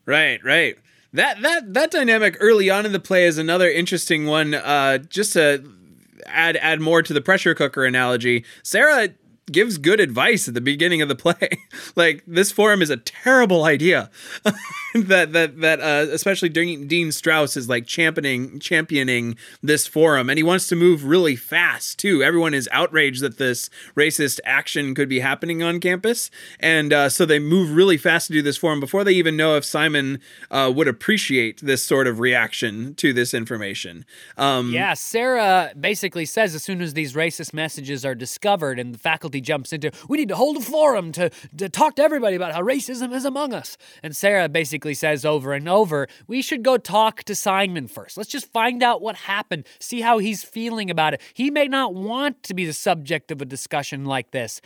Right, 0.06 0.42
right. 0.44 0.76
That 1.12 1.42
that 1.42 1.74
that 1.74 1.90
dynamic 1.90 2.36
early 2.38 2.70
on 2.70 2.86
in 2.86 2.92
the 2.92 3.00
play 3.00 3.24
is 3.24 3.38
another 3.38 3.68
interesting 3.68 4.26
one. 4.26 4.54
Uh, 4.54 4.98
just 4.98 5.32
to 5.32 5.64
add 6.26 6.56
add 6.58 6.80
more 6.80 7.02
to 7.02 7.12
the 7.12 7.20
pressure 7.20 7.54
cooker 7.54 7.84
analogy, 7.84 8.44
Sarah 8.62 9.08
gives 9.50 9.78
good 9.78 10.00
advice 10.00 10.48
at 10.48 10.54
the 10.54 10.60
beginning 10.60 11.02
of 11.02 11.08
the 11.08 11.14
play. 11.14 11.50
like 11.96 12.22
this 12.26 12.50
forum 12.52 12.82
is 12.82 12.90
a 12.90 12.96
terrible 12.96 13.64
idea. 13.64 14.10
that 14.94 15.32
that 15.32 15.60
that 15.60 15.80
uh, 15.80 16.06
especially 16.12 16.48
Dean, 16.48 17.10
Strauss 17.12 17.56
is 17.56 17.68
like 17.68 17.86
championing 17.86 18.60
championing 18.60 19.36
this 19.62 19.86
forum, 19.86 20.30
and 20.30 20.38
he 20.38 20.42
wants 20.42 20.66
to 20.68 20.76
move 20.76 21.04
really 21.04 21.36
fast 21.36 21.98
too. 21.98 22.22
Everyone 22.22 22.54
is 22.54 22.68
outraged 22.72 23.20
that 23.22 23.38
this 23.38 23.70
racist 23.96 24.40
action 24.44 24.94
could 24.94 25.08
be 25.08 25.20
happening 25.20 25.62
on 25.62 25.80
campus, 25.80 26.30
and 26.60 26.92
uh, 26.92 27.08
so 27.08 27.26
they 27.26 27.38
move 27.38 27.74
really 27.74 27.96
fast 27.96 28.28
to 28.28 28.32
do 28.32 28.42
this 28.42 28.56
forum 28.56 28.80
before 28.80 29.04
they 29.04 29.12
even 29.12 29.36
know 29.36 29.56
if 29.56 29.64
Simon 29.64 30.20
uh, 30.50 30.72
would 30.74 30.88
appreciate 30.88 31.60
this 31.60 31.82
sort 31.82 32.06
of 32.06 32.20
reaction 32.20 32.94
to 32.94 33.12
this 33.12 33.34
information. 33.34 34.04
Um, 34.36 34.72
yeah, 34.72 34.94
Sarah 34.94 35.72
basically 35.78 36.24
says 36.24 36.54
as 36.54 36.62
soon 36.62 36.80
as 36.80 36.94
these 36.94 37.14
racist 37.14 37.52
messages 37.52 38.04
are 38.04 38.14
discovered, 38.14 38.78
and 38.78 38.94
the 38.94 38.98
faculty 38.98 39.33
jumps 39.40 39.72
into, 39.72 39.90
we 40.08 40.18
need 40.18 40.28
to 40.28 40.36
hold 40.36 40.56
a 40.56 40.60
forum 40.60 41.12
to 41.12 41.30
to 41.56 41.68
talk 41.68 41.96
to 41.96 42.02
everybody 42.02 42.36
about 42.36 42.52
how 42.52 42.62
racism 42.62 43.12
is 43.12 43.24
among 43.24 43.52
us, 43.52 43.76
and 44.02 44.16
Sarah 44.16 44.48
basically 44.48 44.94
says 44.94 45.24
over 45.24 45.52
and 45.52 45.68
over, 45.68 46.08
we 46.26 46.42
should 46.42 46.62
go 46.62 46.76
talk 46.76 47.22
to 47.24 47.34
Simon 47.34 47.88
first. 47.88 48.16
Let's 48.16 48.30
just 48.30 48.52
find 48.52 48.82
out 48.82 49.02
what 49.02 49.16
happened, 49.16 49.66
see 49.78 50.00
how 50.00 50.18
he's 50.18 50.42
feeling 50.42 50.90
about 50.90 51.14
it. 51.14 51.20
He 51.34 51.50
may 51.50 51.68
not 51.68 51.94
want 51.94 52.42
to 52.44 52.54
be 52.54 52.66
the 52.66 52.72
subject 52.72 53.30
of 53.30 53.40
a 53.40 53.44
discussion 53.44 54.04
like 54.04 54.30
this 54.30 54.60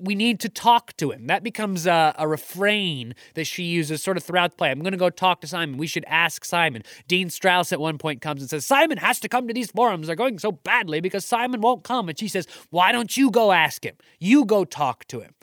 we 0.00 0.14
need 0.14 0.40
to 0.40 0.48
talk 0.48 0.96
to 0.98 1.10
him. 1.10 1.26
That 1.26 1.42
becomes 1.42 1.86
a, 1.86 2.14
a, 2.18 2.28
refrain 2.28 3.14
that 3.34 3.46
she 3.46 3.64
uses 3.64 4.02
sort 4.02 4.16
of 4.16 4.22
throughout 4.22 4.52
the 4.52 4.56
play. 4.56 4.70
I'm 4.70 4.80
going 4.80 4.92
to 4.92 4.98
go 4.98 5.10
talk 5.10 5.40
to 5.40 5.46
Simon. 5.46 5.78
We 5.78 5.86
should 5.86 6.04
ask 6.06 6.44
Simon. 6.44 6.82
Dean 7.06 7.30
Strauss 7.30 7.72
at 7.72 7.80
one 7.80 7.98
point 7.98 8.20
comes 8.20 8.42
and 8.42 8.50
says, 8.50 8.66
Simon 8.66 8.98
has 8.98 9.20
to 9.20 9.28
come 9.28 9.48
to 9.48 9.54
these 9.54 9.70
forums. 9.70 10.06
They're 10.06 10.16
going 10.16 10.38
so 10.38 10.52
badly 10.52 11.00
because 11.00 11.24
Simon 11.24 11.60
won't 11.60 11.84
come. 11.84 12.08
And 12.08 12.18
she 12.18 12.28
says, 12.28 12.46
Why 12.70 12.92
don't 12.92 13.16
you 13.16 13.30
go 13.30 13.52
ask 13.52 13.84
him? 13.84 13.96
You 14.18 14.44
go 14.44 14.64
talk 14.64 15.06
to 15.08 15.20
him. 15.20 15.34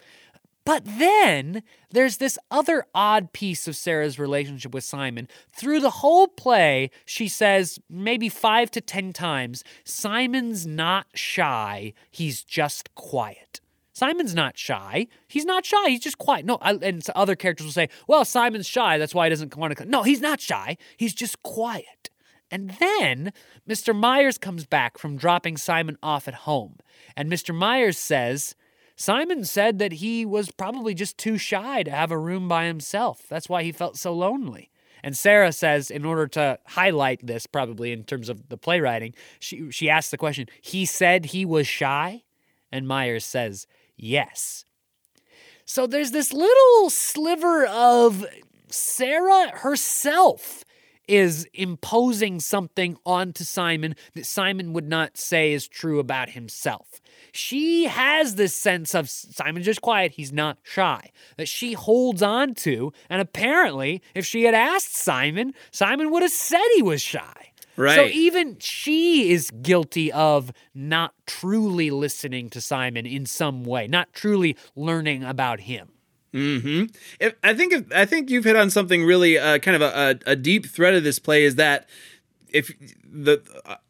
But 0.66 0.84
then 0.84 1.62
there's 1.92 2.18
this 2.18 2.40
other 2.50 2.86
odd 2.96 3.34
piece 3.34 3.68
of 3.68 3.76
Sarah's 3.76 4.18
relationship 4.18 4.74
with 4.74 4.84
Simon. 4.84 5.28
Through 5.52 5.80
the 5.82 5.92
whole 5.92 6.28
play, 6.28 6.90
she 7.06 7.28
says 7.28 7.78
maybe 7.88 8.30
five 8.30 8.72
to 8.72 8.82
ten 8.82 9.14
times 9.14 9.64
Simon's 9.84 10.66
not 10.66 11.06
shy, 11.14 11.94
he's 12.10 12.44
just 12.44 12.94
quiet. 12.96 13.62
Simon's 13.96 14.36
not 14.36 14.58
shy. 14.58 15.08
He's 15.26 15.46
not 15.46 15.66
shy. 15.66 15.88
He's 15.88 16.02
just 16.02 16.18
quiet. 16.18 16.46
No, 16.46 16.58
I, 16.60 16.74
and 16.74 17.02
other 17.16 17.38
characters 17.38 17.66
will 17.66 17.72
say, 17.72 17.88
well, 18.10 18.26
Simon's 18.26 18.68
shy. 18.68 18.98
That's 18.98 19.16
why 19.16 19.28
he 19.28 19.30
doesn't 19.30 19.56
want 19.56 19.72
to 19.72 19.76
come. 19.76 19.90
No, 19.90 20.04
he's 20.04 20.20
not 20.20 20.42
shy. 20.42 20.76
He's 20.98 21.14
just 21.14 21.42
quiet. 21.44 22.10
And 22.52 22.72
then 22.72 23.32
Mr. 23.68 23.96
Myers 23.96 24.38
comes 24.38 24.66
back 24.66 24.98
from 24.98 25.16
dropping 25.16 25.56
Simon 25.56 25.98
off 26.04 26.28
at 26.28 26.34
home. 26.34 26.76
And 27.16 27.32
Mr. 27.32 27.56
Myers 27.56 27.98
says, 27.98 28.54
Simon 28.98 29.46
said 29.46 29.80
that 29.80 29.94
he 29.94 30.26
was 30.26 30.52
probably 30.52 30.94
just 30.94 31.18
too 31.18 31.38
shy 31.38 31.82
to 31.84 31.92
have 31.92 32.12
a 32.12 32.20
room 32.20 32.50
by 32.50 32.66
himself. 32.66 33.24
That's 33.30 33.48
why 33.48 33.64
he 33.64 33.72
felt 33.72 33.96
so 33.96 34.14
lonely. 34.14 34.72
And 35.04 35.16
Sarah 35.16 35.54
says, 35.54 35.90
in 35.90 36.04
order 36.04 36.28
to 36.28 36.60
highlight 36.66 37.26
this, 37.26 37.48
probably 37.48 37.94
in 37.94 38.04
terms 38.04 38.28
of 38.28 38.50
the 38.50 38.58
playwriting, 38.58 39.14
she, 39.40 39.72
she 39.72 39.90
asks 39.90 40.12
the 40.12 40.18
question, 40.18 40.48
he 40.62 40.86
said 40.86 41.28
he 41.28 41.46
was 41.46 41.66
shy? 41.66 42.24
And 42.74 42.88
Myers 42.88 43.24
says, 43.24 43.68
yes. 43.98 44.66
So 45.66 45.88
there's 45.88 46.12
this 46.12 46.32
little 46.32 46.90
sliver 46.90 47.66
of 47.66 48.26
Sarah 48.70 49.50
herself 49.58 50.64
is 51.08 51.48
imposing 51.54 52.40
something 52.40 52.98
onto 53.06 53.44
Simon 53.44 53.96
that 54.16 54.26
Simon 54.26 54.74
would 54.74 54.88
not 54.88 55.18
say 55.18 55.54
is 55.54 55.68
true 55.68 56.00
about 56.00 56.30
himself 56.30 57.00
she 57.36 57.86
has 57.86 58.36
this 58.36 58.56
sense 58.56 58.96
of 58.96 59.10
Simon's 59.10 59.66
just 59.66 59.82
quiet, 59.82 60.14
he's 60.14 60.32
not 60.32 60.58
shy, 60.64 61.12
that 61.38 61.50
she 61.50 61.74
holds 61.74 62.22
on 62.22 62.54
to. 62.56 62.94
And 63.10 63.22
apparently, 63.22 64.02
if 64.14 64.26
she 64.26 64.44
had 64.44 64.54
asked 64.54 64.96
Simon, 64.96 65.54
Simon 65.72 66.12
would 66.12 66.22
have 66.22 66.32
said 66.32 66.64
he 66.76 66.82
was 66.82 67.02
shy. 67.02 67.52
Right. 67.78 67.96
So 67.96 68.06
even 68.06 68.58
she 68.60 69.32
is 69.32 69.52
guilty 69.52 70.12
of 70.12 70.52
not 70.74 71.14
truly 71.26 71.92
listening 71.92 72.50
to 72.52 72.62
Simon 72.62 73.06
in 73.06 73.26
some 73.26 73.64
way, 73.64 73.88
not 73.88 74.14
truly 74.14 74.56
learning 74.76 75.24
about 75.24 75.62
him. 75.62 75.90
Hmm. 76.36 76.86
I 77.44 77.54
think 77.54 77.72
if, 77.72 77.86
I 77.94 78.04
think 78.04 78.30
you've 78.30 78.44
hit 78.44 78.58
on 78.58 78.70
something 78.70 79.06
really 79.06 79.38
uh, 79.38 79.58
kind 79.60 79.82
of 79.82 79.82
a, 79.82 80.20
a, 80.26 80.32
a 80.32 80.36
deep 80.36 80.66
thread 80.66 80.94
of 80.94 81.06
this 81.06 81.18
play 81.18 81.46
is 81.46 81.56
that 81.56 81.88
if 82.56 82.72
the 83.04 83.42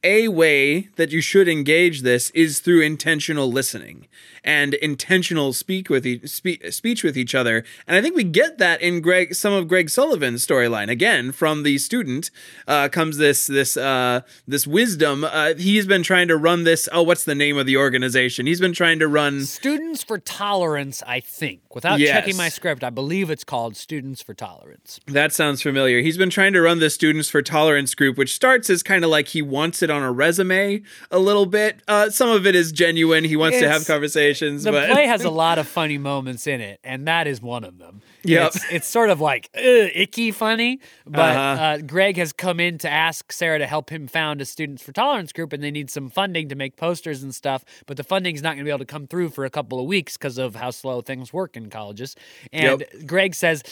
a 0.03 0.27
way 0.27 0.89
that 0.95 1.11
you 1.11 1.21
should 1.21 1.47
engage 1.47 2.01
this 2.01 2.31
is 2.31 2.59
through 2.59 2.81
intentional 2.81 3.51
listening 3.51 4.07
and 4.43 4.75
intentional 4.75 5.51
speak 5.51 5.89
with 5.89 6.05
e- 6.05 6.25
spe- 6.25 6.63
speech 6.69 7.03
with 7.03 7.17
each 7.17 7.33
other. 7.33 7.63
And 7.87 7.97
i 7.97 8.01
think 8.01 8.15
we 8.15 8.23
get 8.23 8.57
that 8.59 8.81
in 8.81 9.01
greg 9.01 9.35
some 9.35 9.53
of 9.53 9.67
greg 9.67 9.89
sullivan's 9.89 10.45
storyline. 10.45 10.89
Again 10.89 11.31
from 11.31 11.63
the 11.63 11.77
student 11.77 12.29
uh, 12.67 12.87
comes 12.89 13.17
this 13.17 13.47
this 13.47 13.75
uh, 13.75 14.21
this 14.47 14.65
wisdom. 14.67 15.23
Uh, 15.23 15.55
he's 15.55 15.85
been 15.85 16.03
trying 16.03 16.27
to 16.27 16.37
run 16.37 16.63
this 16.63 16.87
oh 16.91 17.03
what's 17.03 17.23
the 17.23 17.35
name 17.35 17.57
of 17.57 17.65
the 17.65 17.77
organization? 17.77 18.45
He's 18.45 18.61
been 18.61 18.73
trying 18.73 18.99
to 18.99 19.07
run 19.07 19.45
students 19.45 20.03
for 20.03 20.17
tolerance 20.17 21.03
i 21.07 21.19
think. 21.19 21.61
Without 21.73 21.99
yes. 21.99 22.11
checking 22.11 22.37
my 22.37 22.49
script 22.49 22.83
i 22.83 22.89
believe 22.89 23.29
it's 23.29 23.43
called 23.43 23.75
students 23.75 24.21
for 24.21 24.33
tolerance. 24.33 24.99
That 25.07 25.33
sounds 25.33 25.61
familiar. 25.61 26.01
He's 26.01 26.17
been 26.17 26.29
trying 26.29 26.53
to 26.53 26.61
run 26.61 26.79
the 26.79 26.89
students 26.89 27.29
for 27.29 27.41
tolerance 27.41 27.95
group 27.95 28.17
which 28.17 28.33
starts 28.33 28.54
as 28.69 28.83
kind 28.83 29.03
of 29.03 29.09
like 29.09 29.27
he 29.27 29.41
wants 29.41 29.83
it 29.83 29.89
on 29.89 30.01
a 30.01 30.11
resume 30.11 30.81
a 31.11 31.19
little 31.19 31.45
bit. 31.45 31.81
Uh, 31.87 32.09
some 32.09 32.29
of 32.29 32.45
it 32.45 32.55
is 32.55 32.71
genuine. 32.71 33.23
He 33.23 33.35
wants 33.35 33.57
it's, 33.57 33.63
to 33.63 33.69
have 33.69 33.85
conversations. 33.85 34.63
The 34.63 34.71
but... 34.71 34.89
play 34.89 35.05
has 35.05 35.23
a 35.23 35.29
lot 35.29 35.59
of 35.59 35.67
funny 35.67 35.97
moments 35.97 36.47
in 36.47 36.61
it, 36.61 36.79
and 36.83 37.07
that 37.07 37.27
is 37.27 37.41
one 37.41 37.63
of 37.63 37.77
them. 37.77 38.01
Yeah, 38.25 38.47
it's, 38.47 38.65
it's, 38.71 38.87
sort 38.87 39.09
of 39.09 39.21
like 39.21 39.49
icky 39.53 40.31
funny. 40.31 40.79
But 41.05 41.35
uh-huh. 41.35 41.63
uh, 41.63 41.77
Greg 41.79 42.17
has 42.17 42.33
come 42.33 42.59
in 42.59 42.77
to 42.79 42.89
ask 42.89 43.31
Sarah 43.31 43.59
to 43.59 43.67
help 43.67 43.89
him 43.89 44.07
found 44.07 44.41
a 44.41 44.45
Students 44.45 44.83
for 44.83 44.91
Tolerance 44.91 45.31
group, 45.33 45.53
and 45.53 45.63
they 45.63 45.71
need 45.71 45.89
some 45.89 46.09
funding 46.09 46.49
to 46.49 46.55
make 46.55 46.77
posters 46.77 47.23
and 47.23 47.33
stuff. 47.33 47.63
But 47.85 47.97
the 47.97 48.03
funding 48.03 48.35
is 48.35 48.41
not 48.41 48.49
going 48.49 48.59
to 48.59 48.63
be 48.63 48.69
able 48.69 48.79
to 48.79 48.85
come 48.85 49.07
through 49.07 49.29
for 49.29 49.45
a 49.45 49.49
couple 49.49 49.79
of 49.79 49.85
weeks 49.85 50.17
because 50.17 50.37
of 50.37 50.55
how 50.55 50.71
slow 50.71 51.01
things 51.01 51.33
work 51.33 51.55
in 51.57 51.69
colleges. 51.69 52.15
And 52.51 52.81
yep. 52.81 53.05
Greg 53.05 53.35
says, 53.35 53.63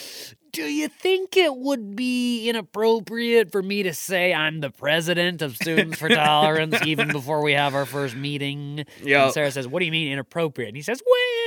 do 0.54 0.62
you 0.62 0.86
think 0.86 1.36
it 1.36 1.56
would 1.56 1.96
be 1.96 2.48
inappropriate 2.48 3.50
for 3.50 3.60
me 3.60 3.82
to 3.82 3.92
say 3.92 4.32
I'm 4.32 4.60
the 4.60 4.70
president 4.70 5.42
of 5.42 5.56
Students 5.56 5.98
for 5.98 6.08
Tolerance 6.08 6.76
even 6.86 7.08
before 7.08 7.42
we 7.42 7.54
have 7.54 7.74
our 7.74 7.84
first 7.84 8.14
meeting? 8.14 8.84
Yeah. 9.02 9.30
Sarah 9.30 9.50
says, 9.50 9.66
What 9.66 9.80
do 9.80 9.84
you 9.84 9.90
mean 9.90 10.12
inappropriate? 10.12 10.68
And 10.68 10.76
he 10.76 10.82
says, 10.82 11.02
Well, 11.04 11.43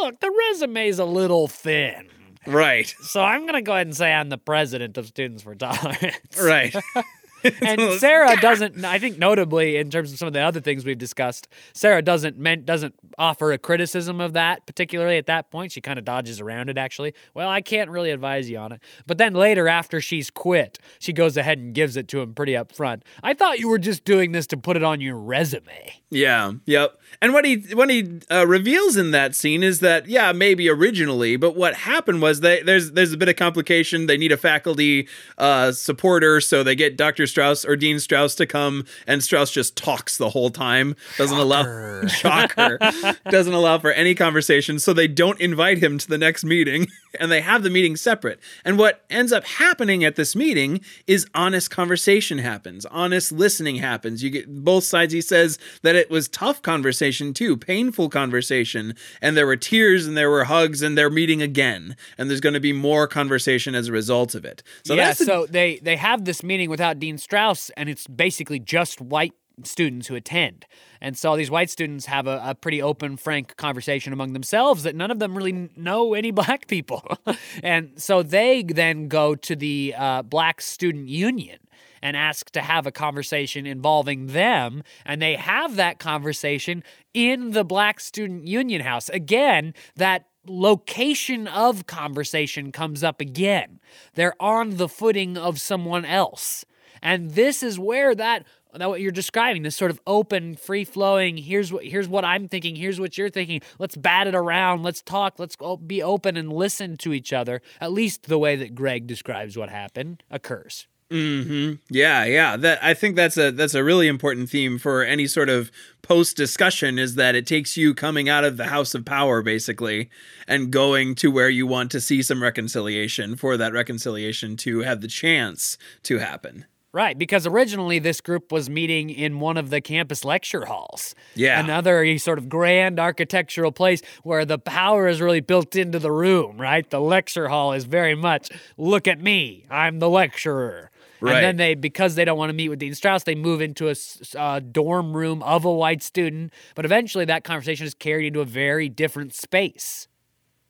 look, 0.00 0.20
the 0.20 0.30
resume's 0.30 0.98
a 0.98 1.04
little 1.04 1.48
thin. 1.48 2.08
Right. 2.46 2.94
So 3.02 3.22
I'm 3.22 3.42
going 3.42 3.54
to 3.54 3.62
go 3.62 3.72
ahead 3.72 3.88
and 3.88 3.96
say 3.96 4.12
I'm 4.12 4.28
the 4.28 4.38
president 4.38 4.96
of 4.96 5.06
Students 5.06 5.42
for 5.42 5.54
Tolerance. 5.54 6.40
Right. 6.40 6.74
and 7.62 8.00
Sarah 8.00 8.36
doesn't. 8.40 8.84
I 8.84 8.98
think 8.98 9.18
notably 9.18 9.76
in 9.76 9.90
terms 9.90 10.12
of 10.12 10.18
some 10.18 10.26
of 10.28 10.34
the 10.34 10.40
other 10.40 10.60
things 10.60 10.84
we've 10.84 10.98
discussed, 10.98 11.48
Sarah 11.72 12.02
doesn't 12.02 12.38
meant 12.38 12.66
doesn't 12.66 12.94
offer 13.18 13.52
a 13.52 13.58
criticism 13.58 14.20
of 14.20 14.32
that 14.34 14.66
particularly 14.66 15.16
at 15.18 15.26
that 15.26 15.50
point. 15.50 15.72
She 15.72 15.80
kind 15.80 15.98
of 15.98 16.04
dodges 16.04 16.40
around 16.40 16.68
it. 16.68 16.78
Actually, 16.78 17.14
well, 17.34 17.48
I 17.48 17.60
can't 17.60 17.90
really 17.90 18.10
advise 18.10 18.50
you 18.50 18.58
on 18.58 18.72
it. 18.72 18.80
But 19.06 19.18
then 19.18 19.34
later, 19.34 19.68
after 19.68 20.00
she's 20.00 20.30
quit, 20.30 20.78
she 20.98 21.12
goes 21.12 21.36
ahead 21.36 21.58
and 21.58 21.74
gives 21.74 21.96
it 21.96 22.08
to 22.08 22.20
him 22.20 22.34
pretty 22.34 22.52
upfront. 22.52 23.02
I 23.22 23.34
thought 23.34 23.58
you 23.58 23.68
were 23.68 23.78
just 23.78 24.04
doing 24.04 24.32
this 24.32 24.46
to 24.48 24.56
put 24.56 24.76
it 24.76 24.82
on 24.82 25.00
your 25.00 25.16
resume. 25.16 26.02
Yeah. 26.10 26.52
Yep. 26.66 26.98
And 27.22 27.32
what 27.32 27.44
he 27.44 27.56
what 27.72 27.90
he 27.90 28.20
uh, 28.30 28.46
reveals 28.46 28.96
in 28.96 29.10
that 29.12 29.34
scene 29.34 29.62
is 29.62 29.80
that 29.80 30.06
yeah 30.06 30.32
maybe 30.32 30.68
originally, 30.68 31.36
but 31.36 31.56
what 31.56 31.74
happened 31.74 32.22
was 32.22 32.40
they 32.40 32.62
there's 32.62 32.92
there's 32.92 33.12
a 33.12 33.16
bit 33.16 33.28
of 33.28 33.36
complication. 33.36 34.06
They 34.06 34.16
need 34.16 34.32
a 34.32 34.36
faculty 34.36 35.08
uh, 35.38 35.72
supporter, 35.72 36.40
so 36.40 36.62
they 36.62 36.74
get 36.74 36.96
Dr. 36.96 37.26
Strauss 37.36 37.66
or 37.66 37.76
Dean 37.76 38.00
Strauss 38.00 38.34
to 38.36 38.46
come, 38.46 38.86
and 39.06 39.22
Strauss 39.22 39.50
just 39.50 39.76
talks 39.76 40.16
the 40.16 40.30
whole 40.30 40.48
time. 40.48 40.96
Doesn't 41.18 41.36
shocker. 41.36 41.98
allow 42.00 42.06
shocker 42.88 43.14
doesn't 43.28 43.52
allow 43.52 43.78
for 43.78 43.92
any 43.92 44.14
conversation, 44.14 44.78
so 44.78 44.94
they 44.94 45.06
don't 45.06 45.38
invite 45.38 45.76
him 45.76 45.98
to 45.98 46.08
the 46.08 46.16
next 46.16 46.44
meeting, 46.44 46.86
and 47.20 47.30
they 47.30 47.42
have 47.42 47.62
the 47.62 47.68
meeting 47.68 47.94
separate. 47.94 48.40
And 48.64 48.78
what 48.78 49.04
ends 49.10 49.32
up 49.32 49.44
happening 49.44 50.02
at 50.02 50.16
this 50.16 50.34
meeting 50.34 50.80
is 51.06 51.26
honest 51.34 51.70
conversation 51.70 52.38
happens, 52.38 52.86
honest 52.86 53.32
listening 53.32 53.76
happens. 53.76 54.22
You 54.22 54.30
get 54.30 54.64
both 54.64 54.84
sides. 54.84 55.12
He 55.12 55.20
says 55.20 55.58
that 55.82 55.94
it 55.94 56.08
was 56.08 56.28
tough 56.28 56.62
conversation 56.62 57.34
too, 57.34 57.54
painful 57.54 58.08
conversation. 58.08 58.94
And 59.20 59.36
there 59.36 59.46
were 59.46 59.56
tears 59.56 60.06
and 60.06 60.16
there 60.16 60.30
were 60.30 60.44
hugs 60.44 60.80
and 60.80 60.96
they're 60.96 61.10
meeting 61.10 61.42
again. 61.42 61.96
And 62.16 62.30
there's 62.30 62.40
going 62.40 62.54
to 62.54 62.60
be 62.60 62.72
more 62.72 63.06
conversation 63.06 63.74
as 63.74 63.88
a 63.88 63.92
result 63.92 64.34
of 64.34 64.46
it. 64.46 64.62
So 64.86 64.94
yeah, 64.94 65.12
so 65.12 65.44
they 65.44 65.80
they 65.82 65.96
have 65.96 66.24
this 66.24 66.42
meeting 66.42 66.70
without 66.70 66.98
Dean 66.98 67.18
Strauss 67.26 67.70
and 67.76 67.88
it's 67.88 68.06
basically 68.06 68.60
just 68.60 69.00
white 69.00 69.32
students 69.64 70.06
who 70.06 70.14
attend. 70.14 70.64
And 71.00 71.18
so 71.18 71.34
these 71.34 71.50
white 71.50 71.70
students 71.70 72.06
have 72.06 72.28
a, 72.28 72.40
a, 72.44 72.54
pretty 72.54 72.80
open, 72.80 73.16
frank 73.16 73.56
conversation 73.56 74.12
among 74.12 74.32
themselves 74.32 74.84
that 74.84 74.94
none 74.94 75.10
of 75.10 75.18
them 75.18 75.36
really 75.36 75.70
know 75.74 76.14
any 76.14 76.30
black 76.42 76.68
people. 76.68 77.02
and 77.64 78.00
so 78.00 78.22
they 78.22 78.62
then 78.62 79.08
go 79.08 79.34
to 79.34 79.56
the 79.56 79.92
uh, 79.98 80.22
Black 80.22 80.60
Student 80.60 81.08
Union 81.08 81.58
and 82.00 82.16
ask 82.16 82.50
to 82.50 82.60
have 82.60 82.86
a 82.86 82.92
conversation 82.92 83.66
involving 83.66 84.28
them. 84.28 84.84
And 85.04 85.20
they 85.20 85.34
have 85.34 85.74
that 85.74 85.98
conversation 85.98 86.84
in 87.12 87.50
the 87.50 87.64
Black 87.64 87.98
Student 87.98 88.46
Union 88.46 88.82
House. 88.82 89.08
Again, 89.08 89.74
that 89.96 90.26
location 90.46 91.48
of 91.48 91.88
conversation 91.88 92.70
comes 92.70 93.02
up 93.02 93.20
again. 93.20 93.80
They're 94.14 94.40
on 94.40 94.76
the 94.76 94.88
footing 94.88 95.36
of 95.36 95.60
someone 95.60 96.04
else. 96.04 96.64
And 97.02 97.32
this 97.32 97.62
is 97.62 97.78
where 97.78 98.14
that 98.14 98.44
that 98.78 98.88
what 98.88 99.00
you're 99.00 99.12
describing 99.12 99.62
this 99.62 99.76
sort 99.76 99.90
of 99.90 100.00
open 100.06 100.54
free 100.54 100.84
flowing 100.84 101.38
here's 101.38 101.72
what 101.72 101.84
here's 101.84 102.08
what 102.08 102.24
i'm 102.26 102.46
thinking 102.46 102.76
here's 102.76 103.00
what 103.00 103.16
you're 103.16 103.30
thinking 103.30 103.60
let's 103.78 103.96
bat 103.96 104.26
it 104.26 104.34
around 104.34 104.82
let's 104.82 105.00
talk 105.00 105.38
let's 105.38 105.56
be 105.86 106.02
open 106.02 106.36
and 106.36 106.52
listen 106.52 106.96
to 106.96 107.14
each 107.14 107.32
other 107.32 107.62
at 107.80 107.90
least 107.90 108.24
the 108.24 108.38
way 108.38 108.54
that 108.54 108.74
greg 108.74 109.06
describes 109.06 109.56
what 109.56 109.70
happened 109.70 110.22
occurs 110.30 110.86
hmm 111.08 111.74
Yeah, 111.88 112.24
yeah. 112.24 112.56
That 112.56 112.82
I 112.82 112.92
think 112.92 113.14
that's 113.14 113.36
a 113.36 113.52
that's 113.52 113.74
a 113.74 113.84
really 113.84 114.08
important 114.08 114.50
theme 114.50 114.76
for 114.76 115.04
any 115.04 115.28
sort 115.28 115.48
of 115.48 115.70
post 116.02 116.36
discussion 116.36 116.98
is 116.98 117.14
that 117.14 117.36
it 117.36 117.46
takes 117.46 117.76
you 117.76 117.94
coming 117.94 118.28
out 118.28 118.42
of 118.44 118.56
the 118.56 118.66
house 118.66 118.92
of 118.92 119.04
power 119.04 119.40
basically 119.40 120.10
and 120.48 120.72
going 120.72 121.14
to 121.16 121.30
where 121.30 121.48
you 121.48 121.64
want 121.64 121.92
to 121.92 122.00
see 122.00 122.22
some 122.22 122.42
reconciliation 122.42 123.36
for 123.36 123.56
that 123.56 123.72
reconciliation 123.72 124.56
to 124.56 124.80
have 124.80 125.00
the 125.00 125.06
chance 125.06 125.78
to 126.02 126.18
happen. 126.18 126.64
Right, 126.96 127.18
because 127.18 127.46
originally 127.46 127.98
this 127.98 128.22
group 128.22 128.50
was 128.50 128.70
meeting 128.70 129.10
in 129.10 129.38
one 129.38 129.58
of 129.58 129.68
the 129.68 129.82
campus 129.82 130.24
lecture 130.24 130.64
halls. 130.64 131.14
Yeah. 131.34 131.60
Another 131.60 132.16
sort 132.16 132.38
of 132.38 132.48
grand 132.48 132.98
architectural 132.98 133.70
place 133.70 134.00
where 134.22 134.46
the 134.46 134.58
power 134.58 135.06
is 135.06 135.20
really 135.20 135.42
built 135.42 135.76
into 135.76 135.98
the 135.98 136.10
room, 136.10 136.58
right? 136.58 136.88
The 136.88 136.98
lecture 136.98 137.48
hall 137.48 137.74
is 137.74 137.84
very 137.84 138.14
much, 138.14 138.48
look 138.78 139.06
at 139.06 139.20
me, 139.20 139.66
I'm 139.68 139.98
the 139.98 140.08
lecturer. 140.08 140.90
Right. 141.20 141.34
And 141.34 141.44
then 141.44 141.56
they, 141.58 141.74
because 141.74 142.14
they 142.14 142.24
don't 142.24 142.38
want 142.38 142.48
to 142.48 142.54
meet 142.54 142.70
with 142.70 142.78
Dean 142.78 142.94
Strauss, 142.94 143.24
they 143.24 143.34
move 143.34 143.60
into 143.60 143.90
a 143.90 143.94
uh, 144.34 144.60
dorm 144.60 145.14
room 145.14 145.42
of 145.42 145.66
a 145.66 145.72
white 145.72 146.02
student. 146.02 146.50
But 146.74 146.86
eventually 146.86 147.26
that 147.26 147.44
conversation 147.44 147.86
is 147.86 147.92
carried 147.92 148.28
into 148.28 148.40
a 148.40 148.46
very 148.46 148.88
different 148.88 149.34
space. 149.34 150.08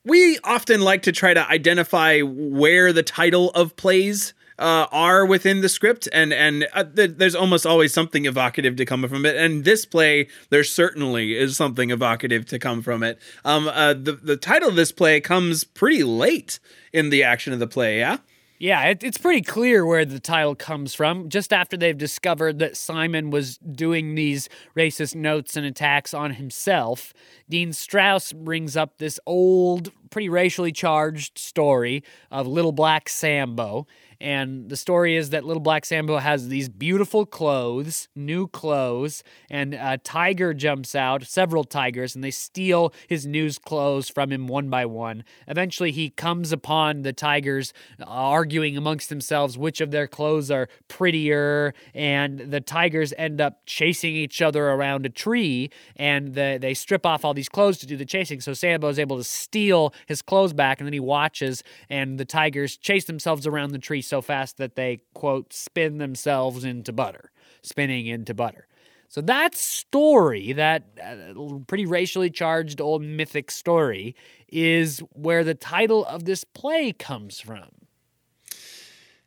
We 0.05 0.41
often 0.43 0.81
like 0.81 1.03
to 1.03 1.12
try 1.12 1.35
to 1.35 1.49
identify 1.49 2.18
where 2.22 2.93
the 2.93 3.05
title 3.05 3.51
of 3.51 3.77
plays 3.77 4.35
uh, 4.59 4.87
are 4.91 5.27
within 5.27 5.61
the 5.61 5.69
script, 5.69 6.09
and 6.13 6.33
and 6.33 6.67
uh, 6.73 6.85
th- 6.85 7.13
there's 7.17 7.35
almost 7.35 7.67
always 7.67 7.93
something 7.93 8.25
evocative 8.25 8.77
to 8.77 8.85
come 8.85 9.07
from 9.09 9.27
it. 9.27 9.37
And 9.37 9.65
this 9.65 9.85
play, 9.85 10.29
there 10.51 10.65
certainly 10.65 11.37
is 11.37 11.57
something 11.57 11.91
evocative 11.91 12.47
to 12.47 12.59
come 12.59 12.83
from 12.83 13.03
it. 13.03 13.19
Um, 13.45 13.69
uh, 13.69 13.95
the 13.95 14.13
the 14.13 14.37
title 14.37 14.69
of 14.69 14.77
this 14.77 14.93
play 14.93 15.21
comes 15.21 15.65
pretty 15.65 16.03
late 16.03 16.59
in 16.93 17.11
the 17.11 17.23
action 17.23 17.53
of 17.53 17.59
the 17.59 17.67
play. 17.67 17.99
Yeah. 17.99 18.19
Yeah, 18.59 18.85
it, 18.85 19.05
it's 19.05 19.19
pretty 19.19 19.43
clear 19.43 19.85
where 19.85 20.07
the 20.07 20.19
title 20.19 20.55
comes 20.55 20.95
from. 20.95 21.29
Just 21.29 21.53
after 21.53 21.77
they've 21.77 21.97
discovered 21.97 22.59
that 22.61 22.77
Simon 22.77 23.31
was 23.31 23.59
doing 23.59 24.15
these 24.15 24.49
racist 24.75 25.15
notes 25.15 25.57
and 25.57 25.67
attacks 25.67 26.15
on 26.15 26.33
himself, 26.33 27.13
Dean 27.51 27.75
Strauss 27.75 28.33
brings 28.33 28.75
up 28.75 28.97
this 28.97 29.21
old, 29.27 29.93
pretty 30.09 30.31
racially 30.31 30.73
charged 30.73 31.37
story 31.37 32.03
of 32.31 32.47
Little 32.47 32.73
Black 32.73 33.11
Sambo. 33.11 33.87
And 34.21 34.69
the 34.69 34.77
story 34.77 35.17
is 35.17 35.31
that 35.31 35.45
Little 35.45 35.61
Black 35.61 35.85
Sambo 35.85 36.19
has 36.19 36.49
these 36.49 36.69
beautiful 36.69 37.27
clothes, 37.27 38.09
new 38.14 38.47
clothes, 38.47 39.23
and 39.51 39.75
a 39.75 39.99
tiger 39.99 40.55
jumps 40.55 40.95
out, 40.95 41.25
several 41.25 41.64
tigers, 41.64 42.14
and 42.14 42.25
they 42.25 42.31
steal 42.31 42.93
his 43.09 43.27
new 43.27 43.51
clothes 43.64 44.09
from 44.09 44.33
him 44.33 44.47
one 44.47 44.69
by 44.71 44.87
one. 44.87 45.23
Eventually, 45.47 45.93
he 45.93 46.11
comes 46.11 46.53
upon 46.53 47.03
the 47.03 47.12
tigers 47.12 47.73
uh, 48.01 48.05
arguing 48.07 48.77
amongst 48.77 49.09
themselves 49.09 49.59
which 49.59 49.81
of 49.81 49.91
their 49.91 50.07
clothes 50.07 50.51
are 50.51 50.69
prettier, 50.89 51.75
and 51.95 52.39
the 52.39 52.61
tigers 52.61 53.12
end 53.19 53.41
up 53.41 53.61
chasing 53.67 54.14
each 54.14 54.41
other 54.41 54.69
around 54.69 55.07
a 55.07 55.11
tree, 55.11 55.71
and 55.97 56.35
the, 56.35 56.59
they 56.61 56.75
strip 56.75 57.05
off 57.05 57.25
all 57.25 57.35
these 57.35 57.49
clothes 57.49 57.79
to 57.79 57.87
do 57.87 57.97
the 57.97 58.05
chasing. 58.05 58.41
So 58.41 58.55
Sambo 58.55 58.89
is 58.89 58.99
able 58.99 59.19
to 59.19 59.25
steal 59.25 59.93
his 60.07 60.23
clothes 60.23 60.53
back, 60.53 60.81
and 60.81 60.87
then 60.87 60.93
he 60.93 61.01
watches, 61.01 61.62
and 61.91 62.19
the 62.19 62.25
tigers 62.25 62.77
chase 62.77 63.05
themselves 63.05 63.47
around 63.47 63.73
the 63.73 63.79
tree 63.79 64.03
so 64.07 64.23
fast 64.23 64.57
that 64.59 64.77
they, 64.77 65.01
quote, 65.15 65.53
spin 65.53 65.99
themselves 65.99 66.65
into 66.65 66.93
butter, 66.93 67.31
spinning 67.63 68.07
into 68.07 68.35
butter. 68.35 68.67
So 69.09 69.21
that 69.23 69.55
story, 69.55 70.53
that 70.53 70.85
uh, 71.03 71.59
pretty 71.67 71.87
racially 71.87 72.31
charged 72.31 72.81
old 72.81 73.03
mythic 73.03 73.51
story, 73.51 74.17
is 74.49 75.01
where 75.13 75.45
the 75.45 75.55
title 75.55 76.05
of 76.05 76.25
this 76.25 76.45
play 76.45 76.93
comes 76.93 77.41
from. 77.41 77.69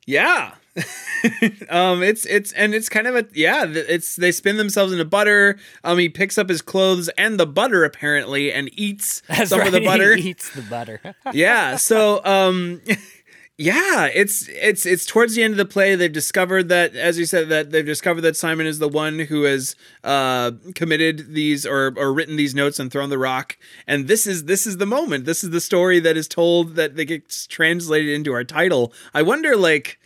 Yeah. 0.05 0.55
um 1.69 2.01
it's 2.01 2.25
it's 2.25 2.51
and 2.53 2.73
it's 2.73 2.89
kind 2.89 3.05
of 3.05 3.15
a 3.15 3.27
yeah, 3.33 3.65
it's 3.67 4.15
they 4.15 4.31
spin 4.31 4.57
themselves 4.57 4.91
into 4.91 5.05
butter. 5.05 5.59
Um 5.83 5.99
he 5.99 6.09
picks 6.09 6.37
up 6.37 6.49
his 6.49 6.63
clothes 6.63 7.09
and 7.09 7.39
the 7.39 7.45
butter 7.45 7.83
apparently 7.83 8.51
and 8.51 8.71
eats 8.73 9.21
That's 9.27 9.51
some 9.51 9.59
right. 9.59 9.67
of 9.67 9.73
the 9.73 9.81
butter. 9.81 10.15
He 10.15 10.31
eats 10.31 10.49
the 10.49 10.63
butter. 10.63 10.99
yeah. 11.33 11.75
So 11.75 12.21
um 12.25 12.81
yeah, 13.59 14.05
it's 14.05 14.47
it's 14.47 14.85
it's 14.85 15.05
towards 15.05 15.35
the 15.35 15.43
end 15.43 15.51
of 15.51 15.57
the 15.57 15.65
play. 15.65 15.93
They've 15.93 16.09
discovered 16.09 16.69
that, 16.69 16.95
as 16.95 17.19
you 17.19 17.25
said, 17.25 17.49
that 17.49 17.71
they've 17.71 17.85
discovered 17.85 18.21
that 18.21 18.37
Simon 18.37 18.65
is 18.65 18.79
the 18.79 18.87
one 18.87 19.19
who 19.19 19.43
has 19.43 19.75
uh, 20.01 20.51
committed 20.75 21.33
these 21.33 21.65
or 21.65 21.93
or 21.97 22.13
written 22.13 22.37
these 22.37 22.55
notes 22.55 22.79
and 22.79 22.89
thrown 22.89 23.09
the 23.09 23.17
rock. 23.17 23.57
And 23.85 24.07
this 24.07 24.25
is 24.25 24.45
this 24.45 24.65
is 24.65 24.77
the 24.77 24.85
moment. 24.85 25.25
This 25.25 25.43
is 25.43 25.49
the 25.49 25.59
story 25.59 25.99
that 25.99 26.15
is 26.15 26.25
told 26.25 26.75
that 26.75 26.95
that 26.95 27.03
gets 27.03 27.45
translated 27.47 28.15
into 28.15 28.31
our 28.31 28.45
title. 28.45 28.93
I 29.13 29.23
wonder, 29.23 29.57
like, 29.57 29.99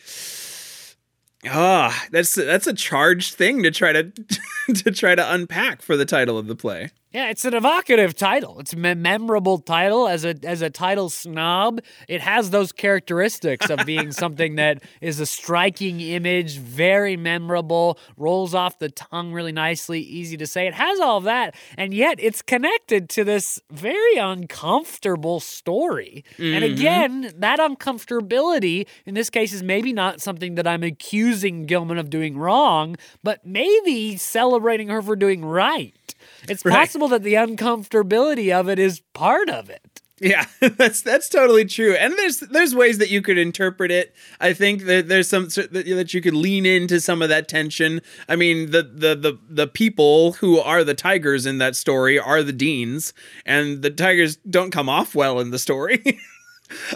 ah, 1.47 2.05
that's 2.11 2.33
that's 2.33 2.65
a 2.65 2.73
charged 2.73 3.35
thing 3.35 3.61
to 3.61 3.69
try 3.69 3.93
to 3.93 4.11
to 4.73 4.89
try 4.89 5.13
to 5.13 5.31
unpack 5.31 5.83
for 5.83 5.95
the 5.95 6.05
title 6.05 6.39
of 6.39 6.47
the 6.47 6.55
play. 6.55 6.89
Yeah, 7.13 7.29
it's 7.29 7.45
an 7.45 7.53
evocative 7.53 8.15
title. 8.15 8.59
It's 8.59 8.73
a 8.73 8.75
memorable 8.75 9.59
title 9.59 10.07
as 10.07 10.25
a 10.25 10.35
as 10.43 10.63
a 10.63 10.71
title 10.71 11.11
snob. 11.11 11.79
It 12.07 12.21
has 12.21 12.49
those 12.49 12.71
characteristics 12.71 13.69
of 13.69 13.85
being 13.85 14.11
something 14.23 14.55
that 14.55 14.81
is 14.99 15.19
a 15.19 15.27
striking 15.27 16.01
image, 16.01 16.57
very 16.57 17.15
memorable, 17.15 17.99
rolls 18.17 18.55
off 18.55 18.79
the 18.79 18.89
tongue 18.89 19.31
really 19.31 19.51
nicely, 19.51 19.99
easy 19.99 20.37
to 20.37 20.47
say. 20.47 20.65
It 20.65 20.73
has 20.73 20.99
all 20.99 21.17
of 21.17 21.25
that, 21.25 21.53
and 21.77 21.93
yet 21.93 22.17
it's 22.19 22.41
connected 22.41 23.09
to 23.09 23.23
this 23.23 23.61
very 23.69 24.15
uncomfortable 24.15 25.39
story. 25.39 26.25
Mm-hmm. 26.39 26.55
And 26.55 26.63
again, 26.63 27.33
that 27.37 27.59
uncomfortability 27.59 28.87
in 29.05 29.13
this 29.13 29.29
case 29.29 29.53
is 29.53 29.61
maybe 29.61 29.93
not 29.93 30.19
something 30.19 30.55
that 30.55 30.65
I'm 30.65 30.81
accusing 30.81 31.67
Gilman 31.67 31.99
of 31.99 32.09
doing 32.09 32.39
wrong, 32.39 32.95
but 33.21 33.45
maybe 33.45 34.17
celebrating 34.17 34.87
her 34.87 35.03
for 35.03 35.15
doing 35.15 35.45
right. 35.45 35.93
It's 36.47 36.65
right. 36.65 36.73
possible 36.73 37.07
that 37.09 37.23
the 37.23 37.35
uncomfortability 37.35 38.53
of 38.53 38.69
it 38.69 38.79
is 38.79 39.01
part 39.13 39.49
of 39.49 39.69
it. 39.69 40.01
Yeah, 40.19 40.45
that's 40.61 41.01
that's 41.01 41.27
totally 41.27 41.65
true. 41.65 41.93
And 41.95 42.13
there's 42.17 42.39
there's 42.39 42.73
ways 42.73 42.97
that 42.99 43.09
you 43.09 43.21
could 43.21 43.37
interpret 43.37 43.91
it. 43.91 44.15
I 44.39 44.53
think 44.53 44.83
that 44.83 45.09
there's 45.09 45.27
some 45.27 45.49
that 45.71 46.13
you 46.13 46.21
could 46.21 46.33
lean 46.33 46.65
into 46.65 47.01
some 47.01 47.21
of 47.21 47.29
that 47.29 47.47
tension. 47.47 48.01
I 48.29 48.35
mean, 48.35 48.71
the 48.71 48.83
the 48.83 49.15
the 49.15 49.39
the 49.49 49.67
people 49.67 50.33
who 50.33 50.59
are 50.59 50.83
the 50.83 50.93
tigers 50.93 51.45
in 51.45 51.57
that 51.57 51.75
story 51.75 52.17
are 52.17 52.41
the 52.41 52.53
deans, 52.53 53.13
and 53.45 53.81
the 53.81 53.89
tigers 53.89 54.37
don't 54.49 54.71
come 54.71 54.87
off 54.87 55.13
well 55.13 55.39
in 55.39 55.51
the 55.51 55.59
story. 55.59 56.19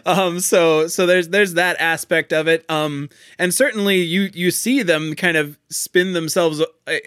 um 0.05 0.39
so 0.39 0.87
so 0.87 1.05
there's 1.05 1.29
there's 1.29 1.53
that 1.53 1.75
aspect 1.79 2.33
of 2.33 2.47
it. 2.47 2.65
Um 2.69 3.09
and 3.37 3.53
certainly 3.53 3.97
you 3.97 4.29
you 4.33 4.51
see 4.51 4.83
them 4.83 5.15
kind 5.15 5.37
of 5.37 5.57
spin 5.69 6.13
themselves 6.13 6.61
uh, 6.61 6.65
uh, 6.87 6.97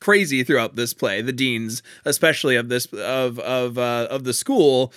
crazy 0.00 0.44
throughout 0.44 0.76
this 0.76 0.94
play 0.94 1.22
the 1.22 1.32
deans 1.32 1.82
especially 2.04 2.56
of 2.56 2.68
this 2.68 2.86
of 2.86 3.38
of 3.38 3.78
uh, 3.78 4.06
of 4.10 4.24
the 4.24 4.34
school 4.34 4.92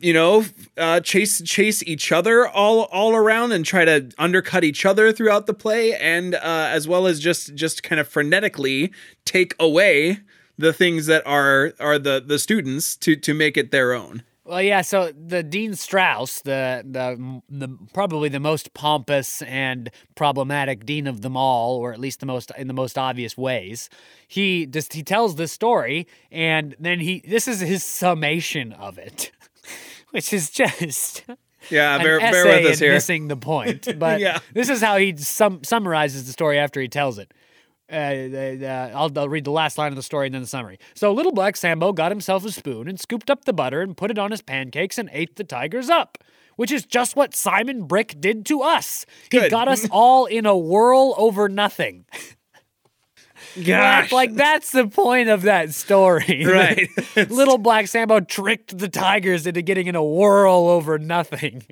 you 0.00 0.12
know 0.12 0.44
uh, 0.76 1.00
chase 1.00 1.40
chase 1.42 1.82
each 1.84 2.12
other 2.12 2.46
all 2.46 2.82
all 2.84 3.14
around 3.14 3.52
and 3.52 3.64
try 3.64 3.84
to 3.84 4.10
undercut 4.18 4.64
each 4.64 4.84
other 4.84 5.12
throughout 5.12 5.46
the 5.46 5.54
play 5.54 5.94
and 5.94 6.34
uh, 6.34 6.68
as 6.70 6.88
well 6.88 7.06
as 7.06 7.20
just 7.20 7.54
just 7.54 7.82
kind 7.82 8.00
of 8.00 8.08
frenetically 8.08 8.92
take 9.24 9.54
away 9.58 10.18
the 10.58 10.72
things 10.72 11.06
that 11.06 11.24
are 11.26 11.72
are 11.80 11.98
the 11.98 12.22
the 12.24 12.38
students 12.38 12.96
to 12.96 13.16
to 13.16 13.32
make 13.32 13.56
it 13.56 13.70
their 13.70 13.92
own 13.92 14.22
well, 14.44 14.60
yeah. 14.60 14.82
So 14.82 15.10
the 15.12 15.42
Dean 15.42 15.74
Strauss, 15.74 16.42
the 16.42 16.84
the 16.84 17.40
the 17.48 17.78
probably 17.94 18.28
the 18.28 18.40
most 18.40 18.74
pompous 18.74 19.40
and 19.42 19.90
problematic 20.16 20.84
dean 20.84 21.06
of 21.06 21.22
them 21.22 21.36
all, 21.36 21.76
or 21.76 21.92
at 21.92 22.00
least 22.00 22.20
the 22.20 22.26
most 22.26 22.52
in 22.58 22.68
the 22.68 22.74
most 22.74 22.98
obvious 22.98 23.38
ways, 23.38 23.88
he 24.28 24.66
just 24.66 24.92
he 24.92 25.02
tells 25.02 25.36
this 25.36 25.52
story, 25.52 26.06
and 26.30 26.76
then 26.78 27.00
he 27.00 27.22
this 27.26 27.48
is 27.48 27.60
his 27.60 27.82
summation 27.82 28.72
of 28.72 28.98
it, 28.98 29.32
which 30.10 30.32
is 30.32 30.50
just. 30.50 31.24
Yeah, 31.70 31.96
bear, 31.96 32.18
bear 32.18 32.44
with 32.44 32.72
us 32.72 32.78
here. 32.78 32.92
Missing 32.92 33.28
the 33.28 33.38
point, 33.38 33.88
but 33.98 34.20
yeah. 34.20 34.40
this 34.52 34.68
is 34.68 34.82
how 34.82 34.98
he 34.98 35.16
sum, 35.16 35.64
summarizes 35.64 36.26
the 36.26 36.32
story 36.32 36.58
after 36.58 36.78
he 36.78 36.88
tells 36.88 37.18
it. 37.18 37.32
Uh, 37.90 37.94
uh, 37.94 38.90
I'll, 38.94 39.18
I'll, 39.18 39.28
read 39.28 39.44
the 39.44 39.50
last 39.50 39.76
line 39.76 39.92
of 39.92 39.96
the 39.96 40.02
story 40.02 40.26
and 40.26 40.34
then 40.34 40.42
the 40.42 40.48
summary. 40.48 40.78
So 40.94 41.12
little 41.12 41.32
black 41.32 41.54
Sambo 41.56 41.92
got 41.92 42.10
himself 42.10 42.44
a 42.44 42.50
spoon 42.50 42.88
and 42.88 42.98
scooped 42.98 43.28
up 43.30 43.44
the 43.44 43.52
butter 43.52 43.82
and 43.82 43.94
put 43.96 44.10
it 44.10 44.18
on 44.18 44.30
his 44.30 44.40
pancakes 44.40 44.96
and 44.96 45.10
ate 45.12 45.36
the 45.36 45.44
tigers 45.44 45.90
up. 45.90 46.18
which 46.56 46.70
is 46.70 46.86
just 46.86 47.16
what 47.16 47.34
Simon 47.34 47.84
Brick 47.84 48.20
did 48.20 48.46
to 48.46 48.62
us. 48.62 49.04
He 49.30 49.48
got 49.48 49.66
us 49.68 49.88
all 49.90 50.26
in 50.26 50.46
a 50.46 50.56
whirl 50.56 51.14
over 51.18 51.48
nothing. 51.48 52.06
Gosh. 53.62 54.12
Like 54.12 54.34
that's 54.34 54.70
the 54.72 54.86
point 54.88 55.28
of 55.28 55.42
that 55.42 55.72
story. 55.72 56.44
Right. 56.54 56.88
Little 57.16 57.58
Black 57.58 57.88
Sambo 57.88 58.20
tricked 58.20 58.78
the 58.78 58.88
tigers 58.88 59.46
into 59.46 59.62
getting 59.62 59.88
in 59.88 59.96
a 59.96 60.04
whirl 60.04 60.68
over 60.68 60.98
nothing. 60.98 61.64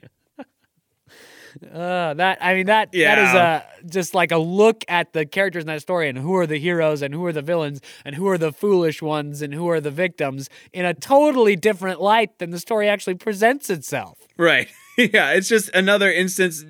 Uh, 1.73 2.15
that 2.15 2.39
I 2.41 2.55
mean 2.55 2.67
that 2.67 2.93
that 2.93 3.19
is 3.19 3.35
a 3.35 3.65
just 3.87 4.15
like 4.15 4.33
a 4.33 4.39
look 4.39 4.85
at 4.89 5.13
the 5.13 5.27
characters 5.27 5.63
in 5.63 5.67
that 5.69 5.83
story 5.83 6.09
and 6.09 6.19
who 6.19 6.35
are 6.37 6.47
the 6.47 6.59
heroes 6.59 7.03
and 7.03 7.13
who 7.13 7.25
are 7.27 7.33
the 7.33 7.43
villains 7.43 7.81
and 8.05 8.15
who 8.15 8.29
are 8.29 8.39
the 8.39 8.53
foolish 8.53 9.03
ones 9.03 9.43
and 9.43 9.53
who 9.55 9.69
are 9.69 9.81
the 9.81 9.91
victims 9.91 10.49
in 10.73 10.85
a 10.85 10.95
totally 10.95 11.57
different 11.57 12.01
light 12.01 12.39
than 12.39 12.51
the 12.51 12.59
story 12.59 12.89
actually 12.89 13.15
presents 13.15 13.71
itself. 13.71 14.19
Right. 14.37 14.69
Yeah, 14.99 15.33
it's 15.33 15.49
just 15.49 15.71
another 15.71 16.13
instance 16.13 16.67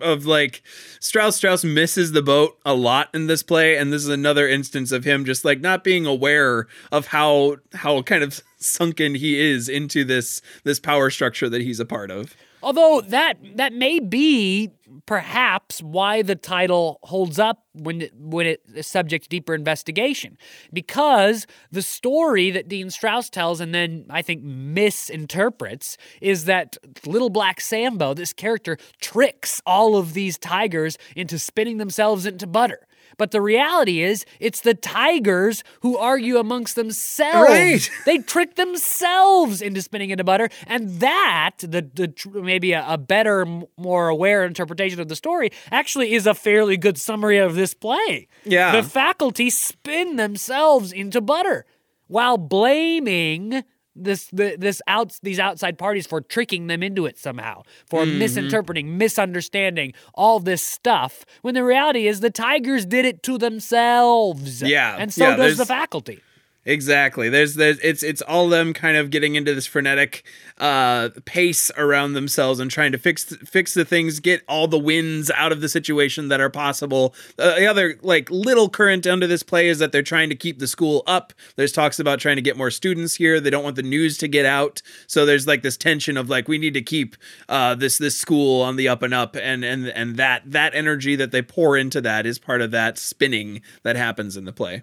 of 0.00 0.24
like 0.24 0.62
Strauss 0.98 1.36
Strauss 1.36 1.62
misses 1.62 2.12
the 2.12 2.22
boat 2.22 2.58
a 2.64 2.72
lot 2.72 3.10
in 3.12 3.26
this 3.26 3.42
play 3.42 3.76
and 3.76 3.92
this 3.92 4.02
is 4.02 4.08
another 4.08 4.48
instance 4.48 4.92
of 4.92 5.04
him 5.04 5.26
just 5.26 5.44
like 5.44 5.60
not 5.60 5.84
being 5.84 6.06
aware 6.06 6.68
of 6.90 7.08
how 7.08 7.56
how 7.74 8.00
kind 8.00 8.24
of 8.24 8.40
sunken 8.56 9.14
he 9.14 9.38
is 9.38 9.68
into 9.68 10.04
this 10.04 10.40
this 10.64 10.80
power 10.80 11.10
structure 11.10 11.50
that 11.50 11.60
he's 11.60 11.80
a 11.80 11.84
part 11.84 12.10
of. 12.10 12.34
Although 12.62 13.02
that 13.08 13.34
that 13.56 13.72
may 13.72 14.00
be 14.00 14.70
perhaps 15.06 15.80
why 15.82 16.22
the 16.22 16.34
title 16.34 16.98
holds 17.04 17.38
up 17.38 17.64
when 17.72 18.02
it, 18.02 18.12
when 18.16 18.46
it 18.46 18.60
is 18.74 18.86
subject 18.86 19.24
to 19.24 19.28
deeper 19.28 19.54
investigation, 19.54 20.36
because 20.72 21.46
the 21.70 21.82
story 21.82 22.50
that 22.50 22.68
Dean 22.68 22.90
Strauss 22.90 23.30
tells 23.30 23.60
and 23.60 23.74
then 23.74 24.06
I 24.10 24.22
think 24.22 24.42
misinterprets 24.42 25.96
is 26.20 26.44
that 26.46 26.76
Little 27.06 27.30
Black 27.30 27.60
Sambo, 27.60 28.14
this 28.14 28.32
character, 28.32 28.76
tricks 29.00 29.60
all 29.64 29.96
of 29.96 30.12
these 30.14 30.38
tigers 30.38 30.98
into 31.16 31.38
spinning 31.38 31.78
themselves 31.78 32.26
into 32.26 32.46
butter. 32.46 32.86
But 33.20 33.32
the 33.32 33.42
reality 33.42 34.00
is, 34.00 34.24
it's 34.38 34.62
the 34.62 34.72
tigers 34.72 35.62
who 35.82 35.98
argue 35.98 36.38
amongst 36.38 36.74
themselves. 36.74 37.50
Right. 37.50 37.90
They 38.06 38.16
trick 38.16 38.56
themselves 38.56 39.60
into 39.60 39.82
spinning 39.82 40.08
into 40.08 40.24
butter, 40.24 40.48
and 40.66 41.00
that 41.00 41.56
the 41.58 41.82
the 41.82 42.40
maybe 42.40 42.72
a, 42.72 42.82
a 42.88 42.96
better, 42.96 43.44
more 43.76 44.08
aware 44.08 44.46
interpretation 44.46 45.00
of 45.00 45.08
the 45.08 45.16
story 45.16 45.50
actually 45.70 46.14
is 46.14 46.26
a 46.26 46.32
fairly 46.32 46.78
good 46.78 46.96
summary 46.96 47.36
of 47.36 47.56
this 47.56 47.74
play. 47.74 48.26
Yeah. 48.46 48.72
the 48.80 48.82
faculty 48.82 49.50
spin 49.50 50.16
themselves 50.16 50.90
into 50.90 51.20
butter 51.20 51.66
while 52.06 52.38
blaming 52.38 53.64
this 53.96 54.26
the, 54.28 54.56
this 54.58 54.80
out 54.86 55.18
these 55.22 55.38
outside 55.38 55.76
parties 55.78 56.06
for 56.06 56.20
tricking 56.20 56.68
them 56.68 56.82
into 56.82 57.06
it 57.06 57.18
somehow 57.18 57.62
for 57.86 58.04
Mm-hmm. 58.04 58.18
misinterpreting 58.18 58.98
misunderstanding 58.98 59.92
all 60.14 60.40
this 60.40 60.62
stuff 60.62 61.24
when 61.42 61.54
the 61.54 61.64
reality 61.64 62.06
is 62.06 62.20
the 62.20 62.30
tigers 62.30 62.86
did 62.86 63.04
it 63.04 63.22
to 63.24 63.36
themselves 63.38 64.62
Yeah, 64.62 64.96
and 64.98 65.12
so 65.12 65.28
yeah, 65.30 65.36
does 65.36 65.56
the 65.56 65.66
faculty 65.66 66.20
Exactly. 66.66 67.30
There's 67.30 67.54
there's 67.54 67.78
it's 67.78 68.02
it's 68.02 68.20
all 68.20 68.50
them 68.50 68.74
kind 68.74 68.98
of 68.98 69.08
getting 69.08 69.34
into 69.34 69.54
this 69.54 69.64
frenetic 69.64 70.22
uh 70.58 71.08
pace 71.24 71.70
around 71.74 72.12
themselves 72.12 72.60
and 72.60 72.70
trying 72.70 72.92
to 72.92 72.98
fix 72.98 73.24
fix 73.24 73.72
the 73.72 73.84
things, 73.84 74.20
get 74.20 74.42
all 74.46 74.68
the 74.68 74.78
wins 74.78 75.30
out 75.30 75.52
of 75.52 75.62
the 75.62 75.70
situation 75.70 76.28
that 76.28 76.38
are 76.38 76.50
possible. 76.50 77.14
Uh, 77.38 77.54
the 77.54 77.66
other 77.66 77.98
like 78.02 78.28
little 78.30 78.68
current 78.68 79.06
under 79.06 79.26
this 79.26 79.42
play 79.42 79.68
is 79.68 79.78
that 79.78 79.90
they're 79.90 80.02
trying 80.02 80.28
to 80.28 80.34
keep 80.34 80.58
the 80.58 80.66
school 80.66 81.02
up. 81.06 81.32
There's 81.56 81.72
talks 81.72 81.98
about 81.98 82.20
trying 82.20 82.36
to 82.36 82.42
get 82.42 82.58
more 82.58 82.70
students 82.70 83.14
here. 83.14 83.40
They 83.40 83.48
don't 83.48 83.64
want 83.64 83.76
the 83.76 83.82
news 83.82 84.18
to 84.18 84.28
get 84.28 84.44
out. 84.44 84.82
So 85.06 85.24
there's 85.24 85.46
like 85.46 85.62
this 85.62 85.78
tension 85.78 86.18
of 86.18 86.28
like 86.28 86.46
we 86.46 86.58
need 86.58 86.74
to 86.74 86.82
keep 86.82 87.16
uh 87.48 87.74
this 87.74 87.96
this 87.96 88.18
school 88.18 88.60
on 88.60 88.76
the 88.76 88.86
up 88.86 89.02
and 89.02 89.14
up 89.14 89.34
and 89.34 89.64
and 89.64 89.88
and 89.88 90.16
that 90.16 90.42
that 90.44 90.74
energy 90.74 91.16
that 91.16 91.30
they 91.30 91.40
pour 91.40 91.78
into 91.78 92.02
that 92.02 92.26
is 92.26 92.38
part 92.38 92.60
of 92.60 92.70
that 92.72 92.98
spinning 92.98 93.62
that 93.82 93.96
happens 93.96 94.36
in 94.36 94.44
the 94.44 94.52
play. 94.52 94.82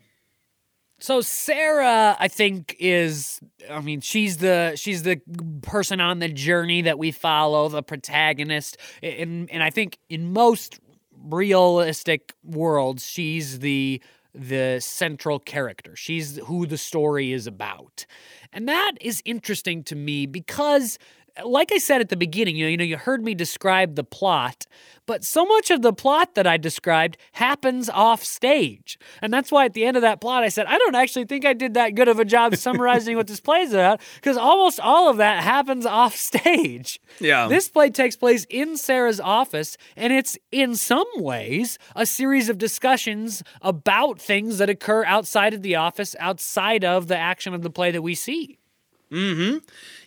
So 0.99 1.21
Sarah, 1.21 2.17
I 2.19 2.27
think, 2.27 2.75
is 2.79 3.39
I 3.69 3.81
mean, 3.81 4.01
she's 4.01 4.37
the 4.37 4.73
she's 4.75 5.03
the 5.03 5.21
person 5.61 6.01
on 6.01 6.19
the 6.19 6.27
journey 6.29 6.81
that 6.83 6.97
we 6.97 7.11
follow, 7.11 7.69
the 7.69 7.83
protagonist. 7.83 8.77
And 9.03 9.49
and 9.51 9.61
I 9.61 9.69
think 9.69 9.99
in 10.09 10.33
most 10.33 10.79
realistic 11.23 12.33
worlds, 12.43 13.05
she's 13.05 13.59
the 13.59 14.01
the 14.33 14.79
central 14.79 15.39
character. 15.39 15.95
She's 15.95 16.37
who 16.45 16.65
the 16.65 16.77
story 16.77 17.31
is 17.31 17.47
about. 17.47 18.05
And 18.53 18.67
that 18.67 18.93
is 19.01 19.21
interesting 19.25 19.83
to 19.85 19.95
me 19.95 20.25
because 20.25 20.97
like 21.45 21.71
I 21.71 21.77
said 21.77 22.01
at 22.01 22.09
the 22.09 22.17
beginning, 22.17 22.55
you 22.55 22.65
know, 22.65 22.69
you 22.69 22.77
know, 22.77 22.83
you 22.83 22.97
heard 22.97 23.23
me 23.23 23.35
describe 23.35 23.95
the 23.95 24.03
plot, 24.03 24.65
but 25.05 25.23
so 25.23 25.45
much 25.45 25.71
of 25.71 25.81
the 25.81 25.93
plot 25.93 26.35
that 26.35 26.45
I 26.45 26.57
described 26.57 27.17
happens 27.33 27.89
off 27.89 28.23
stage. 28.23 28.99
And 29.21 29.33
that's 29.33 29.51
why 29.51 29.65
at 29.65 29.73
the 29.73 29.85
end 29.85 29.95
of 29.95 30.01
that 30.01 30.19
plot 30.19 30.43
I 30.43 30.49
said, 30.49 30.65
I 30.65 30.77
don't 30.77 30.95
actually 30.95 31.25
think 31.25 31.45
I 31.45 31.53
did 31.53 31.75
that 31.75 31.95
good 31.95 32.07
of 32.07 32.19
a 32.19 32.25
job 32.25 32.55
summarizing 32.55 33.15
what 33.15 33.27
this 33.27 33.39
play 33.39 33.61
is 33.61 33.73
about, 33.73 34.01
because 34.15 34.37
almost 34.37 34.79
all 34.79 35.09
of 35.09 35.17
that 35.17 35.43
happens 35.43 35.85
off 35.85 36.15
stage. 36.15 36.99
Yeah. 37.19 37.47
This 37.47 37.69
play 37.69 37.89
takes 37.89 38.15
place 38.15 38.45
in 38.49 38.75
Sarah's 38.75 39.19
office, 39.19 39.77
and 39.95 40.11
it's 40.11 40.37
in 40.51 40.75
some 40.75 41.07
ways 41.15 41.79
a 41.95 42.05
series 42.05 42.49
of 42.49 42.57
discussions 42.57 43.43
about 43.61 44.19
things 44.19 44.57
that 44.57 44.69
occur 44.69 45.05
outside 45.05 45.53
of 45.53 45.61
the 45.61 45.75
office, 45.75 46.15
outside 46.19 46.83
of 46.83 47.07
the 47.07 47.17
action 47.17 47.53
of 47.53 47.61
the 47.61 47.69
play 47.69 47.91
that 47.91 48.01
we 48.01 48.15
see. 48.15 48.57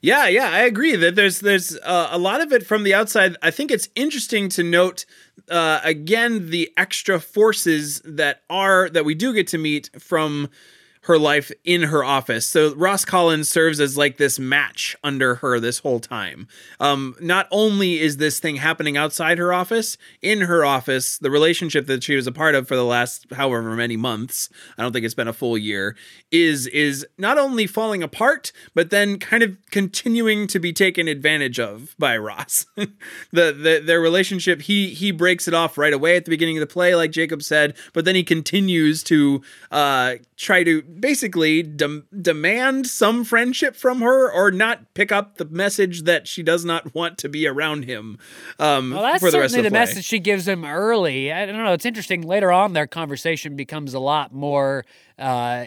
Yeah, 0.03 0.29
yeah, 0.29 0.51
I 0.51 0.61
agree 0.61 0.97
that 0.97 1.15
there's 1.15 1.41
there's 1.41 1.77
uh, 1.79 2.09
a 2.11 2.19
lot 2.19 2.41
of 2.41 2.53
it 2.53 2.67
from 2.67 2.85
the 2.85 2.95
outside. 2.95 3.37
I 3.43 3.51
think 3.51 3.71
it's 3.71 3.89
interesting 3.95 4.49
to 4.51 4.63
note 4.63 5.05
uh, 5.51 5.81
again 5.85 6.51
the 6.51 6.71
extra 6.77 7.21
forces 7.21 8.01
that 8.05 8.43
are 8.49 8.89
that 8.91 9.05
we 9.05 9.15
do 9.15 9.33
get 9.35 9.47
to 9.49 9.59
meet 9.59 9.91
from 9.99 10.49
her 11.11 11.19
life 11.19 11.51
in 11.65 11.83
her 11.83 12.05
office. 12.05 12.47
So 12.47 12.73
Ross 12.77 13.05
Collins 13.05 13.51
serves 13.51 13.81
as 13.81 13.99
like 13.99 14.17
this 14.17 14.39
match 14.39 14.97
under 15.03 15.37
her 15.37 15.59
this 15.59 15.81
whole 15.81 15.99
time. 15.99 16.47
Um, 16.79 17.17
not 17.21 17.49
only 17.51 17.99
is 17.99 18.19
this 18.19 18.39
thing 18.39 18.57
happening 18.57 18.97
outside 18.97 19.37
her 19.39 19.53
office, 19.53 19.99
in 20.23 20.43
her 20.43 20.65
office, 20.65 21.19
the 21.19 21.31
relationship 21.31 21.87
that 21.89 22.05
she 22.05 22.15
was 22.15 22.29
a 22.29 22.33
part 22.33 22.55
of 22.55 22.69
for 22.69 22.77
the 22.77 22.85
last 22.85 23.27
however 23.33 23.75
many 23.75 23.97
months, 23.97 24.49
I 24.79 24.83
don't 24.83 24.93
think 24.93 25.05
it's 25.05 25.15
been 25.15 25.27
a 25.27 25.33
full 25.33 25.59
year, 25.59 25.97
is 26.31 26.69
is 26.69 27.05
not 27.19 27.39
only 27.39 27.67
falling 27.67 28.05
apart, 28.05 28.53
but 28.73 28.91
then 28.91 29.19
kind 29.19 29.43
of 29.43 29.57
continuing 29.73 30.47
to 30.47 30.61
be 30.61 30.73
taken 30.73 31.09
advantage 31.09 31.59
of 31.59 31.97
by 31.99 32.17
Ross. 32.17 32.67
the, 32.77 32.87
the 33.33 33.83
their 33.85 34.01
relationship, 34.01 34.63
he 34.63 34.91
he 34.91 35.11
breaks 35.11 35.49
it 35.49 35.55
off 35.55 35.77
right 35.77 35.93
away 35.93 36.15
at 36.15 36.25
the 36.25 36.31
beginning 36.31 36.57
of 36.57 36.61
the 36.61 36.73
play, 36.73 36.95
like 36.95 37.11
Jacob 37.11 37.43
said, 37.43 37.77
but 37.93 38.05
then 38.05 38.15
he 38.15 38.23
continues 38.23 39.03
to 39.03 39.43
uh, 39.73 40.15
try 40.37 40.63
to 40.63 40.83
basically 41.01 41.63
dem- 41.63 42.07
demand 42.21 42.87
some 42.87 43.25
friendship 43.25 43.75
from 43.75 44.01
her 44.01 44.31
or 44.31 44.51
not 44.51 44.95
pick 44.95 45.11
up 45.11 45.37
the 45.37 45.45
message 45.47 46.03
that 46.03 46.29
she 46.29 46.43
does 46.43 46.65
not 46.65 46.95
want 46.95 47.19
to 47.19 47.29
be 47.29 47.47
around 47.47 47.85
him 47.85 48.19
um, 48.59 48.91
Well, 48.91 49.03
that's 49.03 49.21
for 49.21 49.31
the 49.31 49.41
rest 49.41 49.55
certainly 49.55 49.67
of 49.67 49.73
the, 49.73 49.79
message 49.79 50.05
she 50.05 50.19
gives 50.19 50.47
him 50.47 50.65
early. 50.65 51.33
I 51.33 51.47
don't 51.47 51.57
know. 51.57 51.73
It's 51.73 51.87
interesting. 51.87 52.23
Later 52.23 52.53
on, 52.53 52.73
their 52.73 52.87
conversation 52.87 53.57
becomes 53.57 53.95
a 53.95 54.01
lot 54.01 54.33
more 54.33 54.85
uh, 55.19 55.65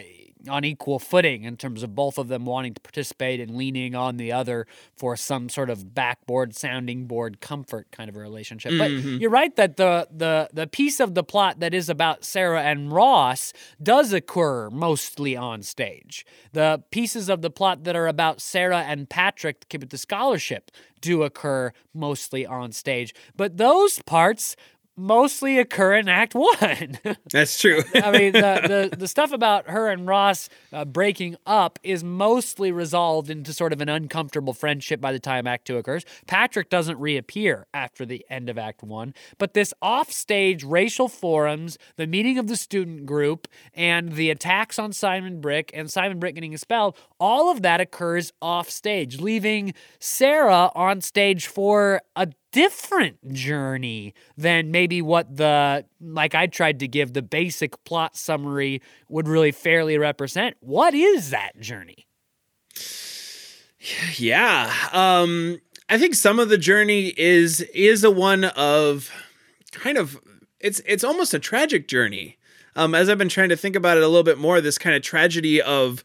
on 0.48 0.64
equal 0.64 0.98
footing 0.98 1.44
in 1.44 1.56
terms 1.56 1.82
of 1.82 1.94
both 1.94 2.18
of 2.18 2.28
them 2.28 2.44
wanting 2.44 2.74
to 2.74 2.80
participate 2.80 3.40
and 3.40 3.56
leaning 3.56 3.94
on 3.94 4.16
the 4.16 4.32
other 4.32 4.66
for 4.96 5.16
some 5.16 5.48
sort 5.48 5.70
of 5.70 5.94
backboard, 5.94 6.54
sounding 6.54 7.06
board 7.06 7.40
comfort 7.40 7.86
kind 7.90 8.08
of 8.08 8.16
a 8.16 8.20
relationship. 8.20 8.72
But 8.78 8.90
Mm-hmm. 8.90 9.16
you're 9.18 9.30
right 9.30 9.54
that 9.56 9.76
the 9.76 10.06
the 10.10 10.48
the 10.52 10.66
piece 10.66 11.00
of 11.00 11.14
the 11.14 11.24
plot 11.24 11.60
that 11.60 11.74
is 11.74 11.88
about 11.88 12.24
Sarah 12.24 12.62
and 12.62 12.92
Ross 12.92 13.52
does 13.82 14.12
occur 14.12 14.70
mostly 14.70 15.36
on 15.36 15.62
stage. 15.62 16.24
The 16.52 16.82
pieces 16.90 17.28
of 17.28 17.42
the 17.42 17.50
plot 17.50 17.84
that 17.84 17.96
are 17.96 18.06
about 18.06 18.40
Sarah 18.40 18.82
and 18.82 19.08
Patrick 19.08 19.60
to 19.60 19.66
keep 19.66 19.82
it 19.82 19.90
the 19.90 19.98
scholarship 19.98 20.70
do 21.00 21.22
occur 21.22 21.72
mostly 21.92 22.46
on 22.46 22.72
stage. 22.72 23.14
But 23.36 23.56
those 23.58 24.00
parts 24.02 24.56
mostly 24.96 25.58
occur 25.58 25.94
in 25.94 26.08
Act 26.08 26.34
One. 26.34 26.98
That's 27.30 27.58
true. 27.58 27.82
I 27.94 28.10
mean, 28.10 28.32
the, 28.32 28.88
the, 28.90 28.96
the 28.98 29.08
stuff 29.08 29.32
about 29.32 29.68
her 29.68 29.88
and 29.88 30.06
Ross 30.06 30.48
uh, 30.72 30.84
breaking 30.84 31.36
up 31.46 31.78
is 31.82 32.04
mostly 32.04 32.72
resolved 32.72 33.30
into 33.30 33.52
sort 33.52 33.72
of 33.72 33.80
an 33.80 33.88
uncomfortable 33.88 34.52
friendship 34.52 35.00
by 35.00 35.12
the 35.12 35.18
time 35.18 35.46
Act 35.46 35.66
Two 35.66 35.76
occurs. 35.76 36.04
Patrick 36.26 36.70
doesn't 36.70 36.98
reappear 36.98 37.66
after 37.74 38.04
the 38.06 38.24
end 38.30 38.48
of 38.48 38.58
Act 38.58 38.82
One, 38.82 39.14
but 39.38 39.54
this 39.54 39.74
offstage 39.80 40.64
racial 40.64 41.08
forums, 41.08 41.78
the 41.96 42.06
meeting 42.06 42.38
of 42.38 42.46
the 42.46 42.56
student 42.56 43.06
group, 43.06 43.48
and 43.74 44.12
the 44.12 44.30
attacks 44.30 44.78
on 44.78 44.92
Simon 44.92 45.40
Brick 45.40 45.70
and 45.74 45.90
Simon 45.90 46.18
Brick 46.18 46.34
getting 46.34 46.52
expelled, 46.52 46.96
all 47.18 47.50
of 47.50 47.62
that 47.62 47.80
occurs 47.80 48.32
off 48.40 48.70
stage, 48.70 49.20
leaving 49.20 49.74
Sarah 49.98 50.70
on 50.74 51.00
stage 51.00 51.46
for 51.46 52.00
a 52.16 52.28
different 52.54 53.32
journey 53.32 54.14
than 54.36 54.70
maybe 54.70 55.02
what 55.02 55.36
the 55.36 55.84
like 56.00 56.36
I 56.36 56.46
tried 56.46 56.78
to 56.78 56.88
give 56.88 57.12
the 57.12 57.20
basic 57.20 57.82
plot 57.84 58.16
summary 58.16 58.80
would 59.08 59.26
really 59.26 59.50
fairly 59.50 59.98
represent. 59.98 60.56
What 60.60 60.94
is 60.94 61.30
that 61.30 61.58
journey? 61.58 62.06
Yeah. 64.16 64.72
Um 64.92 65.58
I 65.88 65.98
think 65.98 66.14
some 66.14 66.38
of 66.38 66.48
the 66.48 66.56
journey 66.56 67.12
is 67.16 67.60
is 67.74 68.04
a 68.04 68.10
one 68.10 68.44
of 68.44 69.10
kind 69.72 69.98
of 69.98 70.20
it's 70.60 70.80
it's 70.86 71.02
almost 71.02 71.34
a 71.34 71.40
tragic 71.40 71.88
journey. 71.88 72.38
Um, 72.76 72.94
as 72.94 73.08
I've 73.08 73.18
been 73.18 73.28
trying 73.28 73.50
to 73.50 73.56
think 73.56 73.76
about 73.76 73.96
it 73.96 74.02
a 74.02 74.08
little 74.08 74.24
bit 74.24 74.38
more, 74.38 74.60
this 74.60 74.78
kind 74.78 74.96
of 74.96 75.02
tragedy 75.02 75.60
of 75.60 76.04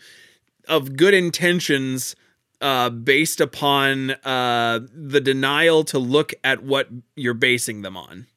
of 0.68 0.96
good 0.96 1.14
intentions 1.14 2.16
uh, 2.62 2.90
based 2.90 3.40
upon 3.42 4.12
uh, 4.12 4.80
the 4.94 5.22
denial 5.22 5.84
to 5.86 6.00
look 6.00 6.34
at 6.44 6.64
what 6.64 6.90
you're 7.16 7.34
basing 7.34 7.82
them 7.82 7.96
on. 7.96 8.28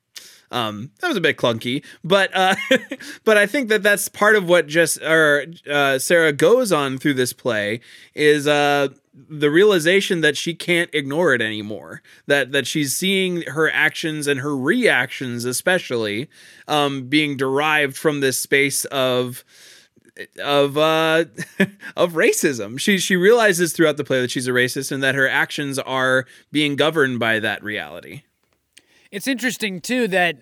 Um, 0.52 0.90
that 1.00 1.08
was 1.08 1.16
a 1.16 1.20
bit 1.20 1.38
clunky, 1.38 1.82
but 2.04 2.30
uh, 2.34 2.54
but 3.24 3.38
I 3.38 3.46
think 3.46 3.70
that 3.70 3.82
that's 3.82 4.08
part 4.08 4.36
of 4.36 4.46
what 4.46 4.66
just 4.66 5.00
or 5.02 5.46
uh, 5.68 5.98
Sarah 5.98 6.32
goes 6.32 6.70
on 6.70 6.98
through 6.98 7.14
this 7.14 7.32
play 7.32 7.80
is 8.14 8.46
uh, 8.46 8.88
the 9.14 9.50
realization 9.50 10.20
that 10.20 10.36
she 10.36 10.54
can't 10.54 10.90
ignore 10.92 11.32
it 11.34 11.40
anymore. 11.40 12.02
That 12.26 12.52
that 12.52 12.66
she's 12.66 12.94
seeing 12.94 13.42
her 13.42 13.70
actions 13.70 14.26
and 14.26 14.40
her 14.40 14.54
reactions, 14.54 15.46
especially, 15.46 16.28
um, 16.68 17.04
being 17.08 17.38
derived 17.38 17.96
from 17.96 18.20
this 18.20 18.38
space 18.38 18.84
of 18.86 19.44
of 20.42 20.76
uh 20.76 21.24
of 21.96 22.12
racism. 22.12 22.78
She 22.78 22.98
she 22.98 23.16
realizes 23.16 23.72
throughout 23.72 23.96
the 23.96 24.04
play 24.04 24.20
that 24.20 24.30
she's 24.30 24.48
a 24.48 24.52
racist 24.52 24.92
and 24.92 25.02
that 25.02 25.14
her 25.14 25.28
actions 25.28 25.78
are 25.78 26.26
being 26.50 26.76
governed 26.76 27.18
by 27.18 27.38
that 27.38 27.62
reality. 27.62 28.22
It's 29.10 29.26
interesting 29.26 29.80
too 29.80 30.08
that 30.08 30.38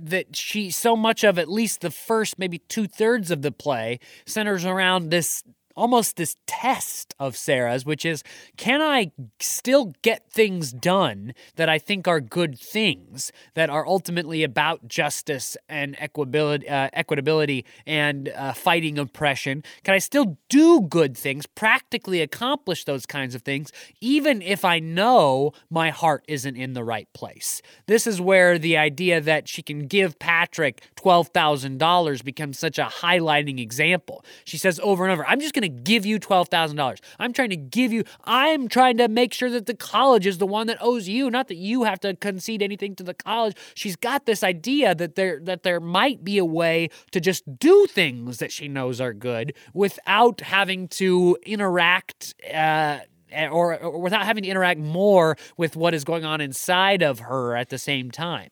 that 0.00 0.36
she 0.36 0.70
so 0.70 0.96
much 0.96 1.24
of 1.24 1.38
at 1.38 1.48
least 1.48 1.80
the 1.80 1.90
first 1.90 2.38
maybe 2.38 2.58
two 2.58 2.86
thirds 2.86 3.30
of 3.30 3.42
the 3.42 3.50
play 3.50 3.98
centers 4.26 4.64
around 4.64 5.10
this 5.10 5.42
almost 5.78 6.16
this 6.16 6.36
test 6.46 7.14
of 7.18 7.36
Sarah's, 7.36 7.86
which 7.86 8.04
is 8.04 8.22
can 8.56 8.82
I 8.82 9.12
still 9.40 9.92
get 10.02 10.30
things 10.30 10.72
done 10.72 11.32
that 11.56 11.68
I 11.68 11.78
think 11.78 12.08
are 12.08 12.20
good 12.20 12.58
things 12.58 13.30
that 13.54 13.70
are 13.70 13.86
ultimately 13.86 14.42
about 14.42 14.88
justice 14.88 15.56
and 15.68 15.96
equability, 15.96 16.70
uh, 16.70 16.90
equitability 16.90 17.64
and 17.86 18.28
uh, 18.30 18.52
fighting 18.52 18.98
oppression? 18.98 19.62
Can 19.84 19.94
I 19.94 19.98
still 19.98 20.36
do 20.48 20.80
good 20.80 21.16
things, 21.16 21.46
practically 21.46 22.20
accomplish 22.20 22.84
those 22.84 23.06
kinds 23.06 23.34
of 23.34 23.42
things, 23.42 23.70
even 24.00 24.42
if 24.42 24.64
I 24.64 24.80
know 24.80 25.52
my 25.70 25.90
heart 25.90 26.24
isn't 26.26 26.56
in 26.56 26.72
the 26.72 26.84
right 26.84 27.08
place? 27.12 27.62
This 27.86 28.06
is 28.06 28.20
where 28.20 28.58
the 28.58 28.76
idea 28.76 29.20
that 29.20 29.48
she 29.48 29.62
can 29.62 29.86
give 29.86 30.18
Patrick 30.18 30.82
$12,000 30.96 32.24
becomes 32.24 32.58
such 32.58 32.78
a 32.78 32.86
highlighting 32.86 33.60
example. 33.60 34.24
She 34.44 34.58
says 34.58 34.80
over 34.82 35.04
and 35.04 35.12
over, 35.12 35.24
I'm 35.26 35.40
just 35.40 35.54
going 35.54 35.62
to 35.62 35.67
to 35.76 35.82
give 35.82 36.04
you 36.06 36.18
$12,000. 36.18 36.98
I'm 37.18 37.32
trying 37.32 37.50
to 37.50 37.56
give 37.56 37.92
you, 37.92 38.04
I'm 38.24 38.68
trying 38.68 38.96
to 38.98 39.08
make 39.08 39.32
sure 39.32 39.50
that 39.50 39.66
the 39.66 39.74
college 39.74 40.26
is 40.26 40.38
the 40.38 40.46
one 40.46 40.66
that 40.66 40.78
owes 40.80 41.08
you, 41.08 41.30
not 41.30 41.48
that 41.48 41.56
you 41.56 41.84
have 41.84 42.00
to 42.00 42.14
concede 42.14 42.62
anything 42.62 42.94
to 42.96 43.02
the 43.02 43.14
college. 43.14 43.56
She's 43.74 43.96
got 43.96 44.26
this 44.26 44.42
idea 44.42 44.94
that 44.94 45.14
there 45.14 45.40
that 45.44 45.62
there 45.62 45.80
might 45.80 46.24
be 46.24 46.38
a 46.38 46.44
way 46.44 46.88
to 47.12 47.20
just 47.20 47.58
do 47.58 47.86
things 47.86 48.38
that 48.38 48.52
she 48.52 48.68
knows 48.68 49.00
are 49.00 49.12
good 49.12 49.54
without 49.74 50.40
having 50.40 50.88
to 50.88 51.36
interact 51.44 52.34
uh, 52.52 52.98
or, 53.50 53.78
or 53.78 53.98
without 53.98 54.24
having 54.24 54.44
to 54.44 54.48
interact 54.48 54.80
more 54.80 55.36
with 55.56 55.76
what 55.76 55.94
is 55.94 56.04
going 56.04 56.24
on 56.24 56.40
inside 56.40 57.02
of 57.02 57.20
her 57.20 57.56
at 57.56 57.68
the 57.68 57.78
same 57.78 58.10
time. 58.10 58.50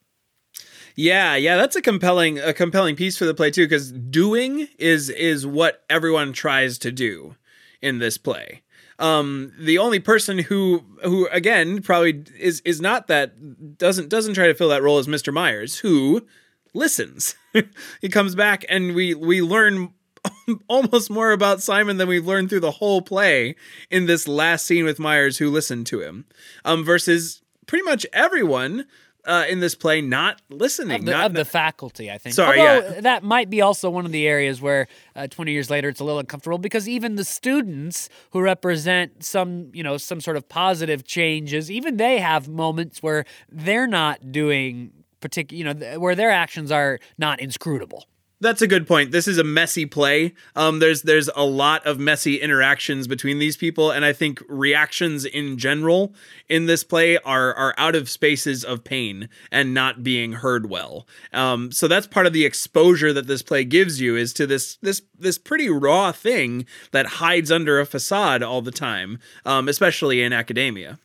Yeah, 0.97 1.37
yeah, 1.37 1.57
that's 1.57 1.77
a 1.77 1.83
compelling 1.83 2.39
a 2.39 2.55
compelling 2.55 2.97
piece 2.97 3.19
for 3.19 3.27
the 3.27 3.35
play 3.35 3.51
too 3.51 3.69
cuz 3.69 3.93
doing 3.93 4.69
is 4.79 5.11
is 5.11 5.47
what 5.47 5.85
everyone 5.91 6.33
tries 6.33 6.79
to 6.79 6.91
do 6.91 7.37
in 7.83 7.99
this 7.99 8.17
play. 8.17 8.63
Um 8.99 9.53
the 9.59 9.77
only 9.77 10.01
person 10.01 10.39
who 10.39 10.85
who 11.05 11.29
again 11.29 11.83
probably 11.83 12.25
is 12.39 12.63
is 12.65 12.81
not 12.81 13.09
that 13.09 13.77
doesn't 13.77 14.09
doesn't 14.09 14.35
try 14.35 14.47
to 14.47 14.55
fill 14.55 14.71
that 14.71 14.83
role 14.83 14.99
is 14.99 15.07
Mr. 15.07 15.33
Myers 15.33 15.77
who 15.79 16.27
listens. 16.73 17.35
he 18.01 18.09
comes 18.09 18.35
back 18.35 18.65
and 18.71 18.95
we 18.95 19.13
we 19.15 19.43
learn 19.43 19.91
almost 20.69 21.11
more 21.11 21.33
about 21.33 21.63
Simon 21.63 21.99
than 21.99 22.09
we've 22.09 22.27
learned 22.27 22.49
through 22.49 22.61
the 22.61 22.71
whole 22.71 23.03
play 23.03 23.55
in 23.91 24.07
this 24.07 24.27
last 24.27 24.65
scene 24.65 24.87
with 24.87 24.99
Myers 24.99 25.37
who 25.37 25.51
listened 25.51 25.87
to 25.89 26.01
him. 26.01 26.25
Um 26.65 26.85
versus 26.85 27.43
pretty 27.67 27.85
much 27.85 28.07
everyone 28.15 28.87
uh, 29.27 29.45
in 29.49 29.61
this 29.61 29.75
play 29.75 30.01
not 30.01 30.41
listening. 30.49 31.01
Of 31.01 31.05
the, 31.05 31.11
not, 31.13 31.27
of 31.27 31.33
the 31.35 31.45
faculty, 31.45 32.11
I 32.11 32.19
think. 32.19 32.35
Sorry, 32.35 32.61
Although 32.61 32.89
yeah. 32.89 33.01
that 33.01 33.23
might 33.23 33.51
be 33.51 33.61
also 33.61 33.91
one 33.91 34.07
of 34.07 34.13
the 34.13 34.27
areas 34.27 34.61
where 34.61 34.87
uh, 35.15 35.27
20 35.27 35.53
years 35.53 35.69
later 35.69 35.89
it's 35.89 36.01
a 36.01 36.05
little 36.05 36.21
uncomfortable 36.21 36.59
because 36.59 36.89
even 36.89 37.17
the 37.17 37.25
students 37.25 38.09
who 38.31 38.41
represent 38.41 39.25
some, 39.25 39.71
you 39.75 39.83
know, 39.83 39.97
some 39.97 40.21
sort 40.21 40.37
of 40.37 40.49
positive 40.49 41.05
changes, 41.05 41.71
even 41.71 41.97
they 41.97 42.19
have 42.19 42.49
moments 42.49 43.03
where 43.03 43.25
they're 43.51 43.89
not 43.89 44.33
doing 44.33 44.93
particular, 45.21 45.59
you 45.59 45.65
know, 45.65 45.99
where 45.99 46.15
their 46.15 46.31
actions 46.31 46.71
are 46.71 47.01
not 47.19 47.41
inscrutable. 47.41 48.07
That's 48.39 48.61
a 48.61 48.67
good 48.67 48.87
point. 48.87 49.13
This 49.13 49.27
is 49.27 49.39
a 49.39 49.45
messy 49.45 49.87
play. 49.87 50.35
Um, 50.55 50.79
there's 50.79 51.03
there's 51.03 51.31
a 51.35 51.45
lot 51.45 51.87
of 51.87 51.99
messy 51.99 52.37
interactions 52.37 53.07
between 53.07 53.39
these 53.39 53.57
people, 53.57 53.91
and 53.91 54.05
I 54.05 54.13
think 54.13 54.43
reactions 54.47 55.25
in 55.25 55.57
general 55.57 56.15
in 56.47 56.67
this 56.67 56.85
play 56.85 57.17
are 57.19 57.55
are 57.55 57.75
out 57.79 57.95
of 57.95 58.11
spaces 58.11 58.63
of 58.63 58.85
pain 58.85 59.31
and 59.51 59.73
not 59.73 60.03
being 60.03 60.35
heard 60.35 60.69
well. 60.69 61.07
Um, 61.33 61.73
so 61.73 61.89
that's 61.89 62.07
part 62.07 62.27
of 62.27 62.35
the 62.35 62.45
exposure 62.45 63.15
that 63.15 63.27
this 63.27 63.43
play 63.43 63.65
gives 63.65 64.03
you 64.03 64.17
is 64.17 64.35
to 64.35 64.47
this 64.47 64.77
this 64.83 65.01
this 65.19 65.39
pretty 65.39 65.71
raw 65.71 66.13
thing 66.13 66.67
that 66.93 67.07
hides 67.07 67.51
under 67.51 67.81
a 67.81 67.87
facade 67.87 68.43
all 68.43 68.61
the 68.61 68.71
time, 68.71 69.19
um, 69.47 69.67
especially 69.67 70.23
in 70.23 70.35
academia. 70.35 70.99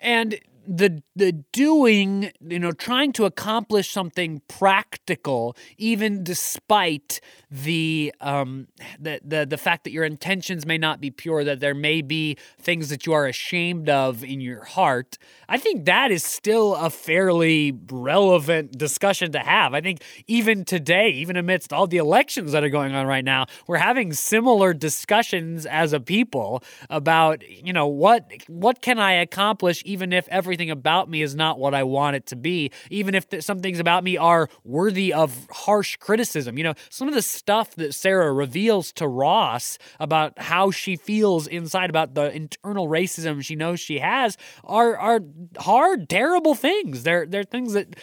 And 0.00 0.40
the 0.66 1.02
the 1.16 1.32
doing 1.52 2.30
you 2.40 2.58
know 2.58 2.72
trying 2.72 3.12
to 3.12 3.24
accomplish 3.24 3.90
something 3.90 4.40
practical 4.48 5.56
even 5.76 6.22
despite 6.22 7.20
the 7.50 8.14
um 8.20 8.68
the, 8.98 9.20
the 9.24 9.44
the 9.44 9.58
fact 9.58 9.84
that 9.84 9.90
your 9.90 10.04
intentions 10.04 10.64
may 10.64 10.78
not 10.78 11.00
be 11.00 11.10
pure 11.10 11.44
that 11.44 11.60
there 11.60 11.74
may 11.74 12.00
be 12.00 12.36
things 12.60 12.88
that 12.90 13.06
you 13.06 13.12
are 13.12 13.26
ashamed 13.26 13.88
of 13.88 14.22
in 14.22 14.40
your 14.40 14.64
heart 14.64 15.18
i 15.48 15.58
think 15.58 15.84
that 15.84 16.10
is 16.10 16.24
still 16.24 16.74
a 16.76 16.90
fairly 16.90 17.76
relevant 17.90 18.76
discussion 18.76 19.32
to 19.32 19.38
have. 19.38 19.74
I 19.74 19.80
think 19.80 20.02
even 20.26 20.64
today 20.64 21.10
even 21.10 21.36
amidst 21.36 21.72
all 21.72 21.86
the 21.86 21.96
elections 21.96 22.52
that 22.52 22.64
are 22.64 22.68
going 22.68 22.94
on 22.94 23.06
right 23.06 23.24
now 23.24 23.46
we're 23.66 23.78
having 23.78 24.12
similar 24.12 24.72
discussions 24.72 25.66
as 25.66 25.92
a 25.92 26.00
people 26.00 26.62
about 26.90 27.42
you 27.48 27.72
know 27.72 27.86
what 27.86 28.30
what 28.48 28.80
can 28.82 28.98
i 28.98 29.12
accomplish 29.12 29.82
even 29.84 30.12
if 30.12 30.28
every 30.28 30.51
everything 30.52 30.70
about 30.70 31.08
me 31.08 31.22
is 31.22 31.34
not 31.34 31.58
what 31.58 31.72
I 31.72 31.82
want 31.82 32.14
it 32.14 32.26
to 32.26 32.36
be, 32.36 32.70
even 32.90 33.14
if 33.14 33.26
th- 33.26 33.42
some 33.42 33.60
things 33.60 33.80
about 33.80 34.04
me 34.04 34.18
are 34.18 34.50
worthy 34.64 35.10
of 35.10 35.46
harsh 35.50 35.96
criticism. 35.96 36.58
You 36.58 36.64
know, 36.64 36.74
some 36.90 37.08
of 37.08 37.14
the 37.14 37.22
stuff 37.22 37.74
that 37.76 37.94
Sarah 37.94 38.30
reveals 38.34 38.92
to 38.92 39.08
Ross 39.08 39.78
about 39.98 40.38
how 40.38 40.70
she 40.70 40.96
feels 40.96 41.46
inside 41.46 41.88
about 41.88 42.12
the 42.14 42.30
internal 42.36 42.86
racism 42.86 43.42
she 43.42 43.56
knows 43.56 43.80
she 43.80 44.00
has 44.00 44.36
are 44.62 44.94
are 44.98 45.20
hard, 45.56 46.10
terrible 46.10 46.54
things. 46.54 47.02
They're 47.02 47.24
they're 47.24 47.44
things 47.44 47.72
that 47.72 47.96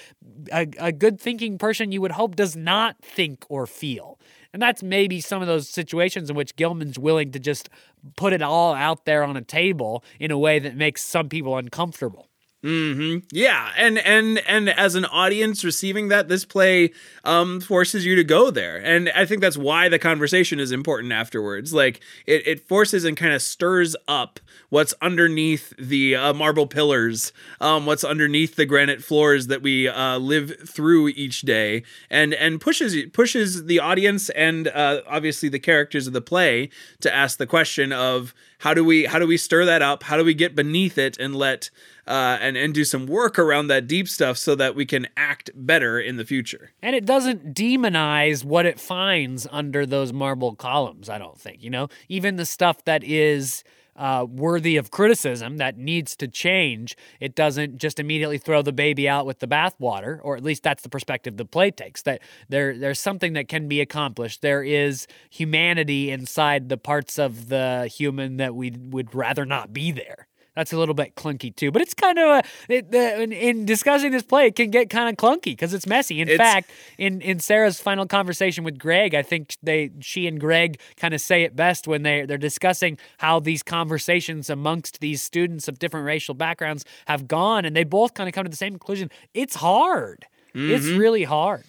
a, 0.51 0.67
a 0.79 0.91
good 0.91 1.21
thinking 1.21 1.59
person 1.59 1.91
you 1.91 2.01
would 2.01 2.13
hope 2.13 2.35
does 2.35 2.55
not 2.55 2.95
think 3.03 3.45
or 3.47 3.67
feel. 3.67 4.17
And 4.51 4.61
that's 4.61 4.81
maybe 4.81 5.21
some 5.21 5.41
of 5.43 5.47
those 5.47 5.69
situations 5.69 6.29
in 6.29 6.35
which 6.35 6.55
Gilman's 6.55 6.97
willing 6.97 7.31
to 7.33 7.39
just 7.39 7.69
put 8.15 8.33
it 8.33 8.41
all 8.41 8.73
out 8.73 9.05
there 9.05 9.23
on 9.23 9.37
a 9.37 9.41
table 9.41 10.03
in 10.19 10.31
a 10.31 10.39
way 10.39 10.57
that 10.59 10.75
makes 10.75 11.03
some 11.03 11.29
people 11.29 11.57
uncomfortable. 11.57 12.28
Mm-hmm. 12.61 13.19
Yeah, 13.31 13.71
and 13.77 13.97
and 13.99 14.39
and 14.39 14.67
as 14.69 14.95
an 14.95 15.05
audience 15.05 15.63
receiving 15.63 16.09
that, 16.09 16.27
this 16.27 16.43
play 16.43 16.91
um 17.23 17.61
forces 17.61 18.05
you 18.05 18.15
to 18.17 18.23
go 18.25 18.51
there, 18.51 18.75
and 18.75 19.09
I 19.15 19.25
think 19.25 19.39
that's 19.39 19.55
why 19.55 19.87
the 19.87 19.97
conversation 19.97 20.59
is 20.59 20.73
important 20.73 21.13
afterwards. 21.13 21.73
Like 21.73 22.01
it, 22.25 22.45
it 22.45 22.67
forces 22.67 23.05
and 23.05 23.15
kind 23.15 23.31
of 23.31 23.41
stirs 23.41 23.95
up 24.09 24.41
what's 24.67 24.93
underneath 25.01 25.73
the 25.79 26.17
uh, 26.17 26.33
marble 26.33 26.67
pillars, 26.67 27.31
um, 27.61 27.85
what's 27.85 28.03
underneath 28.03 28.57
the 28.57 28.65
granite 28.65 29.01
floors 29.01 29.47
that 29.47 29.61
we 29.61 29.87
uh, 29.87 30.17
live 30.17 30.67
through 30.67 31.07
each 31.09 31.43
day, 31.43 31.83
and 32.09 32.33
and 32.33 32.59
pushes 32.59 32.93
pushes 33.13 33.67
the 33.67 33.79
audience 33.79 34.29
and 34.31 34.67
uh, 34.67 34.99
obviously 35.07 35.47
the 35.47 35.59
characters 35.59 36.07
of 36.07 36.13
the 36.13 36.19
play 36.21 36.69
to 36.99 37.13
ask 37.13 37.37
the 37.37 37.47
question 37.47 37.93
of 37.93 38.33
how 38.59 38.73
do 38.73 38.83
we 38.83 39.05
how 39.05 39.19
do 39.19 39.27
we 39.27 39.37
stir 39.37 39.65
that 39.65 39.81
up? 39.81 40.03
How 40.03 40.17
do 40.17 40.23
we 40.23 40.33
get 40.33 40.55
beneath 40.55 40.97
it 40.97 41.17
and 41.17 41.35
let 41.35 41.69
uh, 42.05 42.37
and 42.41 42.57
and 42.57 42.73
do 42.73 42.83
some 42.83 43.07
work 43.07 43.39
around 43.39 43.67
that 43.67 43.87
deep 43.87 44.07
stuff 44.07 44.37
so 44.37 44.53
that 44.55 44.75
we 44.75 44.85
can 44.85 45.07
act 45.15 45.49
better 45.55 45.99
in 45.99 46.17
the 46.17 46.25
future. 46.25 46.71
And 46.81 46.95
it 46.95 47.05
doesn't 47.05 47.53
demonize 47.53 48.43
what 48.43 48.65
it 48.65 48.79
finds 48.79 49.47
under 49.51 49.85
those 49.85 50.11
marble 50.11 50.55
columns. 50.55 51.09
I 51.09 51.17
don't 51.17 51.39
think 51.39 51.63
you 51.63 51.69
know 51.69 51.87
even 52.07 52.35
the 52.35 52.45
stuff 52.45 52.83
that 52.85 53.03
is. 53.03 53.63
Uh, 53.99 54.25
worthy 54.29 54.77
of 54.77 54.91
criticism 54.91 55.57
that 55.57 55.77
needs 55.77 56.15
to 56.15 56.25
change. 56.25 56.95
It 57.19 57.35
doesn't 57.35 57.79
just 57.79 57.99
immediately 57.99 58.37
throw 58.37 58.61
the 58.61 58.71
baby 58.71 59.09
out 59.09 59.25
with 59.25 59.39
the 59.39 59.47
bathwater, 59.47 60.19
or 60.23 60.37
at 60.37 60.43
least 60.43 60.63
that's 60.63 60.83
the 60.83 60.89
perspective 60.89 61.35
the 61.35 61.43
play 61.43 61.69
takes. 61.69 62.01
That 62.03 62.21
there, 62.47 62.77
there's 62.77 63.01
something 63.01 63.33
that 63.33 63.49
can 63.49 63.67
be 63.67 63.81
accomplished. 63.81 64.41
There 64.41 64.63
is 64.63 65.05
humanity 65.29 66.11
inside 66.11 66.69
the 66.69 66.77
parts 66.77 67.19
of 67.19 67.49
the 67.49 67.91
human 67.93 68.37
that 68.37 68.55
we 68.55 68.71
would 68.71 69.13
rather 69.13 69.45
not 69.45 69.73
be 69.73 69.91
there. 69.91 70.28
That's 70.55 70.73
a 70.73 70.77
little 70.77 70.95
bit 70.95 71.15
clunky 71.15 71.55
too. 71.55 71.71
But 71.71 71.81
it's 71.81 71.93
kind 71.93 72.17
of 72.17 72.27
a 72.29 72.43
it, 72.67 72.91
the, 72.91 73.21
in, 73.21 73.31
in 73.31 73.65
discussing 73.65 74.11
this 74.11 74.23
play, 74.23 74.47
it 74.47 74.55
can 74.55 74.69
get 74.69 74.89
kind 74.89 75.09
of 75.09 75.15
clunky 75.15 75.51
because 75.51 75.73
it's 75.73 75.87
messy. 75.87 76.21
In 76.21 76.29
It's- 76.29 76.37
fact, 76.37 76.71
in 76.97 77.21
in 77.21 77.39
Sarah's 77.39 77.79
final 77.79 78.05
conversation 78.05 78.63
with 78.63 78.77
Greg, 78.77 79.15
I 79.15 79.21
think 79.21 79.55
they 79.63 79.91
she 79.99 80.27
and 80.27 80.39
Greg 80.39 80.79
kind 80.97 81.13
of 81.13 81.21
say 81.21 81.43
it 81.43 81.55
best 81.55 81.87
when 81.87 82.03
they 82.03 82.25
they're 82.25 82.37
discussing 82.37 82.97
how 83.19 83.39
these 83.39 83.63
conversations 83.63 84.49
amongst 84.49 84.99
these 84.99 85.21
students 85.21 85.67
of 85.67 85.79
different 85.79 86.05
racial 86.05 86.33
backgrounds 86.33 86.85
have 87.07 87.27
gone, 87.27 87.65
and 87.65 87.75
they 87.75 87.83
both 87.83 88.13
kind 88.13 88.27
of 88.27 88.33
come 88.33 88.43
to 88.43 88.49
the 88.49 88.57
same 88.57 88.73
conclusion. 88.73 89.09
It's 89.33 89.55
hard. 89.55 90.25
It's 90.53 90.85
mm-hmm. 90.85 90.97
really 90.97 91.23
hard. 91.23 91.63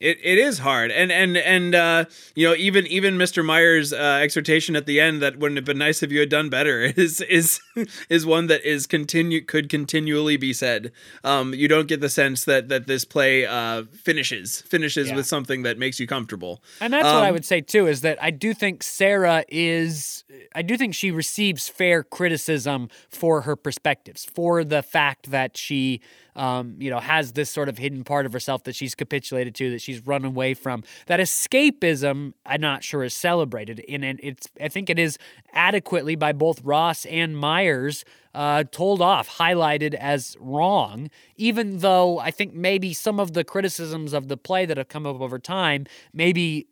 It, 0.00 0.18
it 0.22 0.38
is 0.38 0.60
hard, 0.60 0.92
and 0.92 1.10
and 1.10 1.36
and 1.36 1.74
uh, 1.74 2.04
you 2.36 2.46
know 2.48 2.54
even 2.54 2.86
even 2.86 3.18
Mr. 3.18 3.44
Meyer's 3.44 3.92
uh, 3.92 4.20
exhortation 4.22 4.76
at 4.76 4.86
the 4.86 5.00
end 5.00 5.20
that 5.22 5.38
wouldn't 5.40 5.56
have 5.58 5.64
been 5.64 5.78
nice 5.78 6.04
if 6.04 6.12
you 6.12 6.20
had 6.20 6.28
done 6.28 6.48
better 6.48 6.80
is 6.96 7.20
is 7.22 7.60
is 8.08 8.24
one 8.24 8.46
that 8.46 8.64
is 8.64 8.86
continue 8.86 9.40
could 9.44 9.68
continually 9.68 10.36
be 10.36 10.52
said. 10.52 10.92
Um, 11.24 11.52
you 11.52 11.66
don't 11.66 11.88
get 11.88 12.00
the 12.00 12.08
sense 12.08 12.44
that 12.44 12.68
that 12.68 12.86
this 12.86 13.04
play 13.04 13.44
uh, 13.44 13.84
finishes 13.92 14.60
finishes 14.62 15.08
Yeah. 15.08 15.16
with 15.16 15.26
something 15.26 15.62
that 15.62 15.78
makes 15.78 15.98
you 15.98 16.06
comfortable. 16.06 16.62
And 16.80 16.92
that's 16.92 17.04
what 17.04 17.24
I 17.24 17.28
Um, 17.28 17.34
would 17.34 17.44
say 17.44 17.60
too 17.60 17.88
is 17.88 18.02
that 18.02 18.22
I 18.22 18.30
do 18.30 18.54
think 18.54 18.84
Sarah 18.84 19.44
is 19.48 20.22
I 20.54 20.62
do 20.62 20.76
think 20.76 20.94
she 20.94 21.10
receives 21.10 21.68
fair 21.68 22.04
criticism 22.04 22.88
for 23.08 23.40
her 23.40 23.56
perspectives, 23.56 24.24
for 24.24 24.62
the 24.62 24.82
fact 24.84 25.32
that 25.32 25.56
she 25.56 26.00
um, 26.36 26.76
you 26.78 26.88
know, 26.88 27.00
has 27.00 27.32
this 27.32 27.50
sort 27.50 27.68
of 27.68 27.78
hidden 27.78 28.04
part 28.04 28.24
of 28.24 28.32
herself 28.32 28.62
that 28.62 28.76
she's 28.76 28.94
capitulated 28.94 29.56
to, 29.56 29.70
that 29.72 29.80
she's 29.88 30.06
run 30.06 30.24
away 30.24 30.52
from. 30.52 30.84
That 31.06 31.18
escapism, 31.18 32.34
I'm 32.44 32.60
not 32.60 32.84
sure 32.84 33.02
is 33.02 33.14
celebrated, 33.14 33.82
and 33.88 34.04
it- 34.04 34.20
it's 34.22 34.48
I 34.60 34.68
think 34.68 34.90
it 34.90 34.98
is 34.98 35.18
adequately 35.52 36.14
by 36.14 36.32
both 36.32 36.60
Ross 36.62 37.06
and 37.06 37.36
Myers 37.36 38.04
uh, 38.34 38.64
told 38.70 39.00
off, 39.00 39.38
highlighted 39.38 39.94
as 39.94 40.36
wrong, 40.38 41.10
even 41.36 41.78
though 41.78 42.18
I 42.18 42.30
think 42.30 42.52
maybe 42.54 42.92
some 42.92 43.18
of 43.18 43.32
the 43.32 43.42
criticisms 43.42 44.12
of 44.12 44.28
the 44.28 44.36
play 44.36 44.66
that 44.66 44.76
have 44.76 44.88
come 44.88 45.06
up 45.06 45.20
over 45.20 45.38
time 45.38 45.86
maybe 46.12 46.66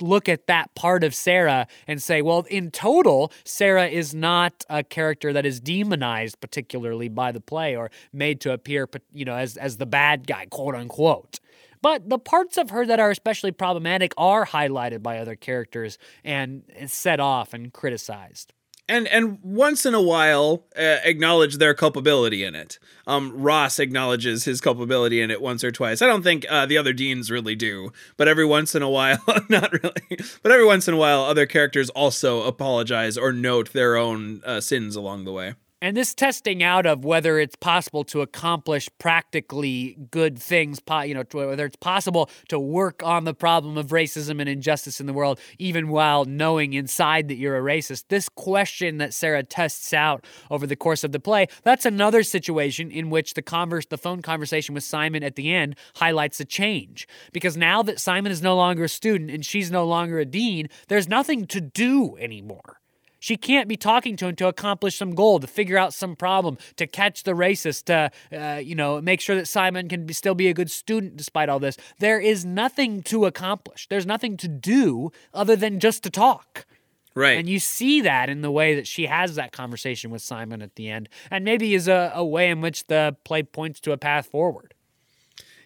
look 0.00 0.28
at 0.28 0.46
that 0.46 0.74
part 0.74 1.04
of 1.04 1.14
Sarah 1.14 1.66
and 1.86 2.02
say, 2.02 2.20
well, 2.22 2.44
in 2.50 2.70
total, 2.70 3.32
Sarah 3.44 3.86
is 3.86 4.14
not 4.14 4.64
a 4.68 4.82
character 4.82 5.32
that 5.32 5.46
is 5.46 5.60
demonized 5.60 6.40
particularly 6.40 7.08
by 7.08 7.32
the 7.32 7.40
play 7.40 7.74
or 7.76 7.90
made 8.12 8.40
to 8.42 8.52
appear, 8.52 8.88
you 9.12 9.24
know, 9.24 9.34
as 9.34 9.56
as 9.56 9.76
the 9.76 9.86
bad 9.86 10.26
guy, 10.26 10.46
quote 10.46 10.74
unquote. 10.74 11.40
But 11.82 12.08
the 12.08 12.18
parts 12.18 12.58
of 12.58 12.70
her 12.70 12.84
that 12.86 13.00
are 13.00 13.10
especially 13.10 13.52
problematic 13.52 14.12
are 14.16 14.46
highlighted 14.46 15.02
by 15.02 15.18
other 15.18 15.36
characters 15.36 15.98
and, 16.24 16.62
set 16.86 17.20
off 17.20 17.52
and 17.54 17.72
criticized. 17.72 18.52
and 18.88 19.06
and 19.08 19.38
once 19.42 19.84
in 19.84 19.94
a 19.94 20.00
while 20.00 20.64
uh, 20.76 20.96
acknowledge 21.04 21.58
their 21.58 21.74
culpability 21.74 22.42
in 22.42 22.54
it. 22.54 22.78
Um, 23.06 23.32
Ross 23.36 23.78
acknowledges 23.78 24.44
his 24.44 24.60
culpability 24.60 25.20
in 25.20 25.30
it 25.30 25.42
once 25.42 25.62
or 25.62 25.70
twice. 25.70 26.00
I 26.00 26.06
don't 26.06 26.22
think 26.22 26.46
uh, 26.48 26.64
the 26.66 26.78
other 26.78 26.92
deans 26.94 27.30
really 27.30 27.54
do, 27.54 27.92
but 28.16 28.28
every 28.28 28.46
once 28.46 28.74
in 28.74 28.82
a 28.82 28.88
while, 28.88 29.22
not 29.48 29.72
really, 29.72 30.18
but 30.42 30.52
every 30.52 30.64
once 30.66 30.88
in 30.88 30.94
a 30.94 30.96
while, 30.96 31.22
other 31.22 31.46
characters 31.46 31.90
also 31.90 32.42
apologize 32.42 33.18
or 33.18 33.32
note 33.32 33.72
their 33.72 33.96
own 33.96 34.40
uh, 34.44 34.60
sins 34.60 34.96
along 34.96 35.24
the 35.24 35.32
way. 35.32 35.54
And 35.80 35.96
this 35.96 36.12
testing 36.12 36.60
out 36.60 36.86
of 36.86 37.04
whether 37.04 37.38
it's 37.38 37.54
possible 37.54 38.02
to 38.04 38.20
accomplish 38.20 38.88
practically 38.98 39.96
good 40.10 40.36
things, 40.36 40.80
you 41.04 41.14
know, 41.14 41.22
whether 41.30 41.66
it's 41.66 41.76
possible 41.76 42.28
to 42.48 42.58
work 42.58 43.00
on 43.04 43.22
the 43.22 43.32
problem 43.32 43.78
of 43.78 43.88
racism 43.88 44.40
and 44.40 44.48
injustice 44.48 44.98
in 44.98 45.06
the 45.06 45.12
world, 45.12 45.38
even 45.56 45.86
while 45.86 46.24
knowing 46.24 46.72
inside 46.72 47.28
that 47.28 47.36
you're 47.36 47.56
a 47.56 47.62
racist. 47.62 48.06
This 48.08 48.28
question 48.28 48.98
that 48.98 49.14
Sarah 49.14 49.44
tests 49.44 49.92
out 49.92 50.24
over 50.50 50.66
the 50.66 50.74
course 50.74 51.04
of 51.04 51.12
the 51.12 51.20
play, 51.20 51.46
that's 51.62 51.86
another 51.86 52.24
situation 52.24 52.90
in 52.90 53.08
which 53.08 53.34
the 53.34 53.42
converse, 53.42 53.86
the 53.86 53.96
phone 53.96 54.20
conversation 54.20 54.74
with 54.74 54.82
Simon 54.82 55.22
at 55.22 55.36
the 55.36 55.54
end 55.54 55.76
highlights 55.94 56.40
a 56.40 56.44
change. 56.44 57.06
Because 57.32 57.56
now 57.56 57.84
that 57.84 58.00
Simon 58.00 58.32
is 58.32 58.42
no 58.42 58.56
longer 58.56 58.82
a 58.82 58.88
student 58.88 59.30
and 59.30 59.46
she's 59.46 59.70
no 59.70 59.84
longer 59.84 60.18
a 60.18 60.24
dean, 60.24 60.68
there's 60.88 61.08
nothing 61.08 61.46
to 61.46 61.60
do 61.60 62.16
anymore. 62.16 62.77
She 63.18 63.36
can't 63.36 63.68
be 63.68 63.76
talking 63.76 64.16
to 64.16 64.28
him 64.28 64.36
to 64.36 64.48
accomplish 64.48 64.96
some 64.96 65.14
goal, 65.14 65.40
to 65.40 65.46
figure 65.46 65.78
out 65.78 65.92
some 65.94 66.16
problem, 66.16 66.58
to 66.76 66.86
catch 66.86 67.24
the 67.24 67.32
racist, 67.32 67.84
to 67.84 68.10
uh, 68.36 68.58
you 68.58 68.74
know 68.74 69.00
make 69.00 69.20
sure 69.20 69.36
that 69.36 69.48
Simon 69.48 69.88
can 69.88 70.06
be, 70.06 70.14
still 70.14 70.34
be 70.34 70.48
a 70.48 70.54
good 70.54 70.70
student 70.70 71.16
despite 71.16 71.48
all 71.48 71.58
this. 71.58 71.76
There 71.98 72.20
is 72.20 72.44
nothing 72.44 73.02
to 73.04 73.26
accomplish. 73.26 73.86
There's 73.88 74.06
nothing 74.06 74.36
to 74.38 74.48
do 74.48 75.10
other 75.34 75.56
than 75.56 75.80
just 75.80 76.02
to 76.04 76.10
talk. 76.10 76.66
Right. 77.14 77.38
And 77.38 77.48
you 77.48 77.58
see 77.58 78.00
that 78.02 78.28
in 78.28 78.42
the 78.42 78.50
way 78.50 78.76
that 78.76 78.86
she 78.86 79.06
has 79.06 79.34
that 79.34 79.50
conversation 79.50 80.10
with 80.10 80.22
Simon 80.22 80.62
at 80.62 80.76
the 80.76 80.88
end, 80.88 81.08
and 81.30 81.44
maybe 81.44 81.74
is 81.74 81.88
a, 81.88 82.12
a 82.14 82.24
way 82.24 82.48
in 82.48 82.60
which 82.60 82.86
the 82.86 83.16
play 83.24 83.42
points 83.42 83.80
to 83.80 83.92
a 83.92 83.96
path 83.96 84.26
forward. 84.26 84.74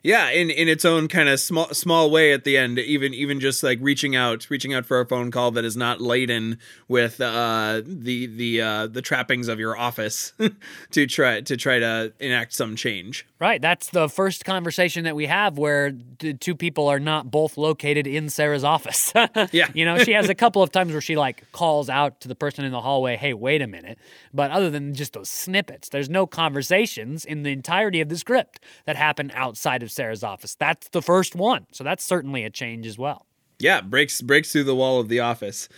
Yeah, 0.02 0.30
in 0.30 0.50
in 0.50 0.68
its 0.68 0.84
own 0.84 1.08
kind 1.08 1.28
of 1.28 1.38
small 1.38 1.68
small 1.74 2.10
way 2.10 2.32
at 2.32 2.44
the 2.44 2.56
end, 2.56 2.78
even 2.78 3.14
even 3.14 3.38
just 3.38 3.62
like 3.62 3.78
reaching 3.80 4.16
out, 4.16 4.50
reaching 4.50 4.74
out 4.74 4.84
for 4.84 5.00
a 5.00 5.06
phone 5.06 5.30
call 5.30 5.52
that 5.52 5.64
is 5.64 5.76
not 5.76 6.00
laden 6.00 6.58
with 6.88 7.20
uh, 7.20 7.82
the 7.84 8.26
the 8.26 8.60
uh, 8.60 8.86
the 8.88 9.02
trappings 9.02 9.48
of 9.48 9.60
your 9.60 9.76
office 9.76 10.32
to 10.90 11.06
try 11.06 11.40
to 11.40 11.56
try 11.56 11.78
to 11.78 12.12
enact 12.18 12.52
some 12.52 12.74
change. 12.74 13.26
Right. 13.42 13.60
That's 13.60 13.90
the 13.90 14.08
first 14.08 14.44
conversation 14.44 15.02
that 15.02 15.16
we 15.16 15.26
have 15.26 15.58
where 15.58 15.92
the 16.20 16.32
two 16.32 16.54
people 16.54 16.86
are 16.86 17.00
not 17.00 17.30
both 17.30 17.56
located 17.56 18.06
in 18.06 18.28
Sarah's 18.28 18.64
office. 18.64 19.12
Yeah. 19.50 19.68
You 19.74 19.84
know, 19.84 19.98
she 19.98 20.12
has 20.12 20.28
a 20.28 20.34
couple 20.34 20.62
of 20.62 20.70
times 20.70 20.92
where 20.92 21.00
she 21.00 21.16
like 21.16 21.50
calls 21.52 21.88
out 21.88 22.20
to 22.20 22.28
the 22.28 22.34
person 22.34 22.64
in 22.64 22.72
the 22.72 22.80
hallway, 22.80 23.16
hey, 23.16 23.34
wait 23.34 23.60
a 23.60 23.66
minute. 23.66 23.98
But 24.32 24.50
other 24.50 24.70
than 24.70 24.94
just 24.94 25.12
those 25.12 25.28
snippets, 25.28 25.88
there's 25.88 26.08
no 26.08 26.26
conversations 26.26 27.24
in 27.24 27.42
the 27.42 27.50
entirety 27.50 28.00
of 28.00 28.08
the 28.08 28.16
script 28.16 28.60
that 28.84 28.96
happen 28.96 29.30
outside 29.34 29.82
of 29.82 29.90
Sarah's 29.92 30.24
office. 30.24 30.54
That's 30.54 30.88
the 30.88 31.02
first 31.02 31.34
one. 31.34 31.66
So 31.72 31.84
that's 31.84 32.04
certainly 32.04 32.44
a 32.44 32.50
change 32.50 32.86
as 32.86 32.98
well. 32.98 33.26
Yeah, 33.58 33.80
breaks 33.80 34.20
breaks 34.20 34.52
through 34.52 34.64
the 34.64 34.74
wall 34.74 34.98
of 34.98 35.08
the 35.08 35.20
office. 35.20 35.68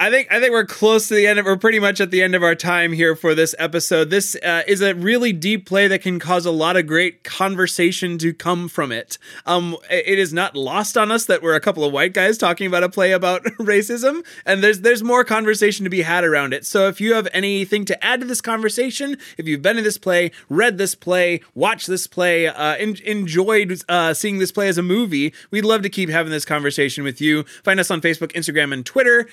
I 0.00 0.08
think 0.08 0.32
I 0.32 0.40
think 0.40 0.52
we're 0.52 0.64
close 0.64 1.08
to 1.08 1.14
the 1.14 1.26
end. 1.26 1.38
Of, 1.38 1.44
we're 1.44 1.58
pretty 1.58 1.78
much 1.78 2.00
at 2.00 2.10
the 2.10 2.22
end 2.22 2.34
of 2.34 2.42
our 2.42 2.54
time 2.54 2.92
here 2.92 3.14
for 3.14 3.34
this 3.34 3.54
episode. 3.58 4.08
This 4.08 4.34
uh, 4.36 4.62
is 4.66 4.80
a 4.80 4.94
really 4.94 5.30
deep 5.30 5.66
play 5.66 5.88
that 5.88 6.00
can 6.00 6.18
cause 6.18 6.46
a 6.46 6.50
lot 6.50 6.78
of 6.78 6.86
great 6.86 7.22
conversation 7.22 8.16
to 8.16 8.32
come 8.32 8.66
from 8.66 8.92
it. 8.92 9.18
Um, 9.44 9.76
it 9.90 10.18
is 10.18 10.32
not 10.32 10.56
lost 10.56 10.96
on 10.96 11.12
us 11.12 11.26
that 11.26 11.42
we're 11.42 11.54
a 11.54 11.60
couple 11.60 11.84
of 11.84 11.92
white 11.92 12.14
guys 12.14 12.38
talking 12.38 12.66
about 12.66 12.82
a 12.82 12.88
play 12.88 13.12
about 13.12 13.44
racism, 13.60 14.24
and 14.46 14.64
there's 14.64 14.80
there's 14.80 15.02
more 15.02 15.22
conversation 15.22 15.84
to 15.84 15.90
be 15.90 16.00
had 16.00 16.24
around 16.24 16.54
it. 16.54 16.64
So 16.64 16.88
if 16.88 16.98
you 16.98 17.12
have 17.12 17.28
anything 17.34 17.84
to 17.84 18.02
add 18.02 18.20
to 18.20 18.26
this 18.26 18.40
conversation, 18.40 19.18
if 19.36 19.46
you've 19.46 19.60
been 19.60 19.76
in 19.76 19.84
this 19.84 19.98
play, 19.98 20.30
read 20.48 20.78
this 20.78 20.94
play, 20.94 21.42
watched 21.54 21.88
this 21.88 22.06
play, 22.06 22.46
uh, 22.46 22.76
en- 22.76 22.96
enjoyed 23.04 23.82
uh, 23.86 24.14
seeing 24.14 24.38
this 24.38 24.50
play 24.50 24.68
as 24.68 24.78
a 24.78 24.82
movie, 24.82 25.34
we'd 25.50 25.66
love 25.66 25.82
to 25.82 25.90
keep 25.90 26.08
having 26.08 26.32
this 26.32 26.46
conversation 26.46 27.04
with 27.04 27.20
you. 27.20 27.42
Find 27.64 27.78
us 27.78 27.90
on 27.90 28.00
Facebook, 28.00 28.32
Instagram, 28.32 28.72
and 28.72 28.86
Twitter. 28.86 29.28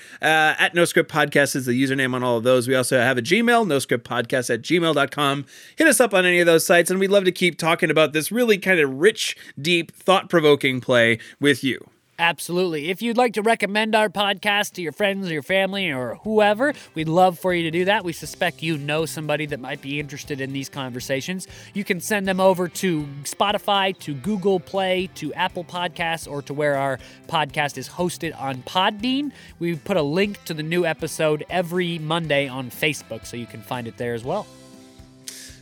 At 0.58 0.74
NoScript 0.74 1.04
Podcast 1.04 1.54
is 1.54 1.66
the 1.66 1.82
username 1.82 2.14
on 2.14 2.24
all 2.24 2.36
of 2.36 2.42
those. 2.42 2.66
We 2.66 2.74
also 2.74 2.98
have 2.98 3.16
a 3.16 3.22
Gmail, 3.22 3.64
no 3.64 3.78
script 3.78 4.04
podcast 4.04 4.52
at 4.52 4.60
gmail.com. 4.60 5.46
Hit 5.76 5.86
us 5.86 6.00
up 6.00 6.12
on 6.12 6.26
any 6.26 6.40
of 6.40 6.46
those 6.46 6.66
sites, 6.66 6.90
and 6.90 6.98
we'd 6.98 7.12
love 7.12 7.24
to 7.26 7.32
keep 7.32 7.56
talking 7.56 7.92
about 7.92 8.12
this 8.12 8.32
really 8.32 8.58
kind 8.58 8.80
of 8.80 8.92
rich, 8.92 9.36
deep, 9.60 9.92
thought 9.92 10.28
provoking 10.28 10.80
play 10.80 11.20
with 11.38 11.62
you. 11.62 11.88
Absolutely. 12.20 12.90
If 12.90 13.00
you'd 13.00 13.16
like 13.16 13.34
to 13.34 13.42
recommend 13.42 13.94
our 13.94 14.08
podcast 14.08 14.72
to 14.72 14.82
your 14.82 14.90
friends 14.90 15.28
or 15.28 15.32
your 15.32 15.42
family 15.42 15.92
or 15.92 16.16
whoever, 16.24 16.74
we'd 16.94 17.08
love 17.08 17.38
for 17.38 17.54
you 17.54 17.62
to 17.62 17.70
do 17.70 17.84
that. 17.84 18.04
We 18.04 18.12
suspect 18.12 18.60
you 18.60 18.76
know 18.76 19.06
somebody 19.06 19.46
that 19.46 19.60
might 19.60 19.80
be 19.80 20.00
interested 20.00 20.40
in 20.40 20.52
these 20.52 20.68
conversations. 20.68 21.46
You 21.74 21.84
can 21.84 22.00
send 22.00 22.26
them 22.26 22.40
over 22.40 22.66
to 22.66 23.02
Spotify, 23.22 23.96
to 24.00 24.14
Google 24.14 24.58
Play, 24.58 25.08
to 25.14 25.32
Apple 25.34 25.62
Podcasts, 25.62 26.28
or 26.28 26.42
to 26.42 26.52
where 26.52 26.76
our 26.76 26.98
podcast 27.28 27.78
is 27.78 27.88
hosted 27.88 28.38
on 28.40 28.62
Podbean. 28.62 29.30
We 29.60 29.76
put 29.76 29.96
a 29.96 30.02
link 30.02 30.42
to 30.46 30.54
the 30.54 30.64
new 30.64 30.84
episode 30.84 31.44
every 31.48 32.00
Monday 32.00 32.48
on 32.48 32.70
Facebook, 32.70 33.26
so 33.26 33.36
you 33.36 33.46
can 33.46 33.62
find 33.62 33.86
it 33.86 33.96
there 33.96 34.14
as 34.14 34.24
well. 34.24 34.44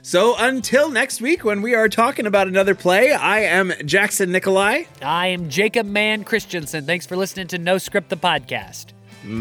So 0.06 0.36
until 0.38 0.88
next 0.88 1.20
week, 1.20 1.42
when 1.42 1.62
we 1.62 1.74
are 1.74 1.88
talking 1.88 2.26
about 2.26 2.46
another 2.46 2.76
play, 2.76 3.10
I 3.10 3.40
am 3.40 3.72
Jackson 3.84 4.30
Nikolai. 4.30 4.84
I 5.02 5.26
am 5.26 5.48
Jacob 5.48 5.84
Mann 5.84 6.22
Christensen. 6.22 6.86
Thanks 6.86 7.06
for 7.06 7.16
listening 7.16 7.48
to 7.48 7.58
No 7.58 7.76
Script 7.78 8.08
the 8.08 8.16
Podcast. 8.16 8.92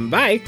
Bye. 0.10 0.42